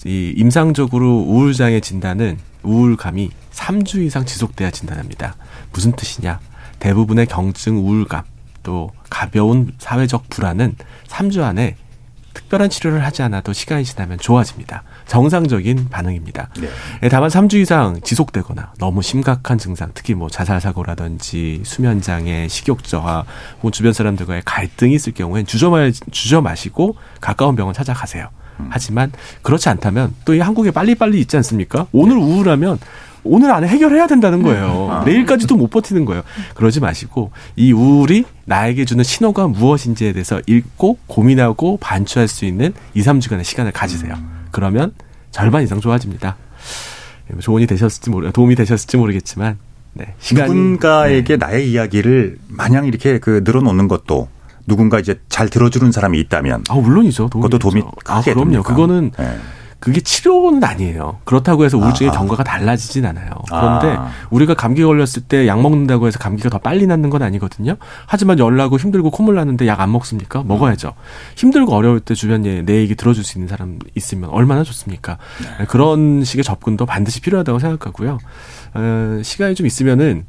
이 0.06 0.32
임상적으로 0.36 1.24
우울장애 1.26 1.80
진단은 1.80 2.38
우울감이 2.62 3.30
3주 3.50 4.04
이상 4.04 4.24
지속돼야 4.24 4.70
진단합니다. 4.70 5.34
무슨 5.72 5.90
뜻이냐? 5.96 6.38
대부분의 6.78 7.26
경증 7.26 7.76
우울감 7.76 8.22
또 8.62 8.92
가벼운 9.10 9.72
사회적 9.78 10.28
불안은 10.30 10.76
3주 11.08 11.42
안에 11.42 11.74
특별한 12.34 12.70
치료를 12.70 13.04
하지 13.04 13.22
않아도 13.22 13.52
시간이 13.52 13.84
지나면 13.84 14.18
좋아집니다. 14.18 14.84
정상적인 15.08 15.88
반응입니다. 15.90 16.50
네. 16.60 16.68
예, 17.02 17.08
다만 17.08 17.28
3주 17.30 17.54
이상 17.54 18.00
지속되거나 18.02 18.74
너무 18.78 19.02
심각한 19.02 19.58
증상, 19.58 19.90
특히 19.94 20.14
뭐 20.14 20.28
자살 20.30 20.60
사고라든지 20.60 21.62
수면 21.64 22.00
장애, 22.00 22.46
식욕 22.48 22.84
저하, 22.84 23.24
혹은 23.58 23.72
주변 23.72 23.92
사람들과의 23.92 24.42
갈등이 24.44 24.94
있을 24.94 25.12
경우엔 25.14 25.46
주저 25.46 25.70
마 25.70 25.90
주저 26.10 26.40
마시고 26.40 26.96
가까운 27.20 27.56
병원 27.56 27.74
찾아가세요. 27.74 28.28
하지만 28.70 29.12
그렇지 29.42 29.68
않다면 29.68 30.14
또 30.24 30.34
이 30.34 30.40
한국에 30.40 30.70
빨리빨리 30.72 31.20
있지 31.20 31.36
않습니까? 31.36 31.86
오늘 31.92 32.16
우울하면 32.18 32.78
오늘 33.24 33.50
안에 33.52 33.66
해결해야 33.68 34.06
된다는 34.06 34.42
거예요. 34.42 35.02
내일까지도 35.06 35.56
못 35.56 35.68
버티는 35.70 36.04
거예요. 36.04 36.22
그러지 36.54 36.80
마시고 36.80 37.30
이 37.56 37.72
우울이 37.72 38.24
나에게 38.46 38.84
주는 38.84 39.02
신호가 39.04 39.48
무엇인지에 39.48 40.12
대해서 40.12 40.40
읽고 40.46 40.98
고민하고 41.06 41.78
반추할 41.80 42.26
수 42.28 42.44
있는 42.44 42.72
2, 42.94 43.02
3주간의 43.02 43.44
시간을 43.44 43.72
가지세요. 43.72 44.14
그러면 44.50 44.92
절반 45.30 45.62
이상 45.62 45.80
좋아집니다. 45.80 46.36
뭐 47.30 47.40
조언이 47.40 47.66
되셨을지 47.66 48.10
모르 48.10 48.30
도움이 48.32 48.54
되셨을지 48.54 48.96
모르겠지만 48.96 49.58
네, 49.94 50.14
시간이 50.18 50.48
누군가에게 50.52 51.36
나의 51.36 51.70
이야기를 51.70 52.38
마냥 52.48 52.86
이렇게 52.86 53.18
그 53.18 53.42
늘어놓는 53.44 53.88
것도 53.88 54.28
누군가 54.66 54.98
이제 54.98 55.20
잘 55.28 55.48
들어주는 55.48 55.90
사람이 55.92 56.18
있다면 56.20 56.64
아 56.68 56.74
물론이죠. 56.74 57.28
도움이 57.30 57.42
그것도 57.42 57.58
도움이 57.58 57.80
되죠. 57.80 57.92
아 58.06 58.20
크게 58.20 58.34
그럼요. 58.34 58.50
됩니까? 58.50 58.68
그거는 58.74 59.10
네. 59.18 59.38
그게 59.80 60.00
치료는 60.00 60.64
아니에요. 60.64 61.18
그렇다고 61.24 61.64
해서 61.64 61.78
우울증의 61.78 62.10
아. 62.10 62.12
경과가 62.18 62.42
달라지진 62.42 63.06
않아요. 63.06 63.30
그런데 63.48 63.88
아. 63.96 64.10
우리가 64.30 64.54
감기 64.54 64.82
걸렸을 64.82 65.22
때 65.28 65.46
약 65.46 65.60
먹는다고 65.62 66.06
해서 66.08 66.18
감기가 66.18 66.48
더 66.50 66.58
빨리 66.58 66.86
낫는 66.86 67.10
건 67.10 67.22
아니거든요. 67.22 67.76
하지만 68.06 68.38
열나고 68.40 68.76
힘들고 68.76 69.10
콧물 69.12 69.36
나는데 69.36 69.66
약 69.68 69.78
안 69.80 69.92
먹습니까? 69.92 70.42
먹어야죠. 70.42 70.94
힘들고 71.36 71.72
어려울 71.72 72.00
때 72.00 72.14
주변에 72.14 72.62
내 72.62 72.78
얘기 72.78 72.96
들어줄 72.96 73.22
수 73.22 73.38
있는 73.38 73.46
사람 73.48 73.78
있으면 73.94 74.30
얼마나 74.30 74.64
좋습니까? 74.64 75.18
네. 75.58 75.66
그런 75.66 76.24
식의 76.24 76.42
접근도 76.42 76.84
반드시 76.84 77.20
필요하다고 77.20 77.60
생각하고요. 77.60 78.18
어, 78.74 79.20
시간이 79.22 79.54
좀 79.54 79.66
있으면은 79.66 80.24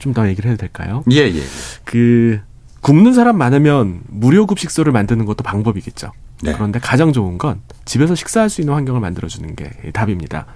좀 0.00 0.12
더 0.12 0.28
얘기를 0.28 0.50
해도 0.50 0.58
될까요? 0.60 1.04
예, 1.12 1.18
예. 1.18 1.40
그 1.84 2.40
굶는 2.82 3.14
사람 3.14 3.38
많으면 3.38 4.00
무료 4.08 4.46
급식소를 4.46 4.92
만드는 4.92 5.24
것도 5.24 5.42
방법이겠죠. 5.44 6.10
네. 6.42 6.52
그런데 6.54 6.78
가장 6.78 7.12
좋은 7.12 7.38
건 7.38 7.60
집에서 7.84 8.14
식사할 8.14 8.48
수 8.48 8.60
있는 8.60 8.74
환경을 8.74 9.00
만들어주는 9.00 9.54
게 9.56 9.70
답입니다. 9.92 10.46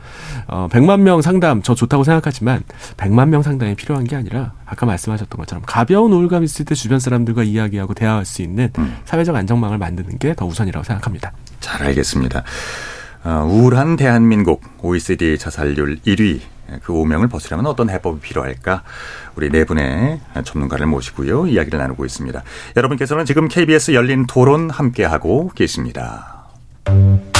어, 0.47 0.69
100만 0.71 1.01
명 1.01 1.21
상담 1.23 1.63
저 1.63 1.75
좋다고 1.75 2.05
생각하지만 2.05 2.63
100만 2.97 3.29
명 3.29 3.43
상담이 3.43 3.75
필요한 3.75 4.05
게 4.05 4.17
아니라 4.17 4.53
아까 4.65 4.87
말씀하셨던 4.87 5.39
것처럼 5.39 5.63
가벼운 5.67 6.13
우울감 6.13 6.43
있을 6.45 6.65
때 6.65 6.75
주변 6.75 7.01
사람들과 7.01 7.43
이야기하고 7.43 7.95
대화할 7.95 8.25
수 8.25 8.43
있는 8.43 8.71
음. 8.79 8.97
사회적 9.05 9.35
안정망을 9.37 9.79
만드는 9.79 10.19
게 10.19 10.35
더 10.35 10.47
우선이라고 10.47 10.85
생각합니다. 10.85 11.33
잘 11.61 11.83
알겠습니다. 11.85 12.43
어, 13.25 13.47
우울한 13.49 13.97
대한민국 13.97 14.63
OECD 14.83 15.39
자살률 15.39 16.01
1위 16.07 16.41
그 16.83 16.93
오명을 16.93 17.29
벗으려면 17.29 17.67
어떤 17.67 17.91
해법이 17.91 18.21
필요할까? 18.21 18.83
우리 19.37 19.51
네 19.51 19.65
분의 19.65 20.21
전문가를 20.45 20.87
모시고요. 20.87 21.47
이야기를 21.47 21.79
나누고 21.79 22.05
있습니다. 22.05 22.43
여러분께서는 22.77 23.25
지금 23.25 23.49
KBS 23.49 23.93
열린 23.93 24.27
토론 24.27 24.71
함께하고 24.71 25.51
계십니다. 25.55 26.45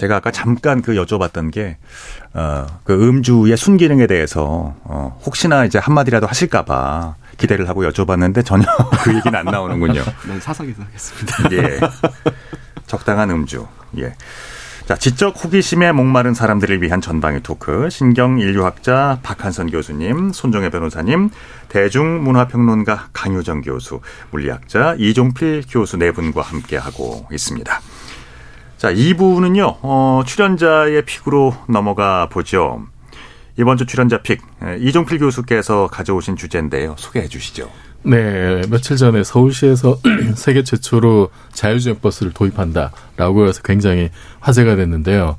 제가 0.00 0.16
아까 0.16 0.30
잠깐 0.30 0.80
그 0.80 0.94
여쭤봤던 0.94 1.52
게, 1.52 1.76
어, 2.32 2.66
그 2.84 2.94
음주의 2.94 3.54
순기능에 3.54 4.06
대해서, 4.06 4.74
어, 4.84 5.20
혹시나 5.26 5.66
이제 5.66 5.78
한마디라도 5.78 6.26
하실까봐 6.26 7.16
기대를 7.36 7.68
하고 7.68 7.84
여쭤봤는데 7.84 8.42
전혀 8.42 8.64
그 9.04 9.14
얘기는 9.14 9.38
안 9.38 9.44
나오는군요. 9.44 10.02
네, 10.26 10.40
사석에서 10.40 10.82
하겠습니다. 10.84 11.52
예. 11.52 11.80
적당한 12.86 13.30
음주. 13.30 13.66
예. 13.98 14.14
자, 14.86 14.96
지적 14.96 15.44
호기심에 15.44 15.92
목마른 15.92 16.32
사람들을 16.32 16.80
위한 16.80 17.02
전방위 17.02 17.42
토크. 17.42 17.90
신경 17.90 18.38
인류학자 18.38 19.18
박한선 19.22 19.70
교수님, 19.70 20.32
손정혜 20.32 20.70
변호사님, 20.70 21.28
대중문화평론가 21.68 23.10
강효정 23.12 23.60
교수, 23.60 24.00
물리학자 24.30 24.96
이종필 24.98 25.64
교수 25.68 25.98
네 25.98 26.10
분과 26.10 26.40
함께하고 26.40 27.28
있습니다. 27.30 27.80
자, 28.80 28.90
2부는요, 28.90 29.76
어, 29.82 30.22
출연자의 30.24 31.04
픽으로 31.04 31.54
넘어가 31.68 32.30
보죠. 32.30 32.80
이번 33.58 33.76
주 33.76 33.84
출연자 33.84 34.22
픽, 34.22 34.40
에, 34.62 34.78
이종필 34.78 35.18
교수께서 35.18 35.86
가져오신 35.88 36.36
주제인데요. 36.36 36.94
소개해 36.96 37.28
주시죠. 37.28 37.68
네, 38.04 38.62
며칠 38.70 38.96
전에 38.96 39.22
서울시에서 39.22 39.98
세계 40.34 40.64
최초로 40.64 41.28
자율주행 41.52 41.98
버스를 42.00 42.32
도입한다라고 42.32 43.48
해서 43.48 43.60
굉장히 43.62 44.08
화제가 44.40 44.76
됐는데요. 44.76 45.36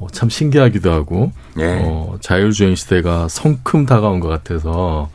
어, 0.00 0.06
참 0.10 0.28
신기하기도 0.28 0.92
하고, 0.92 1.30
예. 1.60 1.82
어, 1.84 2.18
자율주행 2.20 2.74
시대가 2.74 3.28
성큼 3.28 3.86
다가온 3.86 4.18
것 4.18 4.26
같아서 4.26 5.08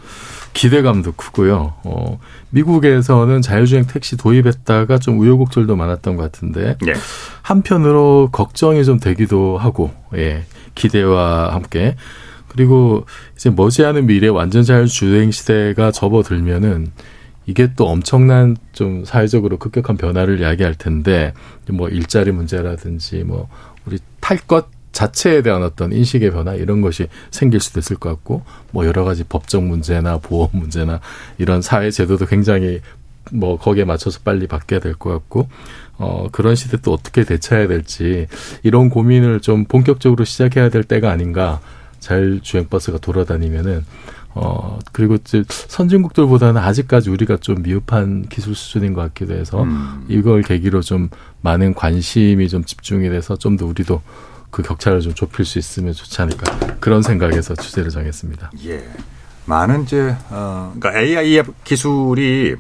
기대감도 0.56 1.12
크고요. 1.12 1.74
어, 1.84 2.18
미국에서는 2.49 3.41
자율주행 3.41 3.88
택시 3.88 4.16
도입했다가 4.16 4.97
좀 4.99 5.20
우여곡절도 5.20 5.76
많았던 5.76 6.16
것 6.16 6.24
같은데, 6.24 6.78
예. 6.88 6.93
한편으로 7.41 8.30
걱정이 8.32 8.86
좀 8.86 8.99
되기도 8.99 9.58
하고, 9.58 9.91
예, 10.16 10.45
기대와 10.74 11.53
함께. 11.53 11.97
그리고 12.47 13.06
이제 13.36 13.49
머지않은 13.49 14.08
미래 14.08 14.30
완전 14.30 14.64
자율주행 14.64 15.32
시대가 15.32 15.91
접어들면은 15.91 16.88
이게 17.47 17.74
또 17.76 17.88
엄청난 17.89 18.56
좀 18.72 19.03
사회적으로 19.03 19.60
급격한 19.60 19.97
변화를 19.97 20.39
이야기할 20.39 20.76
텐데, 20.76 21.34
뭐 21.70 21.89
일자리 21.89 22.32
문제라든지 22.32 23.26
뭐 23.26 23.49
우리 23.86 23.99
탈 24.22 24.38
것 24.38 24.68
자체에 24.96 25.41
대한 25.41 25.62
어떤 25.62 25.91
인식의 25.91 26.32
변화 26.32 26.56
이런 26.56 26.80
것이 26.82 27.08
생길 27.30 27.60
수도 27.60 27.80
있을 27.80 27.98
것 27.98 28.10
같고, 28.10 28.43
뭐 28.72 28.86
여러 28.86 29.04
가지 29.04 29.26
법적 29.26 29.64
문제나 29.64 30.20
보험 30.20 30.50
문제나 30.54 31.02
이런 31.38 31.62
사회 31.62 31.91
제도도 31.91 32.26
굉장히 32.26 32.80
뭐 33.32 33.58
거기에 33.58 33.84
맞춰서 33.84 34.20
빨리 34.24 34.48
바뀌어야 34.48 34.80
될 34.80 34.93
것 34.93 35.10
같고 35.12 35.50
어 35.98 36.28
그런 36.32 36.56
시대 36.56 36.78
또 36.82 36.93
어떻게 36.93 37.24
대처해야 37.26 37.68
될지 37.68 38.28
이런 38.64 38.89
고민을 38.89 39.39
좀 39.39 39.66
본격적으로 39.66 40.26
시작해야 40.26 40.70
될 40.70 40.84
때가 40.84 41.10
아닌가 41.12 41.60
자율주행 42.00 42.68
버스가 42.70 43.00
돌아다니면은 43.00 43.84
어 44.36 44.78
그리고 44.91 45.16
이제 45.16 45.43
선진국들보다는 45.48 46.62
아직까지 46.62 47.10
우리가 47.10 47.38
좀 47.38 47.64
미흡한 47.64 48.28
기술 48.30 48.54
수준인 48.54 48.93
것 48.93 49.02
같기도 49.02 49.34
해서 49.34 49.64
음. 49.64 50.06
이걸 50.08 50.43
계기로 50.43 50.82
좀 50.82 51.10
많은 51.41 51.74
관심이 51.74 52.48
좀 52.48 52.64
집중이 52.64 53.10
돼서 53.10 53.36
좀 53.38 53.58
더 53.58 53.66
우리도 53.66 54.02
그 54.56 54.62
격차를 54.64 55.01
좀 55.01 55.14
좁힐 55.14 55.43
수 55.43 55.60
있으면 55.60 55.91
좋지 55.91 56.22
않을까 56.22 56.78
그런 56.80 57.01
생각에서 57.01 57.56
주제를 57.56 57.91
정했습니다. 57.91 58.51
예. 58.68 58.88
많은 59.43 59.84
이제 59.84 60.16
어 60.30 60.74
그러니까 60.80 60.97
AI 60.97 61.43
기술이 61.66 62.56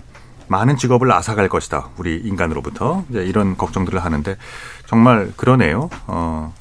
많은 0.49 0.75
직업을 0.75 1.09
앗아갈 1.13 1.47
것이다. 1.47 1.91
우리 1.95 2.17
인간으로부터 2.17 3.05
이제 3.09 3.23
이런 3.23 3.55
걱정들을 3.55 4.03
하는데 4.03 4.35
정말 4.87 5.31
그러네요. 5.37 5.89
어 6.07 6.53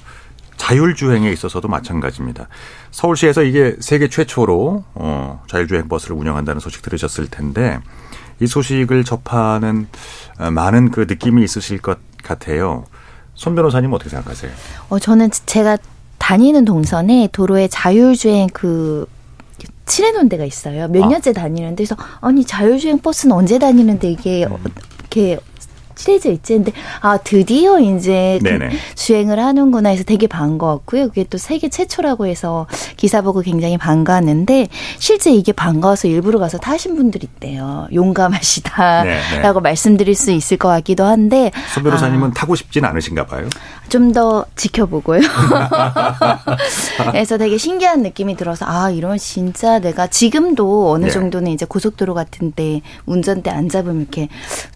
자율주행에 0.57 1.33
있어서도 1.33 1.67
마찬가지입니다. 1.67 2.47
서울시에서 2.93 3.43
이게 3.43 3.75
세계 3.81 4.09
최초로 4.09 4.85
어 4.95 5.43
자율주행 5.49 5.89
버스를 5.89 6.15
운영한다는 6.15 6.61
소식 6.61 6.81
들으셨을 6.83 7.27
텐데 7.27 7.81
이 8.39 8.47
소식을 8.47 9.03
접하는 9.03 9.89
어, 10.39 10.53
많은 10.53 10.93
그 10.93 11.07
느낌이 11.09 11.43
있으실 11.43 11.79
것 11.83 11.99
같아요. 12.23 12.85
손 13.35 13.55
변호사님 13.55 13.93
어떻게 13.93 14.11
생각하세요? 14.11 14.51
어, 14.89 14.99
저는 14.99 15.31
제가 15.47 15.79
다니는 16.19 16.65
동선에 16.65 17.29
도로에 17.33 17.69
자율주행 17.69 18.49
그 18.53 19.07
칠해놓은 19.87 20.29
데가 20.29 20.45
있어요. 20.45 20.89
몇 20.89 21.05
아. 21.05 21.09
년째 21.09 21.33
다니는데 21.33 21.85
그래서 21.85 21.97
아니 22.21 22.45
자율주행 22.45 22.99
버스는 23.01 23.35
언제 23.35 23.59
다니는데 23.59 24.11
이게 24.11 24.45
어, 24.45 24.59
이렇게 25.01 25.39
칠해져 25.95 26.31
있지. 26.31 26.55
근데 26.55 26.73
아 27.01 27.19
드디어 27.19 27.79
이제 27.79 28.39
그. 28.43 28.59
주행을 28.95 29.39
하는구나 29.39 29.91
해서 29.91 30.05
되게 30.05 30.27
반가웠고요. 30.27 31.09
그게 31.09 31.25
또 31.29 31.37
세계 31.37 31.69
최초라고 31.69 32.27
해서 32.27 32.67
기사 32.97 33.21
보고 33.21 33.41
굉장히 33.41 33.77
반가웠는데 33.77 34.69
실제 34.99 35.33
이게 35.33 35.53
반가워서 35.53 36.09
일부러 36.09 36.39
가서 36.39 36.59
타신 36.59 36.97
분들이 36.97 37.29
있대요. 37.35 37.89
용감하시다라고 37.93 39.05
네, 39.05 39.21
네. 39.43 39.61
말씀드릴 39.61 40.15
수 40.15 40.31
있을 40.31 40.57
것 40.57 40.69
같기도 40.69 41.05
한데 41.05 41.51
손 41.75 41.83
변호사님은 41.83 42.33
타고 42.33 42.55
싶진 42.55 42.85
않으신가 42.85 43.27
봐요. 43.27 43.49
좀 43.89 44.15
더 44.15 44.47
지켜보고요. 44.57 45.21
그래서 47.11 47.37
되게 47.37 47.59
신기한 47.59 48.03
느낌이 48.03 48.37
들어서 48.37 48.65
아 48.67 48.91
이러면 48.91 49.19
진짜 49.19 49.81
내가 49.81 50.07
지금도 50.07 50.91
어느 50.91 51.07
네. 51.07 51.11
정도는 51.11 51.51
이제 51.53 51.67
고속도로 51.67 52.15
같은데 52.15 52.81
운전대 53.07 53.51
안 53.51 53.69
잡으면 53.69 54.03
이렇게 54.03 54.29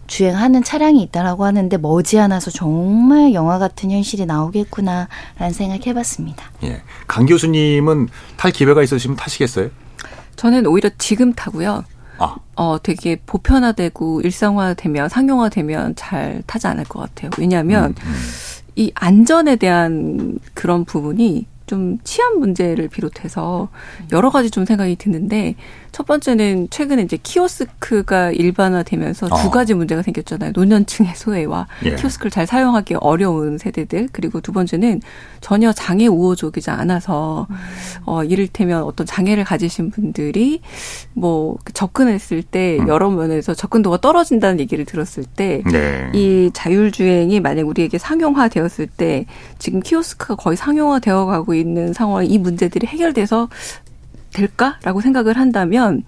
주행하는 0.07 0.63
차량이 0.63 1.01
있다라고 1.09 1.45
하는데 1.45 1.75
머지않아서 1.77 2.51
정말 2.51 3.33
영화 3.33 3.59
같은 3.59 3.91
현실이 3.91 4.25
나오겠구나라는 4.25 5.53
생각해봤습니다. 5.53 6.51
예. 6.63 6.81
강 7.07 7.25
교수님은 7.25 8.07
탈 8.37 8.51
기회가 8.51 8.81
있으시면 8.83 9.17
타시겠어요? 9.17 9.69
저는 10.35 10.65
오히려 10.67 10.89
지금 10.97 11.33
타고요. 11.33 11.83
아. 12.17 12.35
어, 12.55 12.77
되게 12.81 13.17
보편화되고 13.25 14.21
일상화되면 14.21 15.09
상용화되면 15.09 15.95
잘 15.95 16.43
타지 16.45 16.67
않을 16.67 16.83
것 16.85 16.99
같아요. 16.99 17.31
왜냐하면 17.37 17.95
음, 18.03 18.15
이 18.75 18.91
안전에 18.95 19.55
대한 19.55 20.37
그런 20.53 20.85
부분이 20.85 21.45
좀 21.65 21.99
치안 22.03 22.39
문제를 22.39 22.87
비롯해서 22.87 23.69
여러 24.11 24.29
가지 24.29 24.49
좀 24.49 24.65
생각이 24.65 24.95
드는데 24.95 25.55
첫 25.91 26.05
번째는 26.05 26.69
최근에 26.69 27.03
이제 27.03 27.17
키오스크가 27.21 28.31
일반화되면서 28.31 29.27
어. 29.27 29.37
두 29.41 29.49
가지 29.49 29.73
문제가 29.73 30.01
생겼잖아요. 30.01 30.51
노년층의 30.53 31.15
소외와 31.15 31.67
예. 31.85 31.95
키오스크를 31.95 32.31
잘 32.31 32.45
사용하기 32.47 32.95
어려운 32.95 33.57
세대들 33.57 34.09
그리고 34.11 34.41
두 34.41 34.51
번째는 34.51 35.01
전혀 35.41 35.71
장애 35.71 36.07
우호적이지 36.07 36.69
않아서 36.69 37.47
어 38.05 38.23
이를테면 38.23 38.83
어떤 38.83 39.05
장애를 39.05 39.43
가지신 39.43 39.91
분들이 39.91 40.61
뭐 41.13 41.57
접근했을 41.73 42.43
때 42.43 42.77
음. 42.79 42.87
여러 42.87 43.09
면에서 43.09 43.53
접근도가 43.53 43.97
떨어진다는 43.97 44.59
얘기를 44.59 44.85
들었을 44.85 45.23
때 45.23 45.63
네. 45.71 46.09
이 46.13 46.49
자율주행이 46.53 47.39
만약 47.39 47.67
우리에게 47.67 47.97
상용화되었을 47.97 48.87
때 48.87 49.25
지금 49.57 49.79
키오스크가 49.79 50.35
거의 50.35 50.57
상용화되어 50.57 51.25
가고 51.25 51.53
있는 51.53 51.93
상황에 51.93 52.25
이 52.27 52.37
문제들이 52.37 52.87
해결돼서 52.87 53.49
될까라고 54.33 55.01
생각을 55.01 55.37
한다면 55.37 56.03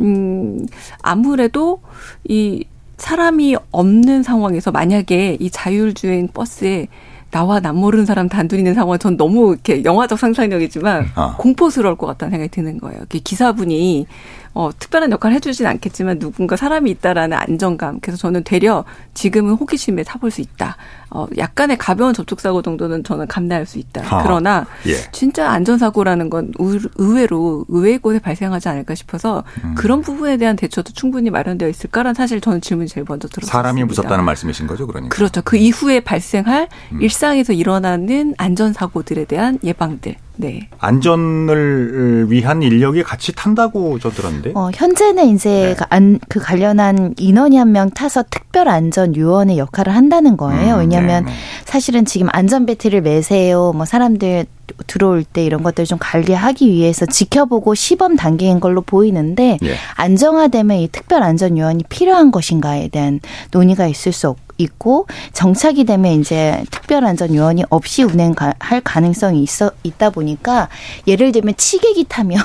음 0.00 0.66
아무래도 1.02 1.80
이 2.24 2.64
사람이 2.96 3.56
없는 3.70 4.22
상황에서 4.22 4.70
만약에 4.70 5.36
이 5.40 5.50
자율주행 5.50 6.28
버스에 6.28 6.88
나와 7.32 7.60
남 7.60 7.76
모르는 7.76 8.04
사람 8.04 8.28
단둘이는 8.28 8.74
상황 8.74 8.98
전 8.98 9.16
너무 9.16 9.52
이렇게 9.52 9.82
영화적 9.82 10.18
상상력이지만 10.18 11.06
아. 11.14 11.36
공포스러울 11.38 11.96
것 11.96 12.06
같다는 12.06 12.32
생각이 12.32 12.50
드는 12.50 12.78
거예요. 12.78 13.00
기사분이 13.08 14.06
어, 14.54 14.70
특별한 14.78 15.10
역할을 15.12 15.34
해주진 15.36 15.66
않겠지만 15.66 16.18
누군가 16.18 16.56
사람이 16.56 16.90
있다라는 16.90 17.36
안정감. 17.36 18.00
그래서 18.00 18.18
저는 18.18 18.44
되려 18.44 18.84
지금은 19.14 19.54
호기심에 19.54 20.02
타볼 20.02 20.30
수 20.30 20.40
있다. 20.42 20.76
어, 21.10 21.26
약간의 21.36 21.78
가벼운 21.78 22.12
접촉사고 22.14 22.62
정도는 22.62 23.04
저는 23.04 23.26
감내할 23.28 23.66
수 23.66 23.78
있다. 23.78 24.02
아. 24.08 24.22
그러나 24.22 24.66
예. 24.86 24.94
진짜 25.12 25.50
안전사고라는 25.50 26.30
건 26.30 26.52
의- 26.58 26.80
의외로 26.96 27.64
의외의 27.68 27.98
곳에 27.98 28.18
발생하지 28.18 28.68
않을까 28.68 28.94
싶어서 28.94 29.42
음. 29.64 29.74
그런 29.74 30.00
부분에 30.02 30.36
대한 30.36 30.56
대처도 30.56 30.92
충분히 30.92 31.30
마련되어 31.30 31.68
있을까라는 31.68 32.14
사실 32.14 32.40
저는 32.40 32.60
질문이 32.60 32.88
제일 32.88 33.04
먼저 33.08 33.28
들었습니다. 33.28 33.52
사람이 33.56 33.84
무섭다는 33.84 34.24
말씀이신 34.24 34.66
거죠, 34.66 34.86
그러니까. 34.86 35.14
그렇죠. 35.14 35.40
그 35.44 35.56
이후에 35.56 36.00
발생할 36.00 36.68
음. 36.92 37.02
일상에서 37.02 37.52
일어나는 37.52 38.34
안전사고들에 38.38 39.24
대한 39.26 39.58
예방들. 39.64 40.14
네. 40.42 40.68
안전을 40.78 42.26
위한 42.30 42.62
인력이 42.62 43.02
같이 43.02 43.32
탄다고 43.32 43.98
저 43.98 44.10
들었는데. 44.10 44.52
어, 44.54 44.70
현재는 44.74 45.26
네. 45.26 45.32
이제 45.32 45.74
그 45.78 45.84
안, 45.88 46.18
그 46.28 46.40
관련한 46.40 47.14
인원이 47.18 47.56
한 47.56 47.72
명 47.72 47.88
타서 47.88 48.24
특별 48.28 48.68
안전 48.68 49.16
요원의 49.16 49.56
역할을 49.56 49.94
한다는 49.96 50.36
거예요. 50.36 50.74
음, 50.74 50.80
왜냐하면 50.80 51.24
네, 51.24 51.30
네. 51.30 51.36
사실은 51.64 52.04
지금 52.04 52.28
안전벨트를 52.30 53.00
매세요. 53.00 53.72
뭐 53.74 53.86
사람들 53.86 54.44
들어올 54.86 55.24
때 55.24 55.44
이런 55.44 55.62
것들 55.62 55.84
좀 55.86 55.98
관리하기 56.00 56.68
위해서 56.70 57.06
지켜보고 57.06 57.74
시범 57.74 58.16
단계인 58.16 58.60
걸로 58.60 58.80
보이는데 58.82 59.58
예. 59.62 59.74
안정화되면 59.96 60.76
이 60.78 60.88
특별 60.90 61.22
안전 61.22 61.56
요원이 61.58 61.84
필요한 61.88 62.30
것인가에 62.30 62.88
대한 62.88 63.20
논의가 63.52 63.86
있을 63.86 64.12
수 64.12 64.28
없- 64.28 64.38
있고 64.58 65.06
정착이 65.32 65.84
되면 65.84 66.12
이제 66.12 66.62
특별 66.70 67.04
안전 67.04 67.34
요원이 67.34 67.64
없이 67.70 68.02
운행할 68.02 68.80
가능성이 68.84 69.42
있어 69.42 69.70
있다 69.82 70.10
보니까 70.10 70.68
예를 71.06 71.32
들면 71.32 71.54
치객이 71.56 72.06
타면은 72.08 72.42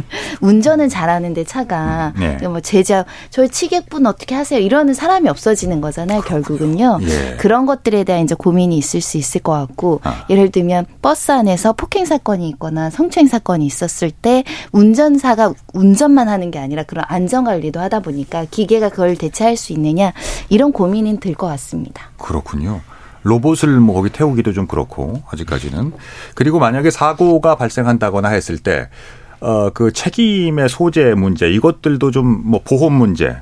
운전은 0.40 0.88
잘하는데 0.88 1.44
차가 1.44 2.12
네. 2.18 2.36
뭐 2.48 2.60
제자 2.60 3.04
저희 3.30 3.48
치객분 3.48 4.06
어떻게 4.06 4.34
하세요 4.34 4.60
이러는 4.60 4.94
사람이 4.94 5.28
없어지는 5.28 5.80
거잖아요 5.80 6.22
결국은요 6.22 6.98
예. 7.02 7.36
그런 7.38 7.66
것들에 7.66 8.04
대한 8.04 8.22
이제 8.22 8.34
고민이 8.34 8.76
있을 8.76 9.00
수 9.00 9.16
있을 9.16 9.40
것 9.40 9.52
같고 9.52 10.00
아. 10.04 10.24
예를 10.30 10.50
들면 10.50 10.86
버스 11.02 11.32
안에서 11.32 11.72
폭행 11.72 12.04
사건이 12.04 12.48
있거나 12.50 12.90
성추행 12.90 13.26
사건이 13.26 13.66
있었을 13.66 14.10
때 14.10 14.44
운전사가 14.72 15.54
운전만 15.72 16.28
하는 16.28 16.50
게 16.50 16.58
아니라 16.58 16.82
그런 16.82 17.04
안전 17.08 17.44
관리도 17.44 17.80
하다 17.80 18.00
보니까 18.00 18.46
기계가 18.50 18.88
그걸 18.88 19.16
대체할 19.16 19.56
수 19.56 19.72
있느냐 19.72 20.12
이런 20.48 20.72
고민이 20.72 21.20
들것 21.20 21.43
같습니다. 21.46 22.10
그렇군요. 22.18 22.80
로봇을 23.22 23.80
뭐 23.80 23.94
거기 23.94 24.10
태우기도 24.10 24.52
좀 24.52 24.66
그렇고 24.66 25.22
아직까지는 25.30 25.92
그리고 26.34 26.58
만약에 26.58 26.90
사고가 26.90 27.56
발생한다거나 27.56 28.28
했을 28.28 28.58
때 28.58 28.88
어 29.40 29.70
그 29.74 29.92
책임의 29.92 30.68
소재 30.70 31.12
문제 31.14 31.50
이것들도 31.50 32.10
좀 32.10 32.42
뭐 32.44 32.60
보험 32.64 32.94
문제 32.94 33.36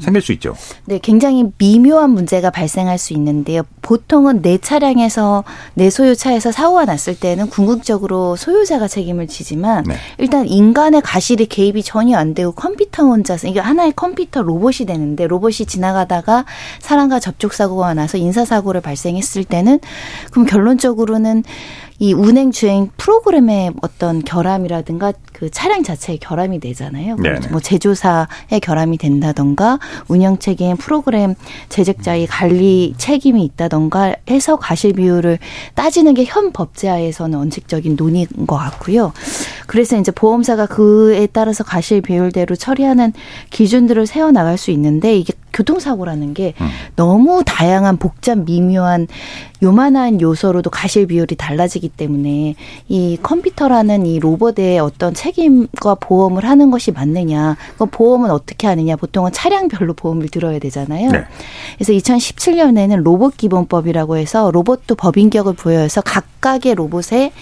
생길 0.00 0.22
수 0.22 0.32
있죠. 0.32 0.54
네, 0.84 0.98
굉장히 0.98 1.44
미묘한 1.58 2.10
문제가 2.10 2.50
발생할 2.50 2.98
수 2.98 3.12
있는데요. 3.14 3.62
보통은 3.82 4.42
내 4.42 4.58
차량에서 4.58 5.44
내 5.74 5.90
소유차에서 5.90 6.52
사고가 6.52 6.84
났을 6.84 7.18
때는 7.18 7.48
궁극적으로 7.48 8.36
소유자가 8.36 8.88
책임을 8.88 9.28
지지만 9.28 9.84
네. 9.84 9.96
일단 10.18 10.46
인간의 10.46 11.02
가실이 11.02 11.46
개입이 11.46 11.82
전혀 11.82 12.16
안 12.16 12.34
되고 12.34 12.52
컴퓨터 12.52 13.04
혼자서 13.04 13.48
이게 13.48 13.60
하나의 13.60 13.92
컴퓨터 13.94 14.42
로봇이 14.42 14.86
되는데 14.86 15.26
로봇이 15.26 15.66
지나가다가 15.66 16.44
사람과 16.80 17.20
접촉 17.20 17.52
사고가 17.52 17.94
나서 17.94 18.18
인사 18.18 18.44
사고를 18.44 18.80
발생했을 18.80 19.44
때는 19.44 19.78
그럼 20.30 20.46
결론적으로는 20.46 21.44
이 21.98 22.12
운행 22.12 22.50
주행 22.50 22.90
프로그램의 22.96 23.72
어떤 23.80 24.22
결함이라든가 24.22 25.12
그 25.32 25.50
차량 25.50 25.82
자체의 25.82 26.18
결함이 26.18 26.60
되잖아요. 26.60 27.16
네네. 27.16 27.48
뭐 27.50 27.60
제조사의 27.60 28.60
결함이 28.62 28.98
된다던가 28.98 29.78
운영 30.08 30.38
책임 30.38 30.76
프로그램 30.76 31.34
제작자의 31.68 32.26
관리 32.26 32.94
책임이 32.98 33.42
있다던가 33.44 34.16
해서 34.28 34.56
가실 34.56 34.92
비율을 34.92 35.38
따지는 35.74 36.14
게 36.14 36.26
현 36.26 36.52
법제하에서는 36.52 37.38
원칙적인 37.38 37.96
논의인 37.96 38.26
것 38.46 38.56
같고요. 38.56 39.12
그래서 39.66 39.96
이제 39.96 40.10
보험사가 40.10 40.66
그에 40.66 41.26
따라서 41.26 41.64
가실 41.64 42.00
비율대로 42.00 42.56
처리하는 42.56 43.12
기준들을 43.50 44.06
세워 44.06 44.32
나갈 44.32 44.58
수 44.58 44.70
있는데 44.72 45.16
이게 45.16 45.32
교통사고라는 45.52 46.34
게 46.34 46.52
너무 46.96 47.42
다양한 47.44 47.96
복잡 47.96 48.38
미묘한 48.38 49.06
요만한 49.62 50.20
요소로도 50.20 50.68
가실 50.70 51.06
비율이 51.06 51.36
달라지기 51.36 51.85
때문에 51.88 52.54
이 52.88 53.18
컴퓨터라는 53.22 54.06
이 54.06 54.18
로봇의 54.18 54.78
어떤 54.78 55.14
책임과 55.14 55.96
보험을 55.96 56.44
하는 56.44 56.70
것이 56.70 56.92
맞느냐, 56.92 57.56
그 57.78 57.86
보험은 57.86 58.30
어떻게 58.30 58.66
하느냐, 58.66 58.96
보통은 58.96 59.32
차량별로 59.32 59.94
보험을 59.94 60.28
들어야 60.28 60.58
되잖아요. 60.58 61.10
네. 61.10 61.24
그래서 61.78 61.92
2017년에는 61.92 63.02
로봇 63.02 63.36
기본법이라고 63.36 64.16
해서 64.16 64.50
로봇도 64.50 64.94
법인격을 64.94 65.54
부여해서 65.54 66.00
각각의 66.00 66.74
로봇에 66.74 67.32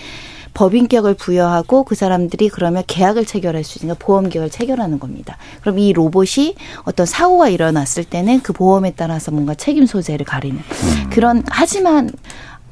법인격을 0.55 1.15
부여하고 1.15 1.85
그 1.85 1.95
사람들이 1.95 2.49
그러면 2.49 2.85
계약을 2.87 3.27
체결할 3.27 3.65
수 3.65 3.79
있으니까 3.79 3.97
보험 3.99 4.29
계약을 4.29 4.51
체결하는 4.51 4.99
겁니다. 4.99 5.37
그럼 5.61 5.79
이 5.81 5.93
로봇이 5.93 6.55
어떤 6.85 7.07
사고가 7.07 7.49
일어났을 7.49 8.05
때는 8.05 8.41
그 8.41 8.53
보험에 8.53 8.93
따라서 8.97 9.33
뭔가 9.33 9.55
책임 9.55 9.85
소재를 9.85 10.25
가리는 10.25 10.61
그런 11.11 11.43
하지만 11.49 12.11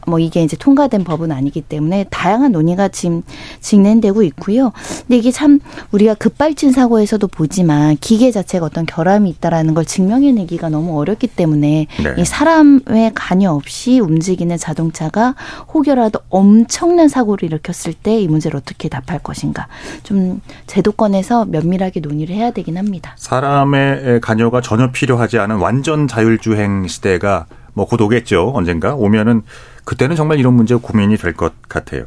뭐 0.07 0.18
이게 0.18 0.42
이제 0.42 0.57
통과된 0.57 1.05
법은 1.05 1.32
아니기 1.32 1.61
때문에 1.61 2.07
다양한 2.11 2.53
논의가 2.53 2.88
지금 2.88 3.22
진행되고 3.61 4.22
있고요. 4.24 4.72
근데 5.00 5.18
이게 5.18 5.30
참 5.30 5.61
우리가 5.92 6.14
급발진 6.14 6.72
사고에서도 6.72 7.26
보지만 7.28 7.96
기계 8.00 8.30
자체가 8.30 8.66
어떤 8.66 8.86
결함이 8.86 9.28
있다라는 9.30 9.74
걸 9.74 9.84
증명해내기가 9.84 10.68
너무 10.68 10.98
어렵기 10.98 11.26
때문에 11.28 11.86
네. 12.03 12.14
이 12.18 12.24
사람의 12.24 13.12
관여 13.14 13.53
없이 13.53 14.00
움직이는 14.00 14.57
자동차가 14.57 15.34
혹여라도 15.72 16.20
엄청난 16.28 17.09
사고를 17.09 17.46
일으켰을 17.48 17.92
때 17.94 18.12
이 18.12 18.28
문제를 18.28 18.59
어떻게 18.59 18.88
답할 18.88 19.18
것인가 19.20 19.68
좀 20.03 20.40
제도권에서 20.66 21.46
면밀하게 21.46 22.00
논의를 22.00 22.34
해야 22.34 22.50
되긴 22.50 22.76
합니다. 22.76 23.14
사람의 23.18 24.20
관여가 24.20 24.61
전혀 24.61 24.90
필요하지 24.92 25.38
않은 25.38 25.57
완전 25.57 26.07
자율주행 26.07 26.86
시대가 26.88 27.46
뭐 27.74 27.86
곧 27.86 28.00
오겠죠. 28.03 28.53
언젠가 28.55 28.94
오면은 28.94 29.42
그때는 29.85 30.16
정말 30.16 30.39
이런 30.39 30.55
문제 30.55 30.74
고민이 30.74 31.16
될 31.16 31.33
것 31.35 31.53
같아요. 31.68 32.05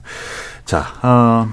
자, 0.66 0.86
어, 1.02 1.48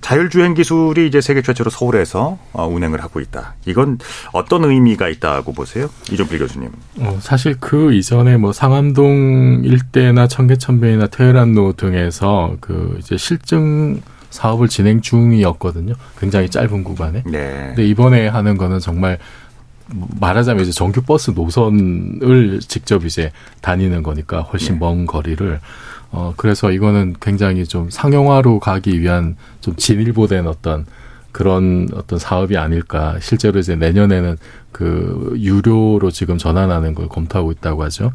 자율주행 0.00 0.52
기술이 0.54 1.06
이제 1.06 1.20
세계 1.22 1.40
최초로 1.40 1.70
서울에서 1.70 2.38
어, 2.52 2.66
운행을 2.66 3.02
하고 3.02 3.20
있다. 3.20 3.54
이건 3.64 3.98
어떤 4.32 4.64
의미가 4.64 5.08
있다고 5.08 5.52
보세요? 5.54 5.88
이종필 6.12 6.38
교수님. 6.40 6.70
어, 7.00 7.18
사실 7.20 7.56
그 7.58 7.94
이전에 7.94 8.36
뭐 8.36 8.52
상암동 8.52 9.62
일대나 9.64 10.26
청계천변이나 10.28 11.06
테헤란로 11.06 11.72
등에서 11.72 12.56
그 12.60 12.96
이제 13.00 13.16
실증 13.16 14.02
사업을 14.30 14.68
진행 14.68 15.00
중이었거든요. 15.00 15.94
굉장히 16.18 16.50
짧은 16.50 16.84
구간에. 16.84 17.22
네. 17.24 17.66
근데 17.68 17.86
이번에 17.86 18.26
하는 18.28 18.56
거는 18.58 18.80
정말 18.80 19.18
말하자면 20.20 20.62
이제 20.62 20.72
정규 20.72 21.02
버스 21.02 21.30
노선을 21.30 22.60
직접 22.60 23.04
이제 23.04 23.32
다니는 23.60 24.02
거니까 24.02 24.40
훨씬 24.42 24.78
먼 24.78 25.06
거리를 25.06 25.60
어 26.10 26.34
그래서 26.36 26.70
이거는 26.70 27.14
굉장히 27.20 27.64
좀 27.64 27.90
상용화로 27.90 28.60
가기 28.60 29.00
위한 29.00 29.36
좀 29.60 29.74
진일보된 29.76 30.46
어떤 30.46 30.86
그런 31.32 31.88
어떤 31.94 32.18
사업이 32.18 32.56
아닐까. 32.56 33.16
실제로 33.20 33.58
이제 33.58 33.74
내년에는 33.74 34.36
그 34.70 35.34
유료로 35.36 36.12
지금 36.12 36.38
전환하는 36.38 36.94
걸 36.94 37.08
검토하고 37.08 37.50
있다고 37.50 37.82
하죠. 37.84 38.12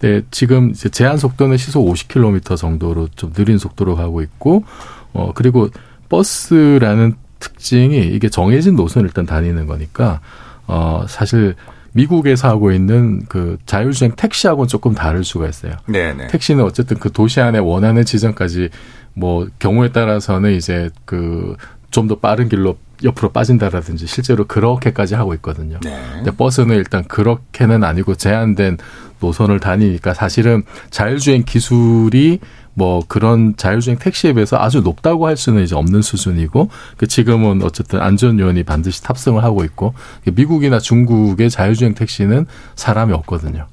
근데 0.00 0.26
지금 0.30 0.70
이제 0.70 0.88
제한 0.88 1.18
속도는 1.18 1.58
시속 1.58 1.86
50km 1.86 2.56
정도로 2.56 3.08
좀 3.16 3.32
느린 3.34 3.58
속도로 3.58 3.96
가고 3.96 4.22
있고 4.22 4.64
어 5.12 5.32
그리고 5.34 5.68
버스라는 6.08 7.16
특징이 7.38 7.98
이게 7.98 8.30
정해진 8.30 8.76
노선을 8.76 9.08
일단 9.08 9.26
다니는 9.26 9.66
거니까 9.66 10.20
어 10.66 11.04
사실 11.08 11.54
미국에서 11.92 12.48
하고 12.48 12.72
있는 12.72 13.24
그 13.28 13.56
자율주행 13.66 14.12
택시하고는 14.16 14.68
조금 14.68 14.94
다를 14.94 15.24
수가 15.24 15.48
있어요. 15.48 15.74
네네. 15.86 16.28
택시는 16.28 16.64
어쨌든 16.64 16.98
그 16.98 17.12
도시 17.12 17.40
안에 17.40 17.58
원하는 17.58 18.04
지점까지 18.04 18.70
뭐 19.14 19.46
경우에 19.58 19.92
따라서는 19.92 20.52
이제 20.54 20.90
그 21.04 21.56
좀 21.94 22.08
더 22.08 22.18
빠른 22.18 22.48
길로 22.48 22.76
옆으로 23.04 23.30
빠진다라든지 23.30 24.08
실제로 24.08 24.46
그렇게까지 24.48 25.14
하고 25.14 25.32
있거든요. 25.34 25.78
네. 25.84 25.96
근데 26.12 26.32
버스는 26.32 26.74
일단 26.74 27.04
그렇게는 27.04 27.84
아니고 27.84 28.16
제한된 28.16 28.78
노선을 29.20 29.60
다니니까 29.60 30.12
사실은 30.12 30.64
자율주행 30.90 31.44
기술이 31.44 32.40
뭐 32.74 33.02
그런 33.06 33.54
자율주행 33.56 33.98
택시에 33.98 34.32
비해서 34.32 34.56
아주 34.58 34.80
높다고 34.80 35.26
할 35.26 35.36
수는 35.36 35.62
이제 35.62 35.74
없는 35.74 36.02
수준이고 36.02 36.68
그 36.96 37.06
지금은 37.06 37.62
어쨌든 37.62 38.00
안전 38.00 38.38
요원이 38.38 38.64
반드시 38.64 39.02
탑승을 39.02 39.42
하고 39.42 39.64
있고 39.64 39.94
미국이나 40.32 40.78
중국의 40.78 41.50
자율주행 41.50 41.94
택시는 41.94 42.46
사람이 42.74 43.12
없거든요. 43.12 43.66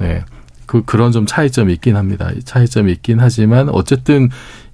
네. 0.00 0.24
그 0.66 0.82
그런 0.84 1.12
좀 1.12 1.24
차이점이 1.26 1.72
있긴 1.74 1.96
합니다. 1.96 2.30
이 2.36 2.42
차이점이 2.42 2.92
있긴 2.92 3.20
하지만 3.20 3.68
어쨌든 3.70 4.28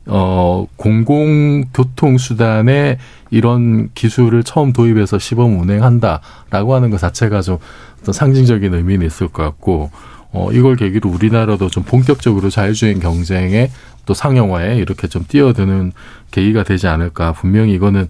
어 0.06 0.66
공공교통 0.76 2.18
수단에 2.18 2.98
이런 3.30 3.88
기술을 3.94 4.42
처음 4.42 4.72
도입해서 4.72 5.18
시범 5.18 5.58
운행한다라고 5.60 6.74
하는 6.74 6.90
것 6.90 6.98
자체가 6.98 7.42
좀 7.42 7.58
어떤 8.02 8.12
상징적인 8.12 8.74
의미는 8.74 9.06
있을 9.06 9.28
것 9.28 9.44
같고 9.44 9.90
어 10.34 10.50
이걸 10.52 10.74
계기로 10.74 11.08
우리나라도 11.08 11.70
좀 11.70 11.84
본격적으로 11.84 12.50
자율주행 12.50 12.98
경쟁에 12.98 13.70
또 14.04 14.14
상용화에 14.14 14.76
이렇게 14.76 15.06
좀 15.06 15.24
뛰어드는 15.26 15.92
계기가 16.32 16.64
되지 16.64 16.88
않을까. 16.88 17.32
분명히 17.32 17.72
이거는 17.72 18.08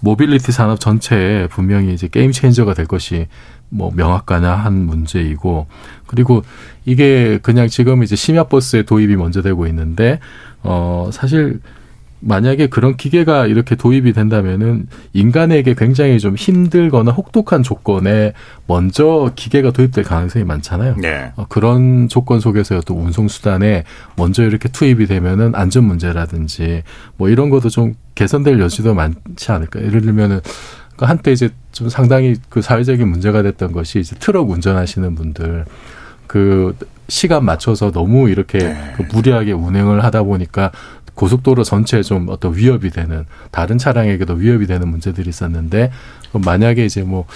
모빌리티 0.00 0.50
산업 0.50 0.80
전체에 0.80 1.46
분명히 1.46 1.94
이제 1.94 2.08
game 2.08 2.32
changer가 2.32 2.74
될 2.74 2.86
것이 2.86 3.28
뭐 3.68 3.92
명확하냐 3.94 4.50
한 4.50 4.84
문제이고 4.84 5.68
그리고 6.06 6.42
이게 6.84 7.38
그냥 7.40 7.68
지금 7.68 8.02
이제 8.02 8.16
심야 8.16 8.44
버스에 8.44 8.82
도입이 8.82 9.14
먼저 9.14 9.40
되고 9.40 9.66
있는데 9.68 10.18
어 10.64 11.08
사실 11.12 11.60
만약에 12.20 12.68
그런 12.68 12.96
기계가 12.96 13.46
이렇게 13.46 13.74
도입이 13.74 14.12
된다면은 14.12 14.86
인간에게 15.12 15.74
굉장히 15.74 16.18
좀 16.18 16.36
힘들거나 16.36 17.12
혹독한 17.12 17.62
조건에 17.62 18.34
먼저 18.66 19.30
기계가 19.34 19.70
도입될 19.70 20.04
가능성이 20.04 20.44
많잖아요. 20.44 20.96
네. 20.96 21.32
어, 21.36 21.46
그런 21.48 22.08
조건 22.08 22.40
속에서 22.40 22.80
또 22.86 22.94
운송 22.94 23.28
수단에 23.28 23.84
먼저 24.16 24.44
이렇게 24.44 24.68
투입이 24.68 25.06
되면은 25.06 25.54
안전 25.54 25.84
문제라든지 25.84 26.82
뭐 27.16 27.28
이런 27.28 27.48
것도 27.48 27.70
좀 27.70 27.94
개선될 28.14 28.60
여지도 28.60 28.94
많지 28.94 29.50
않을까. 29.50 29.82
예를 29.82 30.02
들면은 30.02 30.40
그 30.96 31.06
한때 31.06 31.32
이제 31.32 31.48
좀 31.72 31.88
상당히 31.88 32.36
그 32.50 32.60
사회적인 32.60 33.08
문제가 33.08 33.42
됐던 33.42 33.72
것이 33.72 34.00
이제 34.00 34.14
트럭 34.18 34.50
운전하시는 34.50 35.14
분들 35.14 35.64
그 36.26 36.76
시간 37.08 37.44
맞춰서 37.44 37.90
너무 37.90 38.30
이렇게 38.30 38.76
그 38.96 39.02
무리하게 39.12 39.52
운행을 39.52 40.04
하다 40.04 40.22
보니까 40.22 40.70
고속도로 41.14 41.64
전체에 41.64 42.02
좀 42.02 42.28
어떤 42.28 42.54
위협이 42.54 42.90
되는 42.90 43.24
다른 43.50 43.78
차량에게도 43.78 44.34
위협이 44.34 44.66
되는 44.66 44.88
문제들이 44.88 45.28
있었는데 45.28 45.90
만약에 46.32 46.84
이제 46.84 47.02
뭐, 47.02 47.26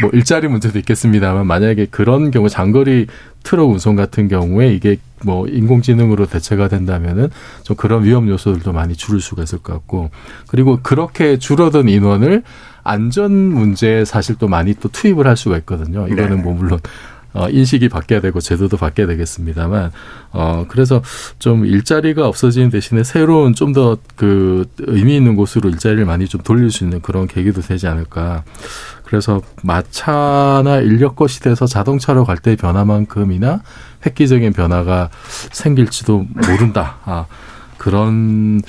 뭐 0.00 0.10
일자리 0.12 0.48
문제도 0.48 0.78
있겠습니다만 0.78 1.46
만약에 1.46 1.86
그런 1.90 2.30
경우 2.30 2.48
장거리 2.48 3.06
트럭 3.42 3.70
운송 3.70 3.96
같은 3.96 4.28
경우에 4.28 4.72
이게 4.72 4.98
뭐 5.24 5.46
인공지능으로 5.46 6.26
대체가 6.26 6.68
된다면은 6.68 7.30
좀 7.62 7.76
그런 7.76 8.04
위험 8.04 8.28
요소들도 8.28 8.72
많이 8.72 8.94
줄일 8.94 9.20
수가 9.20 9.42
있을 9.44 9.58
것 9.58 9.72
같고 9.72 10.10
그리고 10.48 10.80
그렇게 10.82 11.38
줄어든 11.38 11.88
인원을 11.88 12.42
안전 12.82 13.32
문제에 13.32 14.04
사실 14.04 14.36
또 14.38 14.46
많이 14.46 14.74
또 14.74 14.88
투입을 14.88 15.26
할 15.26 15.36
수가 15.36 15.58
있거든요. 15.58 16.06
이거는 16.06 16.36
네. 16.36 16.42
뭐 16.42 16.54
물론 16.54 16.78
어, 17.36 17.48
인식이 17.50 17.88
바뀌어야 17.88 18.20
되고 18.20 18.40
제도도 18.40 18.76
바뀌어야 18.76 19.06
되겠습니다만, 19.06 19.92
어, 20.32 20.64
그래서 20.68 21.02
좀 21.38 21.64
일자리가 21.66 22.26
없어지는 22.26 22.70
대신에 22.70 23.04
새로운 23.04 23.52
좀 23.54 23.72
더 23.72 23.98
그 24.16 24.64
의미 24.78 25.16
있는 25.16 25.36
곳으로 25.36 25.68
일자리를 25.68 26.04
많이 26.06 26.26
좀 26.26 26.40
돌릴 26.42 26.70
수 26.70 26.84
있는 26.84 27.00
그런 27.02 27.26
계기도 27.26 27.60
되지 27.60 27.86
않을까. 27.86 28.42
그래서 29.04 29.42
마차나 29.62 30.78
인력거 30.78 31.26
시대에서 31.28 31.66
자동차로 31.66 32.24
갈 32.24 32.38
때의 32.38 32.56
변화만큼이나 32.56 33.62
획기적인 34.04 34.52
변화가 34.52 35.10
생길지도 35.52 36.26
모른다. 36.48 36.96
아, 37.04 37.26
그런 37.78 38.62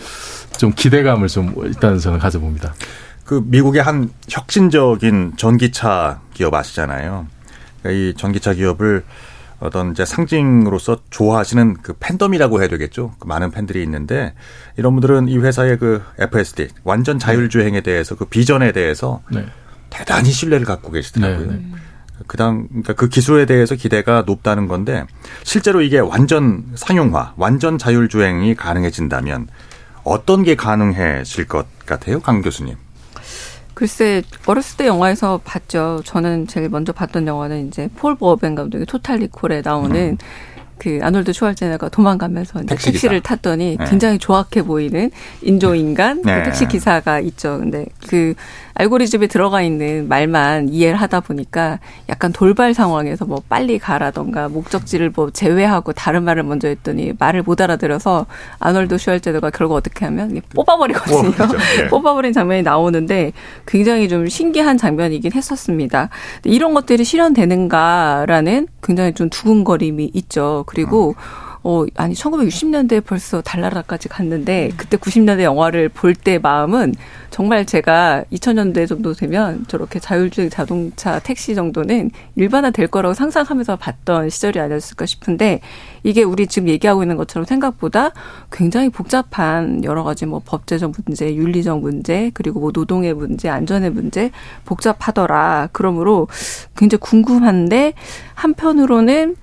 좀 0.58 0.74
기대감을 0.76 1.28
좀 1.28 1.54
일단 1.64 1.98
저는 2.00 2.20
가져봅니다. 2.20 2.74
그 3.24 3.42
미국의 3.46 3.82
한 3.82 4.10
혁신적인 4.30 5.34
전기차 5.38 6.20
기업 6.34 6.54
아시잖아요. 6.54 7.28
그러니까 7.88 7.92
이 7.92 8.14
전기차 8.16 8.54
기업을 8.54 9.04
어떤 9.60 9.92
이제 9.92 10.06
상징으로서 10.06 11.00
좋아하시는 11.10 11.78
그 11.82 11.94
팬덤이라고 12.00 12.60
해야 12.60 12.68
되겠죠. 12.68 13.16
그 13.18 13.28
많은 13.28 13.50
팬들이 13.52 13.82
있는데 13.84 14.34
이런 14.76 14.94
분들은 14.94 15.30
이 15.30 15.38
회사의 15.38 15.80
그 15.80 16.04
FSD 16.20 16.68
완전 16.84 17.18
자율주행에 17.18 17.82
대해서 17.82 18.16
그 18.16 18.26
비전에 18.26 18.72
대해서 18.72 19.22
네. 19.32 19.46
대단히 19.90 20.30
신뢰를 20.30 20.66
갖고 20.66 20.92
계시더라고요. 20.92 21.52
네, 21.52 21.54
네. 21.54 21.72
그당 22.28 22.68
그러니까 22.68 22.94
그 22.94 23.10
기술에 23.10 23.46
대해서 23.46 23.76
기대가 23.76 24.24
높다는 24.26 24.68
건데 24.68 25.06
실제로 25.44 25.82
이게 25.82 26.00
완전 26.00 26.64
상용화, 26.76 27.34
완전 27.38 27.78
자율주행이 27.78 28.56
가능해진다면 28.56 29.48
어떤 30.04 30.44
게 30.44 30.56
가능해질 30.56 31.48
것 31.48 31.66
같아요, 31.86 32.20
강 32.20 32.42
교수님? 32.42 32.76
글쎄 33.78 34.24
어렸을 34.48 34.76
때 34.78 34.88
영화에서 34.88 35.40
봤죠. 35.44 36.02
저는 36.04 36.48
제일 36.48 36.68
먼저 36.68 36.92
봤던 36.92 37.28
영화는 37.28 37.68
이제 37.68 37.88
폴 37.96 38.16
버벤 38.16 38.56
감독의 38.56 38.88
토탈 38.88 39.20
리콜에 39.20 39.62
나오는 39.64 39.96
음. 40.14 40.18
그 40.80 41.00
아놀드 41.02 41.34
슈왈제네가 41.34 41.90
도망가면서 41.90 42.60
이제 42.60 42.68
택시 42.68 42.92
택시를 42.92 43.22
탔더니 43.22 43.78
네. 43.78 43.86
굉장히 43.86 44.18
조악해 44.20 44.64
보이는 44.64 45.12
인조인간 45.42 46.22
그 46.22 46.30
네. 46.30 46.38
그 46.40 46.44
택시 46.46 46.68
기사가 46.68 47.20
있죠. 47.20 47.58
근데 47.60 47.86
그 48.08 48.34
알고리즘에 48.76 49.28
들어가 49.28 49.62
있는 49.64 50.08
말만 50.08 50.70
이해를 50.70 51.02
하다 51.02 51.22
보니까 51.22 51.80
약간 52.10 52.32
돌발 52.32 52.74
상황에서 52.76 53.26
뭐 53.26 53.42
빨리 53.50 53.80
가라던가 53.80 54.50
목적지를 54.50 55.12
뭐 55.16 55.32
제외하고 55.32 55.94
다른 55.94 56.24
말을 56.24 56.44
먼저 56.44 56.68
했더니 56.68 57.14
말을 57.18 57.42
못 57.42 57.60
알아들어서 57.60 58.28
아놀드 58.60 58.98
슈왈제네가 58.98 59.50
결국 59.50 59.76
어떻게 59.76 60.06
하면 60.06 60.42
뽑아버리거든요. 60.54 61.32
네. 61.32 61.88
뽑아버린 61.90 62.34
장면이 62.34 62.62
나오는데 62.62 63.34
굉장히 63.66 64.08
좀 64.08 64.28
신기한 64.28 64.78
장면이긴 64.78 65.32
했었습니다. 65.34 66.10
이런 66.44 66.76
것들이 66.76 67.04
실현되는가라는 67.04 68.68
굉장히 68.84 69.14
좀 69.14 69.30
두근거림이 69.30 70.12
있죠. 70.14 70.66
그리고 70.68 71.16
어 71.64 71.86
아니 71.96 72.14
1960년대에 72.14 73.04
벌써 73.04 73.42
달나라까지 73.42 74.08
갔는데 74.10 74.72
그때 74.78 74.96
90년대 74.96 75.42
영화를 75.42 75.90
볼 75.90 76.14
때 76.14 76.38
마음은 76.38 76.94
정말 77.30 77.66
제가 77.66 78.24
2000년대 78.32 78.88
정도 78.88 79.14
되면 79.14 79.66
저렇게 79.68 80.00
자율주행 80.00 80.50
자동차 80.50 81.20
택시 81.20 81.56
정도는 81.56 82.12
일반화 82.36 82.72
될 82.72 82.88
거라고 82.88 83.14
상상하면서 83.14 83.76
봤던 83.78 84.30
시절이 84.30 84.60
아니었을까 84.60 85.06
싶은데 85.06 85.60
이게 86.04 86.24
우리 86.24 86.48
지금 86.48 86.70
얘기하고 86.70 87.04
있는 87.04 87.18
것처럼 87.18 87.46
생각보다 87.46 88.12
굉장히 88.52 88.90
복잡한 88.90 89.84
여러 89.84 90.04
가지 90.04 90.26
뭐 90.26 90.42
법제적 90.46 90.94
문제, 91.06 91.36
윤리적 91.36 91.82
문제, 91.82 92.32
그리고 92.34 92.60
뭐 92.60 92.72
노동의 92.74 93.14
문제, 93.14 93.50
안전의 93.50 93.92
문제 93.92 94.32
복잡하더라. 94.66 95.70
그러므로 95.74 96.28
굉장히 96.76 97.00
궁금한데 97.02 97.94
한편으로는 98.36 99.36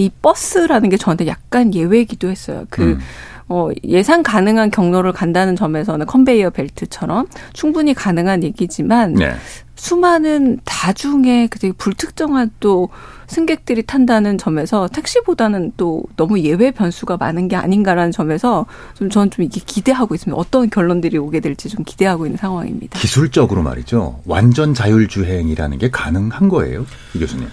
이 0.00 0.10
버스라는 0.22 0.88
게 0.88 0.96
저한테 0.96 1.26
약간 1.26 1.74
예외이기도 1.74 2.30
했어요. 2.30 2.64
그 2.70 2.82
음. 2.82 3.00
어, 3.48 3.68
예상 3.84 4.22
가능한 4.22 4.70
경로를 4.70 5.12
간다는 5.12 5.56
점에서는 5.56 6.06
컨베이어 6.06 6.50
벨트처럼 6.50 7.26
충분히 7.52 7.92
가능한 7.92 8.42
얘기지만 8.44 9.14
네. 9.14 9.34
수많은 9.74 10.60
다중에 10.64 11.48
되게 11.50 11.72
불특정한 11.72 12.50
또 12.60 12.88
승객들이 13.26 13.82
탄다는 13.82 14.38
점에서 14.38 14.88
택시보다는 14.88 15.72
또 15.76 16.02
너무 16.16 16.40
예외 16.40 16.70
변수가 16.70 17.18
많은 17.18 17.48
게 17.48 17.56
아닌가라는 17.56 18.10
점에서 18.10 18.66
좀 18.94 19.10
저는 19.10 19.30
좀 19.30 19.44
이게 19.44 19.60
기대하고 19.64 20.14
있습니다. 20.14 20.40
어떤 20.40 20.70
결론들이 20.70 21.18
오게 21.18 21.40
될지 21.40 21.68
좀 21.68 21.84
기대하고 21.84 22.26
있는 22.26 22.38
상황입니다. 22.38 22.98
기술적으로 22.98 23.62
말이죠. 23.62 24.20
완전 24.24 24.72
자율주행이라는 24.72 25.78
게 25.78 25.90
가능한 25.90 26.48
거예요, 26.48 26.86
이 27.14 27.18
교수님? 27.18 27.48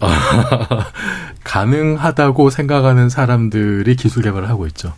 가능하다고 1.44 2.50
생각하는 2.50 3.08
사람들이 3.08 3.96
기술 3.96 4.22
개발을 4.22 4.48
하고 4.48 4.66
있죠. 4.66 4.92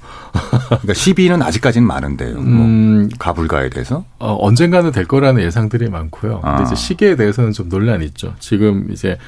그러니까 0.67 0.95
시비는 0.95 1.43
아직까지는 1.43 1.87
많은데요. 1.87 2.35
뭐 2.35 2.65
음, 2.65 3.09
가불가에 3.19 3.71
대해서 3.71 4.05
어, 4.19 4.37
언젠가는 4.41 4.91
될 4.93 5.05
거라는 5.07 5.43
예상들이 5.43 5.89
많고요. 5.91 6.41
근데 6.41 6.59
아. 6.59 6.63
이제 6.63 6.75
시기에 6.75 7.17
대해서는 7.17 7.53
좀 7.53 7.69
논란이 7.69 8.05
있죠. 8.07 8.35
지금 8.39 8.89
이제 8.91 9.19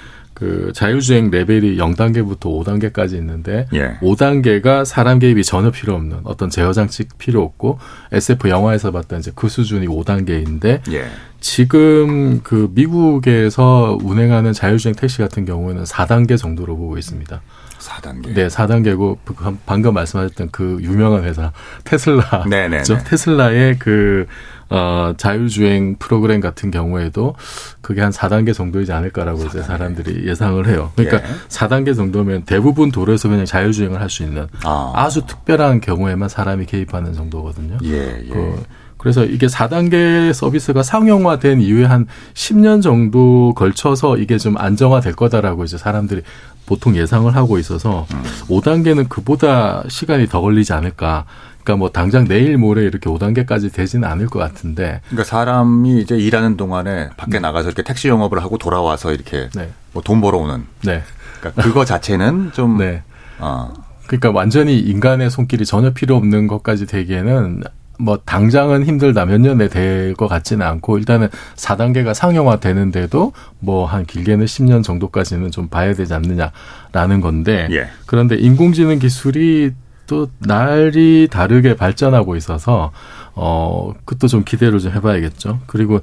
그 0.41 0.72
자율주행 0.74 1.30
레벨이 1.30 1.76
0단계부터 1.76 2.41
5단계까지 2.41 3.12
있는데 3.16 3.66
예. 3.74 3.99
5단계가 4.01 4.86
사람 4.86 5.18
개입이 5.18 5.45
전혀 5.45 5.70
필요 5.70 5.95
없는 5.95 6.20
어떤 6.24 6.49
제어 6.49 6.72
장치 6.72 7.05
필요 7.18 7.43
없고 7.43 7.78
SF 8.11 8.49
영화에서 8.49 8.91
봤던 8.91 9.18
이제 9.18 9.32
그 9.34 9.51
수준이 9.51 9.86
5단계인데 9.86 10.91
예. 10.93 11.05
지금 11.41 12.41
그 12.43 12.70
미국에서 12.74 13.99
운행하는 14.03 14.55
자율주행 14.55 14.95
택시 14.95 15.18
같은 15.18 15.45
경우에는 15.45 15.84
4단계 15.84 16.38
정도로 16.38 16.74
보고 16.74 16.97
있습니다. 16.97 17.43
4단계. 17.78 18.34
네, 18.34 18.49
4단계고 18.49 19.18
방금 19.66 19.93
말씀하셨던 19.95 20.51
그 20.53 20.78
유명한 20.80 21.24
회사 21.24 21.53
테슬라. 21.84 22.45
네네. 22.49 22.82
테슬라의 22.82 23.78
그 23.78 24.26
어, 24.70 25.12
자율주행 25.16 25.96
프로그램 25.98 26.40
같은 26.40 26.70
경우에도 26.70 27.34
그게 27.80 28.00
한 28.02 28.12
4단계 28.12 28.54
정도이지 28.54 28.92
않을까라고 28.92 29.40
4단계. 29.40 29.46
이제 29.48 29.62
사람들이 29.62 30.28
예상을 30.28 30.64
해요. 30.68 30.92
그러니까 30.94 31.28
예. 31.28 31.34
4단계 31.48 31.94
정도면 31.96 32.44
대부분 32.44 32.92
도로에서 32.92 33.28
그냥 33.28 33.44
자율주행을 33.44 34.00
할 34.00 34.10
수 34.10 34.24
있는 34.24 34.48
아. 34.64 35.08
주 35.10 35.24
특별한 35.26 35.80
경우에만 35.80 36.28
사람이 36.28 36.66
개입하는 36.66 37.14
정도거든요. 37.14 37.78
예, 37.84 38.22
예. 38.24 38.28
그, 38.28 38.62
그래서 38.96 39.24
이게 39.24 39.46
4단계 39.46 40.32
서비스가 40.32 40.82
상용화된 40.82 41.60
이후에 41.60 41.84
한 41.84 42.06
10년 42.34 42.82
정도 42.82 43.54
걸쳐서 43.54 44.18
이게 44.18 44.36
좀 44.36 44.58
안정화될 44.58 45.14
거다라고 45.14 45.64
이제 45.64 45.78
사람들이 45.78 46.22
보통 46.66 46.96
예상을 46.96 47.34
하고 47.34 47.58
있어서 47.58 48.06
음. 48.12 48.22
5단계는 48.48 49.08
그보다 49.08 49.82
시간이 49.88 50.28
더 50.28 50.40
걸리지 50.40 50.72
않을까. 50.72 51.24
그러니까 51.62 51.76
뭐 51.76 51.90
당장 51.90 52.26
내일 52.26 52.56
모레 52.58 52.82
이렇게 52.82 53.08
5단계까지 53.11 53.72
되지는 53.72 54.08
않을 54.08 54.26
것 54.26 54.38
같은데. 54.38 55.00
그러니까 55.08 55.24
사람이 55.24 56.00
이제 56.00 56.16
일하는 56.16 56.56
동안에 56.56 57.11
밖에 57.16 57.32
네. 57.32 57.40
나가서 57.40 57.68
이렇게 57.68 57.82
택시 57.82 58.08
영업을 58.08 58.42
하고 58.42 58.58
돌아와서 58.58 59.12
이렇게 59.12 59.48
네. 59.54 59.70
뭐돈 59.92 60.20
벌어오는. 60.20 60.64
네. 60.84 61.02
그러니까 61.40 61.62
그거 61.62 61.84
자체는 61.84 62.52
좀. 62.52 62.78
네. 62.78 63.02
어. 63.38 63.72
그러니까 64.06 64.30
완전히 64.30 64.78
인간의 64.78 65.30
손길이 65.30 65.64
전혀 65.64 65.90
필요 65.92 66.16
없는 66.16 66.48
것까지 66.48 66.86
되기에는 66.86 67.62
뭐 68.00 68.16
당장은 68.24 68.84
힘들다 68.84 69.26
몇 69.26 69.38
년에 69.40 69.68
될 69.68 70.14
것 70.16 70.26
같지는 70.26 70.66
않고 70.66 70.98
일단은 70.98 71.28
4단계가 71.56 72.14
상용화 72.14 72.56
되는데도 72.58 73.32
뭐 73.61 73.84
한 73.86 74.06
길게는 74.06 74.46
10년 74.46 74.82
정도까지는 74.82 75.50
좀 75.50 75.68
봐야 75.68 75.94
되지 75.94 76.12
않느냐라는 76.14 77.20
건데 77.20 77.68
예. 77.70 77.88
그런데 78.06 78.36
인공지능 78.36 78.98
기술이 78.98 79.72
또 80.11 80.28
날이 80.40 81.28
다르게 81.30 81.76
발전하고 81.76 82.34
있어서 82.34 82.90
어 83.36 83.92
그것도 84.04 84.26
좀 84.26 84.42
기대를 84.42 84.80
좀 84.80 84.90
해봐야겠죠. 84.90 85.61
그리고 85.68 86.00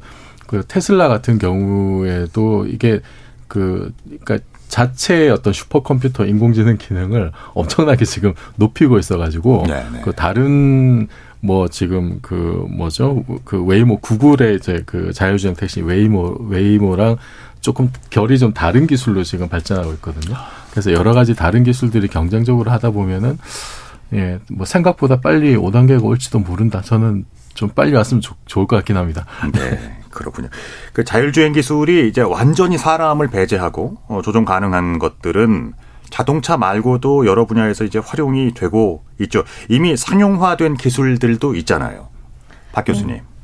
그 0.48 0.64
테슬라 0.66 1.10
같은 1.10 1.38
경우에도 1.38 2.66
이게 2.68 3.02
그 3.50 3.92
그러니까 4.06 4.40
자체의 4.70 5.30
어떤 5.30 5.52
슈퍼컴퓨터 5.52 6.26
인공지능 6.26 6.78
기능을 6.78 7.34
엄청나게 7.54 8.06
지금 8.06 8.34
높이고 8.56 8.98
있어가지고 8.98 9.66
네네. 9.68 9.90
네. 9.92 10.02
그 10.06 10.14
다른 10.14 11.10
뭐 11.42 11.68
지금 11.68 12.20
그 12.22 12.66
뭐죠 12.70 13.26
그 13.44 13.62
웨이모 13.62 14.00
구글의 14.00 14.56
이제 14.56 14.84
그 14.86 15.12
자율주행 15.12 15.56
택시 15.56 15.82
웨이모 15.82 16.48
웨이모랑 16.48 17.18
조금 17.60 17.92
결이 18.10 18.40
좀 18.40 18.54
다른 18.54 18.88
기술로 18.88 19.26
지금 19.26 19.50
발전하고 19.50 19.92
있거든요. 19.96 20.38
그래서 20.72 20.94
여러 20.94 21.14
가지 21.14 21.36
다른 21.36 21.66
기술들이 21.66 22.08
경쟁적으로 22.08 22.72
하다 22.72 22.92
보면은 22.92 23.38
예, 24.14 24.40
뭐 24.50 24.66
생각보다 24.66 25.20
빨리 25.20 25.56
5단계가 25.56 26.04
올지도 26.04 26.40
모른다. 26.40 26.82
저는 26.82 27.26
좀 27.54 27.70
빨리 27.70 27.94
왔으면 27.94 28.22
좋, 28.22 28.36
좋을 28.46 28.68
것 28.68 28.76
같긴 28.78 28.98
합니다. 28.98 29.26
네. 29.54 29.98
그렇군요. 30.10 30.50
그 30.94 31.04
자율주행 31.04 31.54
기술이 31.54 32.08
이제 32.08 32.22
완전히 32.22 32.78
사람을 32.78 33.28
배제하고 33.28 33.98
어, 34.08 34.22
조종 34.24 34.46
가능한 34.46 35.00
것들은 35.00 35.74
자동차 36.10 36.58
말고도 36.58 37.26
여러 37.26 37.46
분야에서 37.46 37.84
이제 37.84 38.00
활용이 38.00 38.54
되고 38.54 39.04
있죠. 39.20 39.44
이미 39.70 39.96
상용화된 39.96 40.76
기술들도 40.76 41.56
있잖아요. 41.56 42.10
박 42.72 42.86
교수님. 42.86 43.16
음. 43.16 43.37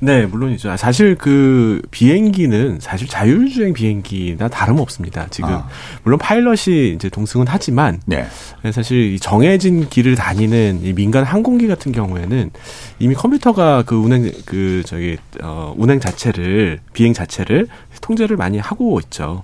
네, 0.00 0.26
물론이죠. 0.26 0.76
사실 0.76 1.16
그 1.16 1.82
비행기는 1.90 2.78
사실 2.80 3.08
자율주행 3.08 3.72
비행기나 3.72 4.48
다름없습니다. 4.48 5.26
지금 5.30 5.50
아. 5.50 5.68
물론 6.04 6.18
파일럿이 6.18 6.92
이제 6.94 7.08
동승은 7.08 7.46
하지만 7.48 8.00
네. 8.06 8.26
사실 8.72 9.12
이 9.12 9.18
정해진 9.18 9.88
길을 9.88 10.14
다니는 10.14 10.80
이 10.82 10.92
민간 10.92 11.24
항공기 11.24 11.66
같은 11.66 11.92
경우에는 11.92 12.50
이미 12.98 13.14
컴퓨터가 13.14 13.82
그 13.84 13.96
운행 13.96 14.30
그 14.44 14.82
저기 14.86 15.16
어 15.42 15.74
운행 15.76 16.00
자체를 16.00 16.78
비행 16.92 17.12
자체를 17.12 17.66
통제를 18.00 18.36
많이 18.36 18.58
하고 18.58 19.00
있죠. 19.00 19.42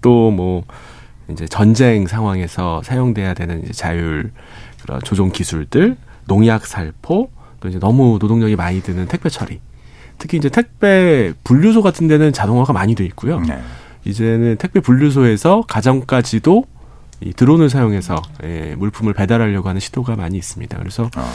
또뭐 0.00 0.64
이제 1.30 1.46
전쟁 1.46 2.06
상황에서 2.06 2.82
사용돼야 2.84 3.34
되는 3.34 3.62
이제 3.62 3.72
자율 3.72 4.32
그런 4.82 5.00
조종 5.04 5.30
기술들, 5.30 5.96
농약 6.26 6.66
살포, 6.66 7.30
또 7.60 7.68
이제 7.68 7.78
너무 7.78 8.18
노동력이 8.20 8.56
많이 8.56 8.82
드는 8.82 9.06
택배 9.06 9.28
처리 9.28 9.60
특히 10.18 10.38
이제 10.38 10.48
택배 10.48 11.32
분류소 11.44 11.82
같은 11.82 12.08
데는 12.08 12.32
자동화가 12.32 12.72
많이 12.72 12.94
돼 12.94 13.04
있고요. 13.06 13.40
네. 13.40 13.60
이제는 14.04 14.56
택배 14.56 14.80
분류소에서 14.80 15.62
가정까지도 15.68 16.64
이 17.20 17.32
드론을 17.32 17.70
사용해서 17.70 18.20
예, 18.44 18.74
물품을 18.76 19.14
배달하려고 19.14 19.68
하는 19.68 19.80
시도가 19.80 20.16
많이 20.16 20.36
있습니다. 20.36 20.76
그래서 20.78 21.04
어. 21.16 21.32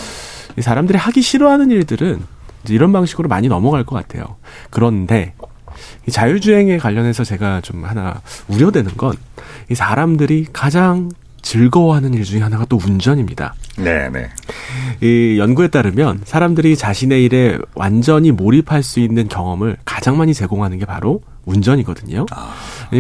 이 0.58 0.62
사람들이 0.62 0.98
하기 0.98 1.22
싫어하는 1.22 1.72
일들은 1.72 2.22
이제 2.64 2.74
이런 2.74 2.92
방식으로 2.92 3.30
많이 3.30 3.48
넘어갈 3.48 3.86
것 3.86 3.96
같아요. 3.96 4.36
그런데 4.70 5.34
이 6.08 6.12
자율주행에 6.12 6.78
관련해서 6.78 7.24
제가 7.24 7.62
좀 7.62 7.86
하나 7.86 8.22
우려되는 8.50 8.98
건 8.98 9.14
이 9.70 9.76
사람들이 9.76 10.48
가장 10.54 11.10
즐거워하는 11.48 12.14
일 12.14 12.26
중에 12.26 12.42
하나가 12.42 12.66
또 12.66 12.78
운전입니다. 12.78 13.54
네, 13.78 14.10
네. 14.10 14.30
이 15.00 15.40
연구에 15.40 15.70
따르면 15.70 16.24
사람들이 16.26 16.76
자신의 16.76 17.24
일에 17.24 17.58
완전히 17.74 18.32
몰입할 18.32 18.84
수 18.84 19.00
있는 19.00 19.30
경험을 19.30 19.78
가장 19.86 20.18
많이 20.18 20.34
제공하는 20.34 20.78
게 20.78 20.86
바로 20.86 21.22
운전이거든요. 21.46 22.26
아. 22.32 22.54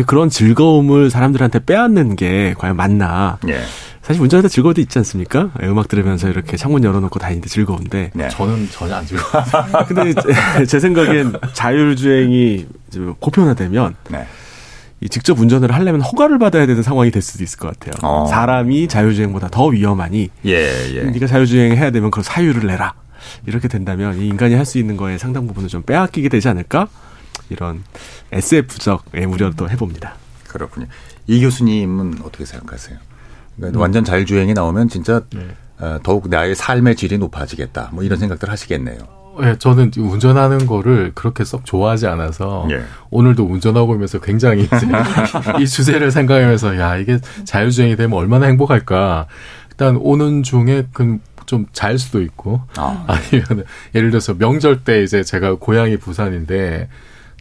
그런 0.05 0.29
즐거움을 0.29 1.09
사람들한테 1.09 1.65
빼앗는 1.65 2.15
게 2.15 2.55
과연 2.57 2.77
맞나? 2.77 3.37
예. 3.49 3.59
사실 4.01 4.21
운전할 4.21 4.43
때 4.43 4.47
즐거울 4.47 4.73
때 4.73 4.81
있지 4.81 4.97
않습니까? 4.99 5.51
음악 5.63 5.89
들으면서 5.89 6.29
이렇게 6.29 6.55
창문 6.55 6.85
열어놓고 6.85 7.19
다니는데 7.19 7.49
즐거운데. 7.49 8.11
네. 8.13 8.29
저는 8.29 8.69
전혀 8.71 8.95
안 8.95 9.05
즐거워요. 9.05 9.43
근데 9.89 10.13
제, 10.13 10.65
제 10.65 10.79
생각엔 10.79 11.33
자율주행이 11.51 12.65
좀 12.93 13.13
보편화되면 13.19 13.95
네. 14.07 14.25
이 15.01 15.09
직접 15.09 15.39
운전을 15.39 15.71
하려면 15.73 16.01
허가를 16.01 16.39
받아야 16.39 16.65
되는 16.65 16.81
상황이 16.81 17.11
될 17.11 17.21
수도 17.21 17.43
있을 17.43 17.59
것 17.59 17.67
같아요. 17.79 17.93
어. 18.01 18.25
사람이 18.25 18.87
자율주행보다 18.87 19.49
더 19.49 19.67
위험하니 19.67 20.29
예, 20.45 20.95
예. 20.95 21.03
네가 21.03 21.27
자율주행 21.27 21.77
해야 21.77 21.91
되면 21.91 22.09
그 22.09 22.23
사유를 22.23 22.65
내라. 22.67 22.93
이렇게 23.45 23.67
된다면 23.67 24.17
이 24.19 24.27
인간이 24.27 24.55
할 24.55 24.65
수 24.65 24.77
있는 24.77 24.97
거에 24.97 25.17
상당 25.17 25.45
부분을 25.47 25.69
좀 25.69 25.81
빼앗기게 25.83 26.29
되지 26.29 26.47
않을까? 26.49 26.87
이런 27.49 27.83
SF적 28.31 29.05
우려도 29.27 29.69
해봅니다. 29.69 30.15
그렇군요. 30.47 30.87
이 31.27 31.41
교수님은 31.41 32.19
어떻게 32.23 32.45
생각하세요? 32.45 32.97
그러니까 33.57 33.79
음. 33.79 33.81
완전 33.81 34.03
자율주행이 34.03 34.53
나오면 34.53 34.89
진짜 34.89 35.21
네. 35.33 35.47
어, 35.79 35.99
더욱 36.03 36.27
나의 36.29 36.55
삶의 36.55 36.95
질이 36.95 37.17
높아지겠다. 37.19 37.89
뭐 37.93 38.03
이런 38.03 38.17
생각들 38.19 38.49
하시겠네요. 38.49 38.97
예, 39.43 39.57
저는 39.57 39.91
운전하는 39.97 40.65
거를 40.65 41.11
그렇게 41.15 41.43
썩 41.43 41.65
좋아하지 41.65 42.07
않아서 42.07 42.67
예. 42.71 42.83
오늘도 43.09 43.45
운전하고 43.45 43.93
오면서 43.93 44.19
굉장히 44.19 44.63
이제 44.63 44.88
이 45.61 45.67
주제를 45.67 46.11
생각하면서 46.11 46.79
야 46.79 46.97
이게 46.97 47.19
자율주행이 47.45 47.95
되면 47.95 48.17
얼마나 48.17 48.47
행복할까. 48.47 49.27
일단 49.69 49.97
오는 49.97 50.43
중에 50.43 50.88
그 50.91 51.19
좀잘 51.45 51.97
수도 51.97 52.21
있고 52.21 52.61
아. 52.75 53.05
아니면 53.07 53.63
예를 53.95 54.11
들어서 54.11 54.33
명절 54.33 54.83
때 54.83 55.01
이제 55.01 55.23
제가 55.23 55.55
고향이 55.55 55.97
부산인데 55.97 56.89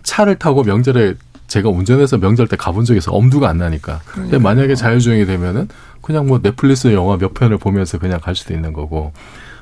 차를 0.03 0.37
타고 0.37 0.63
명절에 0.63 1.15
제가 1.49 1.69
운전해서 1.69 2.19
명절 2.19 2.49
때 2.49 2.57
가본 2.57 2.85
적이 2.85 2.99
있어 2.99 3.13
엄두가 3.13 3.49
안 3.49 3.59
나니까. 3.59 4.01
근데 4.07 4.39
만약에 4.39 4.75
자율주행이 4.75 5.27
되면은 5.27 5.69
그냥 6.03 6.27
뭐 6.27 6.41
넷플릭스 6.41 6.93
영화 6.93 7.17
몇 7.19 7.35
편을 7.35 7.59
보면서 7.59 7.99
그냥 7.99 8.21
갈 8.21 8.35
수도 8.35 8.55
있는 8.55 8.73
거고. 8.73 9.13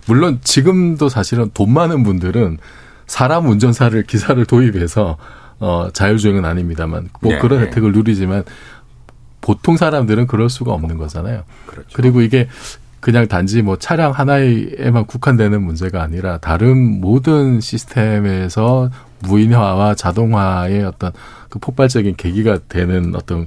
물론 0.07 0.41
지금도 0.43 1.09
사실은 1.09 1.51
돈 1.55 1.73
많은 1.73 2.03
분들은 2.03 2.59
사람 3.07 3.47
운전사를 3.49 4.03
기사를 4.05 4.45
도입해서 4.47 5.17
어 5.61 5.89
자율주행은 5.93 6.45
아닙니다만 6.45 7.09
뭐 7.21 7.33
네, 7.33 7.39
그런 7.39 7.61
네. 7.61 7.67
혜택을 7.67 7.93
누리지만 7.93 8.45
보통 9.41 9.77
사람들은 9.77 10.27
그럴 10.27 10.49
수가 10.49 10.73
없는 10.73 10.97
거잖아요. 10.99 11.43
그렇죠. 11.67 11.89
그리고 11.93 12.23
이게 12.23 12.49
그냥 13.01 13.29
단지 13.29 13.61
뭐 13.61 13.77
차량 13.77 14.13
하나에만 14.13 15.05
국한되는 15.05 15.63
문제가 15.63 16.03
아니라 16.03 16.39
다른 16.39 17.01
모든 17.01 17.61
시스템에서 17.61 18.91
무인화와 19.21 19.95
자동화의 19.95 20.85
어떤 20.85 21.13
그 21.51 21.59
폭발적인 21.59 22.17
계기가 22.17 22.59
되는 22.69 23.15
어떤 23.15 23.47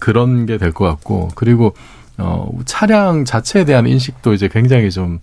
그런 0.00 0.46
게 0.46 0.56
될 0.58 0.72
것 0.72 0.86
같고 0.86 1.28
그리고 1.34 1.74
어 2.16 2.50
차량 2.64 3.24
자체에 3.24 3.64
대한 3.64 3.86
인식도 3.86 4.32
이제 4.32 4.48
굉장히 4.48 4.90
좀 4.90 5.18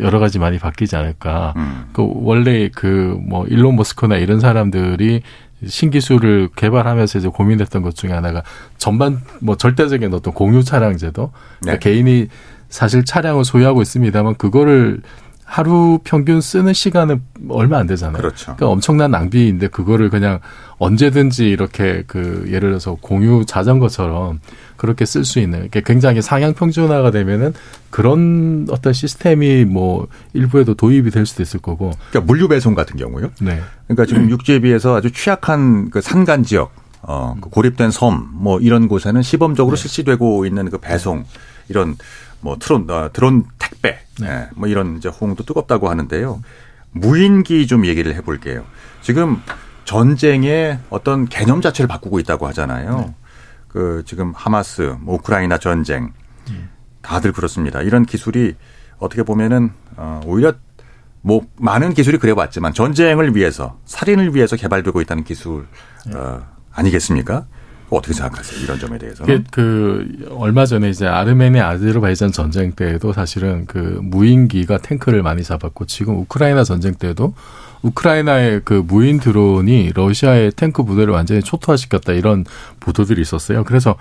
여러 0.00 0.18
가지 0.18 0.38
많이 0.38 0.58
바뀌지 0.58 0.96
않을까. 0.96 1.54
음. 1.56 1.84
그 1.92 2.06
원래 2.14 2.68
그 2.68 3.16
뭐 3.26 3.46
일론 3.46 3.76
머스크나 3.76 4.16
이런 4.16 4.40
사람들이 4.40 5.22
신기술을 5.66 6.50
개발하면서 6.56 7.18
이제 7.18 7.28
고민했던 7.28 7.82
것 7.82 7.94
중에 7.94 8.12
하나가 8.12 8.42
전반 8.76 9.20
뭐 9.40 9.56
절대적인 9.56 10.12
어떤 10.12 10.34
공유 10.34 10.62
차량 10.62 10.96
제도. 10.96 11.32
그러니까 11.60 11.84
네. 11.84 11.90
개인이 11.92 12.28
사실 12.68 13.04
차량을 13.04 13.44
소유하고 13.44 13.82
있습니다만 13.82 14.34
그거를 14.36 15.00
하루 15.44 15.98
평균 16.02 16.40
쓰는 16.40 16.72
시간은 16.72 17.22
얼마 17.48 17.78
안 17.78 17.86
되잖아요. 17.86 18.16
그렇죠. 18.16 18.56
그러니까 18.56 18.68
엄청난 18.68 19.10
낭비인데 19.10 19.68
그거를 19.68 20.08
그냥 20.08 20.40
언제든지 20.78 21.48
이렇게 21.48 22.02
그 22.06 22.44
예를 22.48 22.70
들어서 22.70 22.96
공유 23.00 23.44
자전거처럼 23.46 24.40
그렇게 24.76 25.04
쓸 25.04 25.24
수 25.24 25.38
있는 25.38 25.66
이게 25.66 25.82
굉장히 25.84 26.22
상향 26.22 26.54
평준화가 26.54 27.10
되면은 27.10 27.52
그런 27.90 28.66
어떤 28.70 28.92
시스템이 28.92 29.66
뭐 29.66 30.08
일부에도 30.32 30.74
도입이 30.74 31.10
될 31.10 31.26
수도 31.26 31.42
있을 31.42 31.60
거고. 31.60 31.92
그러니까 32.10 32.26
물류 32.26 32.48
배송 32.48 32.74
같은 32.74 32.96
경우요. 32.96 33.30
네. 33.40 33.60
그러니까 33.86 34.06
지금 34.06 34.30
육지에 34.30 34.60
비해서 34.60 34.96
아주 34.96 35.12
취약한 35.12 35.90
그 35.90 36.00
산간 36.00 36.42
지역, 36.42 36.72
어, 37.02 37.36
그 37.40 37.50
고립된 37.50 37.90
섬, 37.90 38.28
뭐 38.32 38.58
이런 38.60 38.88
곳에는 38.88 39.22
시범적으로 39.22 39.76
실시되고 39.76 40.46
있는 40.46 40.70
그 40.70 40.78
배송, 40.78 41.24
이런 41.68 41.96
뭐 42.44 42.58
트론, 42.58 42.88
어, 42.90 43.08
드론 43.10 43.46
택배, 43.58 43.98
예, 44.22 44.48
뭐 44.54 44.68
이런 44.68 44.98
이제 44.98 45.08
호응도 45.08 45.44
뜨겁다고 45.44 45.88
하는데요. 45.88 46.42
무인기 46.90 47.66
좀 47.66 47.86
얘기를 47.86 48.14
해볼게요. 48.14 48.66
지금 49.00 49.40
전쟁의 49.86 50.78
어떤 50.90 51.26
개념 51.26 51.62
자체를 51.62 51.88
바꾸고 51.88 52.20
있다고 52.20 52.46
하잖아요. 52.48 53.14
그 53.68 54.02
지금 54.04 54.34
하마스, 54.36 54.94
뭐 55.00 55.14
우크라이나 55.14 55.56
전쟁, 55.56 56.12
다들 57.00 57.32
그렇습니다. 57.32 57.80
이런 57.80 58.04
기술이 58.04 58.56
어떻게 58.98 59.22
보면은 59.22 59.72
어, 59.96 60.20
오히려 60.26 60.52
뭐 61.22 61.46
많은 61.56 61.94
기술이 61.94 62.18
그래왔지만 62.18 62.74
전쟁을 62.74 63.34
위해서 63.34 63.78
살인을 63.86 64.34
위해서 64.34 64.56
개발되고 64.56 65.00
있다는 65.00 65.24
기술 65.24 65.66
어, 66.14 66.46
아니겠습니까? 66.72 67.46
어떻게 67.96 68.14
생각하세요? 68.14 68.62
이런 68.62 68.78
점에 68.78 68.98
대해서는? 68.98 69.44
그 69.50 70.28
얼마 70.30 70.66
전에 70.66 70.90
이제 70.90 71.06
아르메니아 71.06 71.68
아제르바이잔 71.68 72.32
전쟁 72.32 72.72
때에도 72.72 73.12
사실은 73.12 73.66
그 73.66 73.98
무인기가 74.02 74.78
탱크를 74.78 75.22
많이 75.22 75.42
잡았고 75.42 75.86
지금 75.86 76.18
우크라이나 76.18 76.64
전쟁 76.64 76.94
때도 76.94 77.34
우크라이나의 77.82 78.62
그 78.64 78.82
무인 78.86 79.20
드론이 79.20 79.92
러시아의 79.94 80.52
탱크 80.52 80.84
부대를 80.84 81.12
완전히 81.12 81.42
초토화시켰다 81.42 82.12
이런 82.14 82.44
보도들이 82.80 83.20
있었어요. 83.20 83.64
그래서 83.64 83.96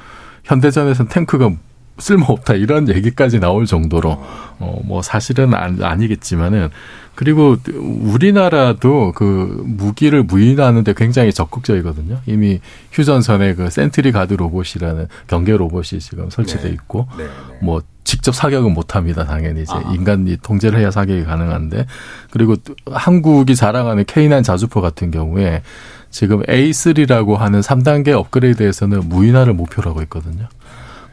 현대전에서는 0.45 1.09
탱크가 1.09 1.51
쓸모없다 1.97 2.55
이런 2.55 2.89
얘기까지 2.89 3.39
나올 3.39 3.65
정도로 3.65 4.11
어 4.59 4.73
뭐 4.85 5.01
사실은 5.01 5.53
안, 5.53 5.81
아니겠지만은 5.81 6.69
그리고 7.15 7.57
우리나라도 7.73 9.11
그 9.15 9.61
무기를 9.65 10.23
무인하는데 10.23 10.93
굉장히 10.95 11.31
적극적이거든요. 11.31 12.19
이미 12.25 12.59
휴전선에 12.91 13.53
그 13.55 13.69
sentry 13.69 14.11
guard 14.11 14.33
로봇이라는 14.33 15.07
경계 15.27 15.55
로봇이 15.55 15.99
지금 15.99 16.29
설치돼 16.29 16.63
네. 16.63 16.69
있고 16.69 17.07
네, 17.17 17.25
네. 17.25 17.29
뭐 17.61 17.81
직접 18.03 18.33
사격은 18.33 18.73
못 18.73 18.95
합니다. 18.95 19.25
당연히 19.25 19.61
이제 19.61 19.73
아. 19.73 19.91
인간이 19.93 20.37
통제를 20.41 20.79
해야 20.79 20.89
사격이 20.91 21.23
가능한데 21.23 21.85
그리고 22.31 22.55
또 22.55 22.73
한국이 22.91 23.55
자랑하는 23.55 24.05
K9 24.05 24.43
자주포 24.43 24.81
같은 24.81 25.11
경우에 25.11 25.61
지금 26.09 26.41
A3라고 26.43 27.37
하는 27.37 27.61
3단계 27.61 28.09
업그레이드에서는 28.09 29.07
무인화를 29.09 29.53
목표로 29.53 29.89
하고 29.91 30.01
있거든요. 30.03 30.47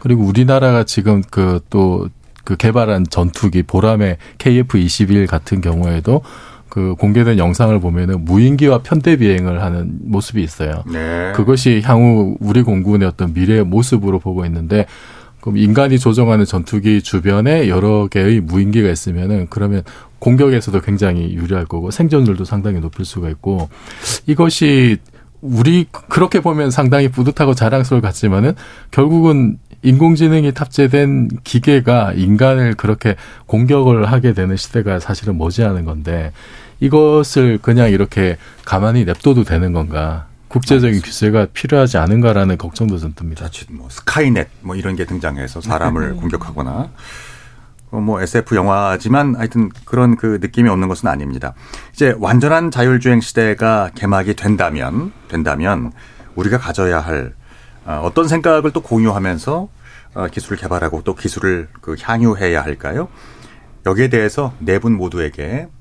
그리고 0.00 0.24
우리나라가 0.24 0.84
지금 0.84 1.22
그또그 1.22 2.56
개발한 2.58 3.06
전투기 3.08 3.62
보라매 3.62 4.16
KF-21 4.38 5.28
같은 5.28 5.60
경우에도 5.60 6.22
그 6.68 6.94
공개된 6.98 7.38
영상을 7.38 7.78
보면은 7.80 8.24
무인기와 8.24 8.78
편대 8.82 9.16
비행을 9.16 9.62
하는 9.62 9.98
모습이 10.04 10.42
있어요. 10.42 10.84
네. 10.90 11.32
그것이 11.34 11.82
향후 11.84 12.36
우리 12.40 12.62
공군의 12.62 13.06
어떤 13.08 13.34
미래의 13.34 13.64
모습으로 13.64 14.20
보고 14.20 14.44
있는데 14.46 14.86
그럼 15.40 15.56
인간이 15.56 15.98
조종하는 15.98 16.44
전투기 16.44 17.02
주변에 17.02 17.68
여러 17.68 18.06
개의 18.06 18.40
무인기가 18.40 18.88
있으면은 18.88 19.48
그러면 19.50 19.82
공격에서도 20.18 20.80
굉장히 20.80 21.34
유리할 21.34 21.64
거고 21.64 21.90
생존율도 21.90 22.44
상당히 22.44 22.80
높일 22.80 23.04
수가 23.04 23.28
있고 23.30 23.68
이것이 24.26 24.98
우리 25.40 25.86
그렇게 25.90 26.40
보면 26.40 26.70
상당히 26.70 27.08
뿌듯하고 27.08 27.54
자랑스러울 27.54 28.02
것 28.02 28.08
같지만은 28.08 28.54
결국은 28.90 29.58
인공지능이 29.82 30.52
탑재된 30.52 31.28
기계가 31.42 32.12
인간을 32.14 32.74
그렇게 32.74 33.16
공격을 33.46 34.10
하게 34.10 34.32
되는 34.34 34.56
시대가 34.56 35.00
사실은 35.00 35.38
머지않은 35.38 35.84
건데 35.84 36.32
이것을 36.80 37.58
그냥 37.62 37.90
이렇게 37.90 38.36
가만히 38.64 39.04
냅둬도 39.04 39.44
되는 39.44 39.72
건가? 39.72 40.26
국제적인 40.48 41.00
규제가 41.00 41.46
필요하지 41.52 41.98
않은가라는 41.98 42.58
걱정도 42.58 42.98
좀 42.98 43.12
듭니다. 43.14 43.44
자칫 43.44 43.68
뭐 43.70 43.88
스카이넷 43.88 44.48
뭐 44.62 44.74
이런 44.74 44.96
게 44.96 45.04
등장해서 45.04 45.60
사람을 45.60 46.16
공격하거나 46.16 46.90
어, 47.92 48.00
뭐 48.00 48.20
SF 48.20 48.56
영화지만 48.56 49.36
하여튼 49.36 49.70
그런 49.84 50.16
그 50.16 50.38
느낌이 50.40 50.68
없는 50.68 50.88
것은 50.88 51.08
아닙니다. 51.08 51.54
이제 51.92 52.14
완전한 52.18 52.72
자율주행 52.72 53.20
시대가 53.20 53.90
개막이 53.94 54.34
된다면 54.34 55.12
된다면 55.28 55.92
우리가 56.34 56.58
가져야 56.58 57.00
할 57.00 57.34
어, 57.86 58.00
어떤 58.04 58.28
생각을 58.28 58.70
또 58.72 58.80
공유하면서 58.80 59.68
어, 60.14 60.26
기술을 60.28 60.58
개발하고 60.58 61.02
또 61.04 61.14
기술을 61.14 61.68
그 61.80 61.96
향유해야 62.00 62.62
할까요? 62.62 63.08
여기에 63.86 64.08
대해서 64.08 64.52
네 64.58 64.78
분 64.78 64.96
모두에게 64.96 65.68
어, 65.68 65.79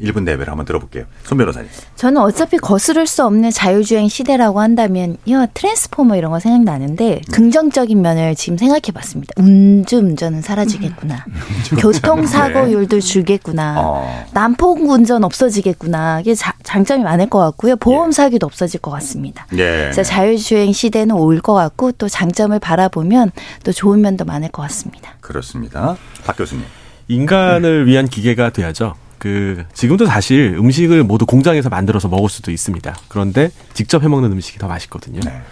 1분 0.00 0.24
대회를 0.24 0.48
한번 0.48 0.64
들어볼게요. 0.64 1.04
손 1.24 1.36
변호사님. 1.38 1.68
저는 1.96 2.20
어차피 2.22 2.56
거스를 2.56 3.06
수 3.06 3.24
없는 3.24 3.50
자율주행 3.50 4.08
시대라고 4.08 4.60
한다면 4.60 5.16
야 5.30 5.46
트랜스포머 5.46 6.16
이런 6.16 6.30
거 6.30 6.40
생각나는데 6.40 7.20
긍정적인 7.32 8.00
면을 8.00 8.34
지금 8.34 8.56
생각해 8.56 8.82
봤습니다. 8.94 9.32
음주운전은 9.38 10.42
사라지겠구나. 10.42 11.24
교통사고율도 11.78 13.00
줄겠구나. 13.00 13.74
어. 13.78 14.24
난폭 14.32 14.80
운전 14.88 15.24
없어지겠구나. 15.24 16.20
이게 16.20 16.34
자- 16.34 16.54
장점이 16.62 17.02
많을 17.04 17.28
것 17.28 17.38
같고요. 17.38 17.76
보험 17.76 18.12
사기도 18.12 18.46
없어질 18.46 18.80
것 18.80 18.90
같습니다. 18.92 19.46
예. 19.52 19.56
그래서 19.92 20.02
자율주행 20.02 20.72
시대는 20.72 21.14
올 21.16 21.42
것 21.42 21.54
같고 21.54 21.90
또 21.92 22.08
장점을 22.08 22.56
바라보면 22.60 23.32
또 23.64 23.72
좋은 23.72 24.00
면도 24.00 24.24
많을 24.24 24.48
것 24.50 24.62
같습니다. 24.62 25.14
그렇습니다. 25.20 25.96
박 26.24 26.36
교수님. 26.36 26.64
인간을 27.08 27.86
위한 27.86 28.06
기계가 28.06 28.50
돼야죠. 28.50 28.94
그 29.22 29.64
지금도 29.72 30.06
사실 30.06 30.56
음식을 30.58 31.04
모두 31.04 31.26
공장에서 31.26 31.68
만들어서 31.68 32.08
먹을 32.08 32.28
수도 32.28 32.50
있습니다. 32.50 32.96
그런데 33.06 33.50
직접 33.72 34.02
해 34.02 34.08
먹는 34.08 34.32
음식이 34.32 34.58
더 34.58 34.66
맛있거든요. 34.66 35.20
네. 35.20 35.42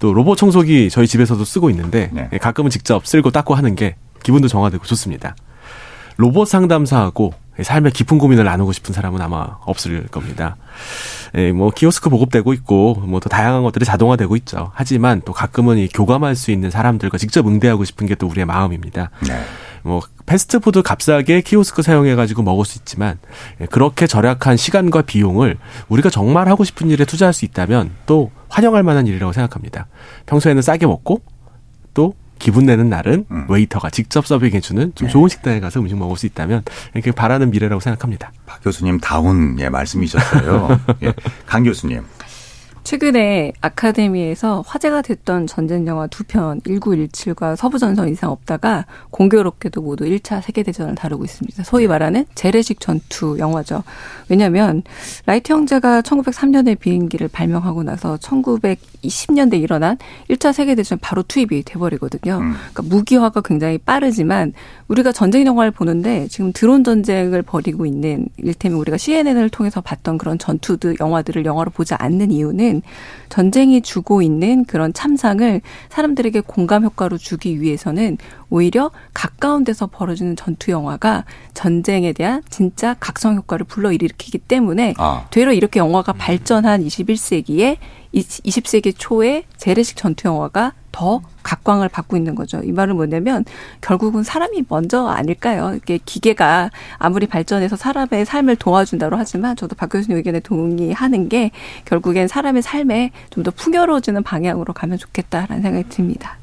또 0.00 0.12
로봇 0.12 0.36
청소기 0.36 0.90
저희 0.90 1.06
집에서도 1.06 1.44
쓰고 1.44 1.70
있는데 1.70 2.10
네. 2.12 2.28
예, 2.32 2.38
가끔은 2.38 2.72
직접 2.72 3.06
쓸고 3.06 3.30
닦고 3.30 3.54
하는 3.54 3.76
게 3.76 3.94
기분도 4.24 4.48
정화되고 4.48 4.84
좋습니다. 4.84 5.36
로봇 6.16 6.48
상담사하고 6.48 7.32
삶의 7.62 7.92
깊은 7.92 8.18
고민을 8.18 8.42
나누고 8.42 8.72
싶은 8.72 8.92
사람은 8.92 9.20
아마 9.20 9.58
없을 9.64 10.08
겁니다. 10.08 10.56
예, 11.36 11.52
뭐 11.52 11.70
키오스크 11.70 12.10
보급되고 12.10 12.52
있고 12.54 12.94
뭐 13.06 13.20
더 13.20 13.28
다양한 13.28 13.62
것들이 13.62 13.84
자동화되고 13.84 14.34
있죠. 14.38 14.72
하지만 14.74 15.22
또 15.24 15.32
가끔은 15.32 15.78
이 15.78 15.86
교감할 15.86 16.34
수 16.34 16.50
있는 16.50 16.68
사람들과 16.72 17.16
직접 17.16 17.46
응대하고 17.46 17.84
싶은 17.84 18.08
게 18.08 18.16
또 18.16 18.26
우리의 18.26 18.44
마음입니다. 18.44 19.10
네. 19.28 19.40
뭐 19.82 20.00
패스트푸드 20.26 20.82
값싸게 20.82 21.40
키오스크 21.40 21.82
사용해 21.82 22.14
가지고 22.14 22.42
먹을 22.42 22.64
수 22.64 22.78
있지만 22.78 23.18
예, 23.60 23.66
그렇게 23.66 24.06
절약한 24.06 24.56
시간과 24.56 25.02
비용을 25.02 25.58
우리가 25.88 26.10
정말 26.10 26.48
하고 26.48 26.64
싶은 26.64 26.90
일에 26.90 27.04
투자할 27.04 27.32
수 27.32 27.44
있다면 27.44 27.90
또 28.06 28.30
환영할 28.48 28.82
만한 28.82 29.06
일이라고 29.06 29.32
생각합니다. 29.32 29.86
평소에는 30.26 30.62
싸게 30.62 30.86
먹고 30.86 31.22
또 31.94 32.14
기분 32.38 32.64
내는 32.64 32.88
날은 32.88 33.26
음. 33.30 33.46
웨이터가 33.48 33.90
직접 33.90 34.26
서빙해주는 34.26 34.92
좀 34.94 35.08
좋은 35.08 35.28
식당에 35.28 35.60
가서 35.60 35.78
음식 35.78 35.96
먹을 35.96 36.16
수 36.16 36.26
있다면 36.26 36.62
이렇게 36.94 37.12
바라는 37.12 37.50
미래라고 37.50 37.80
생각합니다. 37.80 38.32
박 38.46 38.62
교수님 38.64 38.98
다운 38.98 39.56
예, 39.60 39.68
말씀이셨어요. 39.68 40.80
예. 41.04 41.12
강 41.46 41.62
교수님. 41.62 42.02
최근에 42.84 43.52
아카데미에서 43.60 44.62
화제가 44.66 45.02
됐던 45.02 45.46
전쟁 45.46 45.86
영화 45.86 46.06
두 46.06 46.24
편 46.30 46.60
1917과 46.60 47.56
서부전선 47.56 48.08
이상 48.10 48.30
없다가 48.30 48.86
공교롭게도 49.10 49.80
모두 49.82 50.04
1차 50.04 50.40
세계대전을 50.42 50.94
다루고 50.94 51.24
있습니다. 51.24 51.64
소위 51.64 51.88
말하는 51.88 52.24
재래식 52.36 52.78
전투 52.78 53.36
영화죠. 53.38 53.82
왜냐하면 54.28 54.82
라이트 55.26 55.52
형제가 55.52 56.02
1903년에 56.02 56.78
비행기를 56.78 57.26
발명하고 57.28 57.82
나서 57.82 58.16
1920년대 58.18 59.60
일어난 59.60 59.98
1차 60.28 60.52
세계대전 60.52 60.98
바로 61.00 61.24
투입이 61.24 61.64
돼버리거든요. 61.64 62.38
음. 62.38 62.54
그러니까 62.72 62.82
무기화가 62.94 63.40
굉장히 63.40 63.78
빠르지만 63.78 64.52
우리가 64.86 65.10
전쟁 65.10 65.44
영화를 65.46 65.72
보는데 65.72 66.28
지금 66.28 66.52
드론 66.52 66.84
전쟁을 66.84 67.42
벌이고 67.42 67.86
있는 67.86 68.28
일테면 68.36 68.78
우리가 68.78 68.96
CNN을 68.98 69.48
통해서 69.48 69.80
봤던 69.80 70.18
그런 70.18 70.38
전투들 70.38 70.96
영화들을 71.00 71.44
영화로 71.44 71.72
보지 71.72 71.94
않는 71.94 72.30
이유는 72.30 72.69
전쟁이 73.28 73.80
주고 73.80 74.22
있는 74.22 74.64
그런 74.64 74.92
참상을 74.92 75.60
사람들에게 75.88 76.40
공감 76.42 76.84
효과로 76.84 77.18
주기 77.18 77.60
위해서는 77.60 78.18
오히려 78.50 78.90
가까운 79.14 79.64
데서 79.64 79.86
벌어지는 79.86 80.36
전투 80.36 80.70
영화가 80.70 81.24
전쟁에 81.54 82.12
대한 82.12 82.42
진짜 82.50 82.94
각성 82.98 83.36
효과를 83.36 83.66
불러일으키기 83.66 84.38
때문에 84.38 84.94
아. 84.98 85.26
되려 85.30 85.52
이렇게 85.52 85.78
영화가 85.80 86.14
발전한 86.14 86.84
21세기에 86.84 87.78
20세기 88.14 88.94
초에 88.96 89.44
재래식 89.56 89.96
전투 89.96 90.28
영화가 90.28 90.72
더 90.92 91.20
각광을 91.42 91.88
받고 91.88 92.16
있는 92.16 92.34
거죠. 92.34 92.60
이 92.62 92.72
말은 92.72 92.96
뭐냐면 92.96 93.44
결국은 93.80 94.22
사람이 94.22 94.64
먼저 94.68 95.06
아닐까요? 95.06 95.74
이게 95.76 95.98
기계가 96.04 96.70
아무리 96.98 97.26
발전해서 97.26 97.76
사람의 97.76 98.24
삶을 98.26 98.56
도와준다고 98.56 99.16
하지만 99.16 99.56
저도 99.56 99.74
박 99.76 99.88
교수님 99.90 100.16
의견에 100.16 100.40
동의하는 100.40 101.28
게 101.28 101.50
결국엔 101.84 102.28
사람의 102.28 102.62
삶에 102.62 103.10
좀 103.30 103.40
더 103.40 103.50
풍요로워지는 103.50 104.22
방향으로 104.22 104.74
가면 104.74 104.98
좋겠다라는 104.98 105.62
생각이 105.62 105.88
듭니다. 105.88 106.36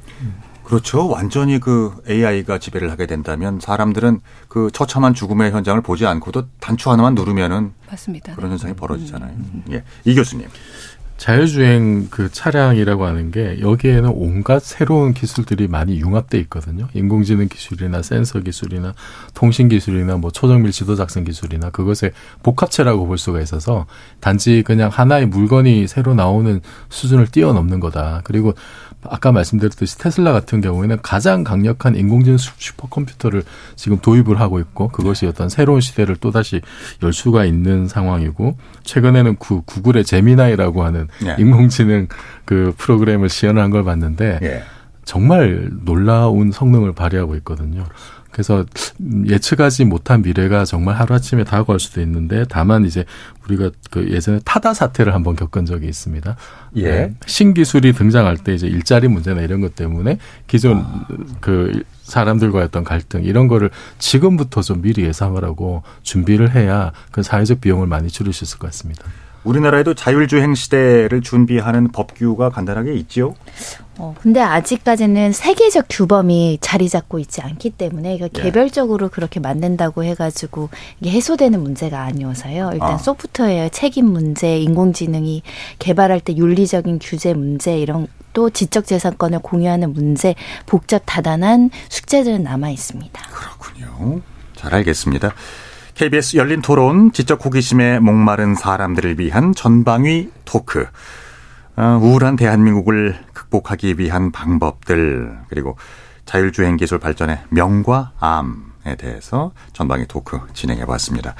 그렇죠. 0.63 1.07
완전히 1.07 1.59
그 1.61 1.95
AI가 2.09 2.57
지배를 2.59 2.91
하게 2.91 3.05
된다면 3.05 3.59
사람들은 3.61 4.19
그 4.49 4.69
처참한 4.73 5.13
죽음의 5.13 5.51
현장을 5.51 5.79
보지 5.81 6.05
않고도 6.05 6.47
단추 6.59 6.89
하나만 6.91 7.15
누르면은 7.15 7.71
맞습니다. 7.89 8.35
그런 8.35 8.51
현상이 8.51 8.73
벌어지잖아요. 8.73 9.31
예. 9.71 9.83
이 10.03 10.13
교수님. 10.13 10.47
자율주행 11.17 12.07
그 12.11 12.31
차량이라고 12.31 13.05
하는 13.05 13.31
게 13.31 13.59
여기에는 13.59 14.11
온갖 14.13 14.61
새로운 14.61 15.13
기술들이 15.13 15.67
많이 15.67 15.99
융합돼 15.99 16.37
있거든요. 16.41 16.87
인공지능 16.93 17.47
기술이나 17.47 18.03
센서 18.03 18.39
기술이나 18.39 18.93
통신 19.33 19.67
기술이나 19.67 20.17
뭐 20.17 20.31
초정밀 20.31 20.71
지도 20.71 20.95
작성 20.95 21.23
기술이나 21.23 21.71
그것의 21.71 22.11
복합체라고 22.43 23.07
볼 23.07 23.17
수가 23.17 23.41
있어서 23.41 23.87
단지 24.19 24.63
그냥 24.63 24.89
하나의 24.89 25.25
물건이 25.25 25.87
새로 25.87 26.13
나오는 26.13 26.61
수준을 26.89 27.27
뛰어넘는 27.27 27.79
거다. 27.79 28.21
그리고 28.23 28.53
아까 29.03 29.31
말씀드렸듯이 29.31 29.97
테슬라 29.99 30.33
같은 30.33 30.59
경우에는 30.59 30.97
가장 31.01 31.43
강력한 31.43 31.95
인공지능 31.95 32.37
슈- 32.37 32.51
슈퍼컴퓨터를 32.57 33.43
지금 33.75 33.99
도입을 33.99 34.39
하고 34.39 34.59
있고 34.59 34.89
그것이 34.89 35.25
어떤 35.27 35.49
새로운 35.49 35.81
시대를 35.81 36.15
또다시 36.17 36.61
열 37.03 37.13
수가 37.13 37.45
있는 37.45 37.87
상황이고 37.87 38.57
최근에는 38.83 39.35
구, 39.35 39.61
구글의 39.61 40.03
제미나이라고 40.03 40.83
하는 40.83 41.07
예. 41.25 41.35
인공지능 41.39 42.07
그 42.45 42.73
프로그램을 42.77 43.29
시연한 43.29 43.69
걸 43.69 43.83
봤는데 43.83 44.39
예. 44.41 44.63
정말 45.07 45.69
놀라운 45.85 46.51
성능을 46.51 46.91
발휘하고 46.91 47.35
있거든요. 47.37 47.85
그래서 48.29 48.65
음, 48.99 49.25
예측하지 49.27 49.85
못한 49.85 50.21
미래가 50.21 50.65
정말 50.65 50.95
하루아침에 50.97 51.45
다가올 51.45 51.79
수도 51.79 52.01
있는데 52.01 52.43
다만 52.49 52.83
이제 52.85 53.05
우리가 53.45 53.71
그 53.89 54.11
예전에 54.11 54.41
타다 54.43 54.73
사태를 54.73 55.15
한번 55.15 55.37
겪은 55.37 55.65
적이 55.65 55.87
있습니다. 55.87 56.35
예. 56.75 56.83
네. 56.83 57.13
신기술이 57.25 57.93
등장할 57.93 58.37
때 58.37 58.53
이제 58.53 58.67
일자리 58.67 59.07
문제나 59.07 59.41
이런 59.41 59.61
것 59.61 59.75
때문에 59.75 60.19
기존 60.45 60.85
그 61.39 61.83
사람들과의 62.03 62.65
어떤 62.65 62.83
갈등 62.83 63.23
이런 63.23 63.47
거를 63.47 63.69
지금부터 63.99 64.61
좀 64.61 64.81
미리 64.81 65.03
예상을 65.03 65.41
하고 65.43 65.83
준비를 66.03 66.53
해야 66.53 66.91
그 67.11 67.23
사회적 67.23 67.61
비용을 67.61 67.87
많이 67.87 68.09
줄일 68.09 68.33
수 68.33 68.43
있을 68.43 68.59
것 68.59 68.67
같습니다. 68.67 69.05
우리나라에도 69.47 69.93
자율주행 69.93 70.55
시대를 70.55 71.21
준비하는 71.21 71.91
법규가 71.91 72.49
간단하게 72.49 72.93
있지요. 72.95 73.33
어, 73.97 74.13
근데 74.21 74.41
아직까지는 74.41 75.31
세계적 75.31 75.85
규범이 75.89 76.59
자리 76.61 76.87
잡고 76.87 77.17
있지 77.19 77.41
않기 77.41 77.71
때문에 77.71 78.15
이거 78.15 78.25
예. 78.25 78.41
개별적으로 78.41 79.09
그렇게 79.09 79.39
만든다고 79.39 80.03
해가지고 80.03 80.69
이게 80.99 81.11
해소되는 81.11 81.61
문제가 81.61 82.01
아니어서요. 82.01 82.71
일단 82.73 82.91
아. 82.91 82.97
소프트웨어 82.97 83.69
책임 83.69 84.07
문제, 84.07 84.59
인공지능이 84.59 85.41
개발할 85.79 86.19
때 86.19 86.35
윤리적인 86.35 86.99
규제 87.01 87.33
문제 87.33 87.79
이런 87.79 88.07
또 88.33 88.49
지적재산권을 88.51 89.39
공유하는 89.39 89.93
문제 89.93 90.35
복잡 90.67 91.01
다단한 91.05 91.71
숙제들은 91.89 92.43
남아 92.43 92.69
있습니다. 92.69 93.21
그렇군요. 93.31 94.21
잘 94.55 94.75
알겠습니다. 94.75 95.33
KBS 95.97 96.37
열린 96.37 96.61
토론, 96.61 97.11
지적 97.11 97.43
호기심에 97.43 97.97
목마른 97.99 98.53
사람들을 98.53 99.19
위한 99.19 99.55
전방위 99.55 100.29
토크. 100.45 100.85
어, 101.75 101.99
우울한 101.99 102.35
대한민국을 102.35 103.17
극복하기 103.33 103.95
위한 103.97 104.31
방법들, 104.31 105.39
그리고 105.49 105.75
자율주행 106.25 106.77
기술 106.77 106.99
발전의 106.99 107.39
명과 107.49 108.11
암에 108.19 108.95
대해서 108.99 109.53
전방위 109.73 110.05
토크 110.07 110.39
진행해 110.53 110.85
봤습니다. 110.85 111.33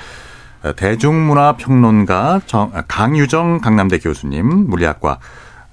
어, 0.64 0.74
대중문화 0.76 1.58
평론가 1.58 2.42
정- 2.48 2.72
아, 2.74 2.82
강유정 2.88 3.60
강남대 3.62 4.00
교수님, 4.00 4.48
물리학과 4.72 5.20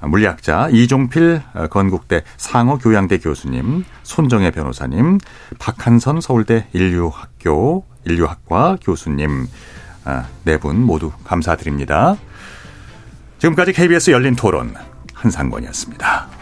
물리학자 0.02 0.68
이종필 0.70 1.40
어, 1.54 1.68
건국대 1.68 2.22
상어교양대 2.36 3.16
교수님, 3.20 3.86
손정혜 4.02 4.50
변호사님, 4.50 5.20
박한선 5.58 6.20
서울대 6.20 6.66
인류학교 6.74 7.86
인류학과 8.04 8.78
교수님 8.82 9.46
네 10.44 10.58
분 10.58 10.82
모두 10.82 11.12
감사드립니다. 11.24 12.16
지금까지 13.38 13.72
KBS 13.72 14.10
열린 14.10 14.36
토론 14.36 14.74
한상권이었습니다. 15.14 16.33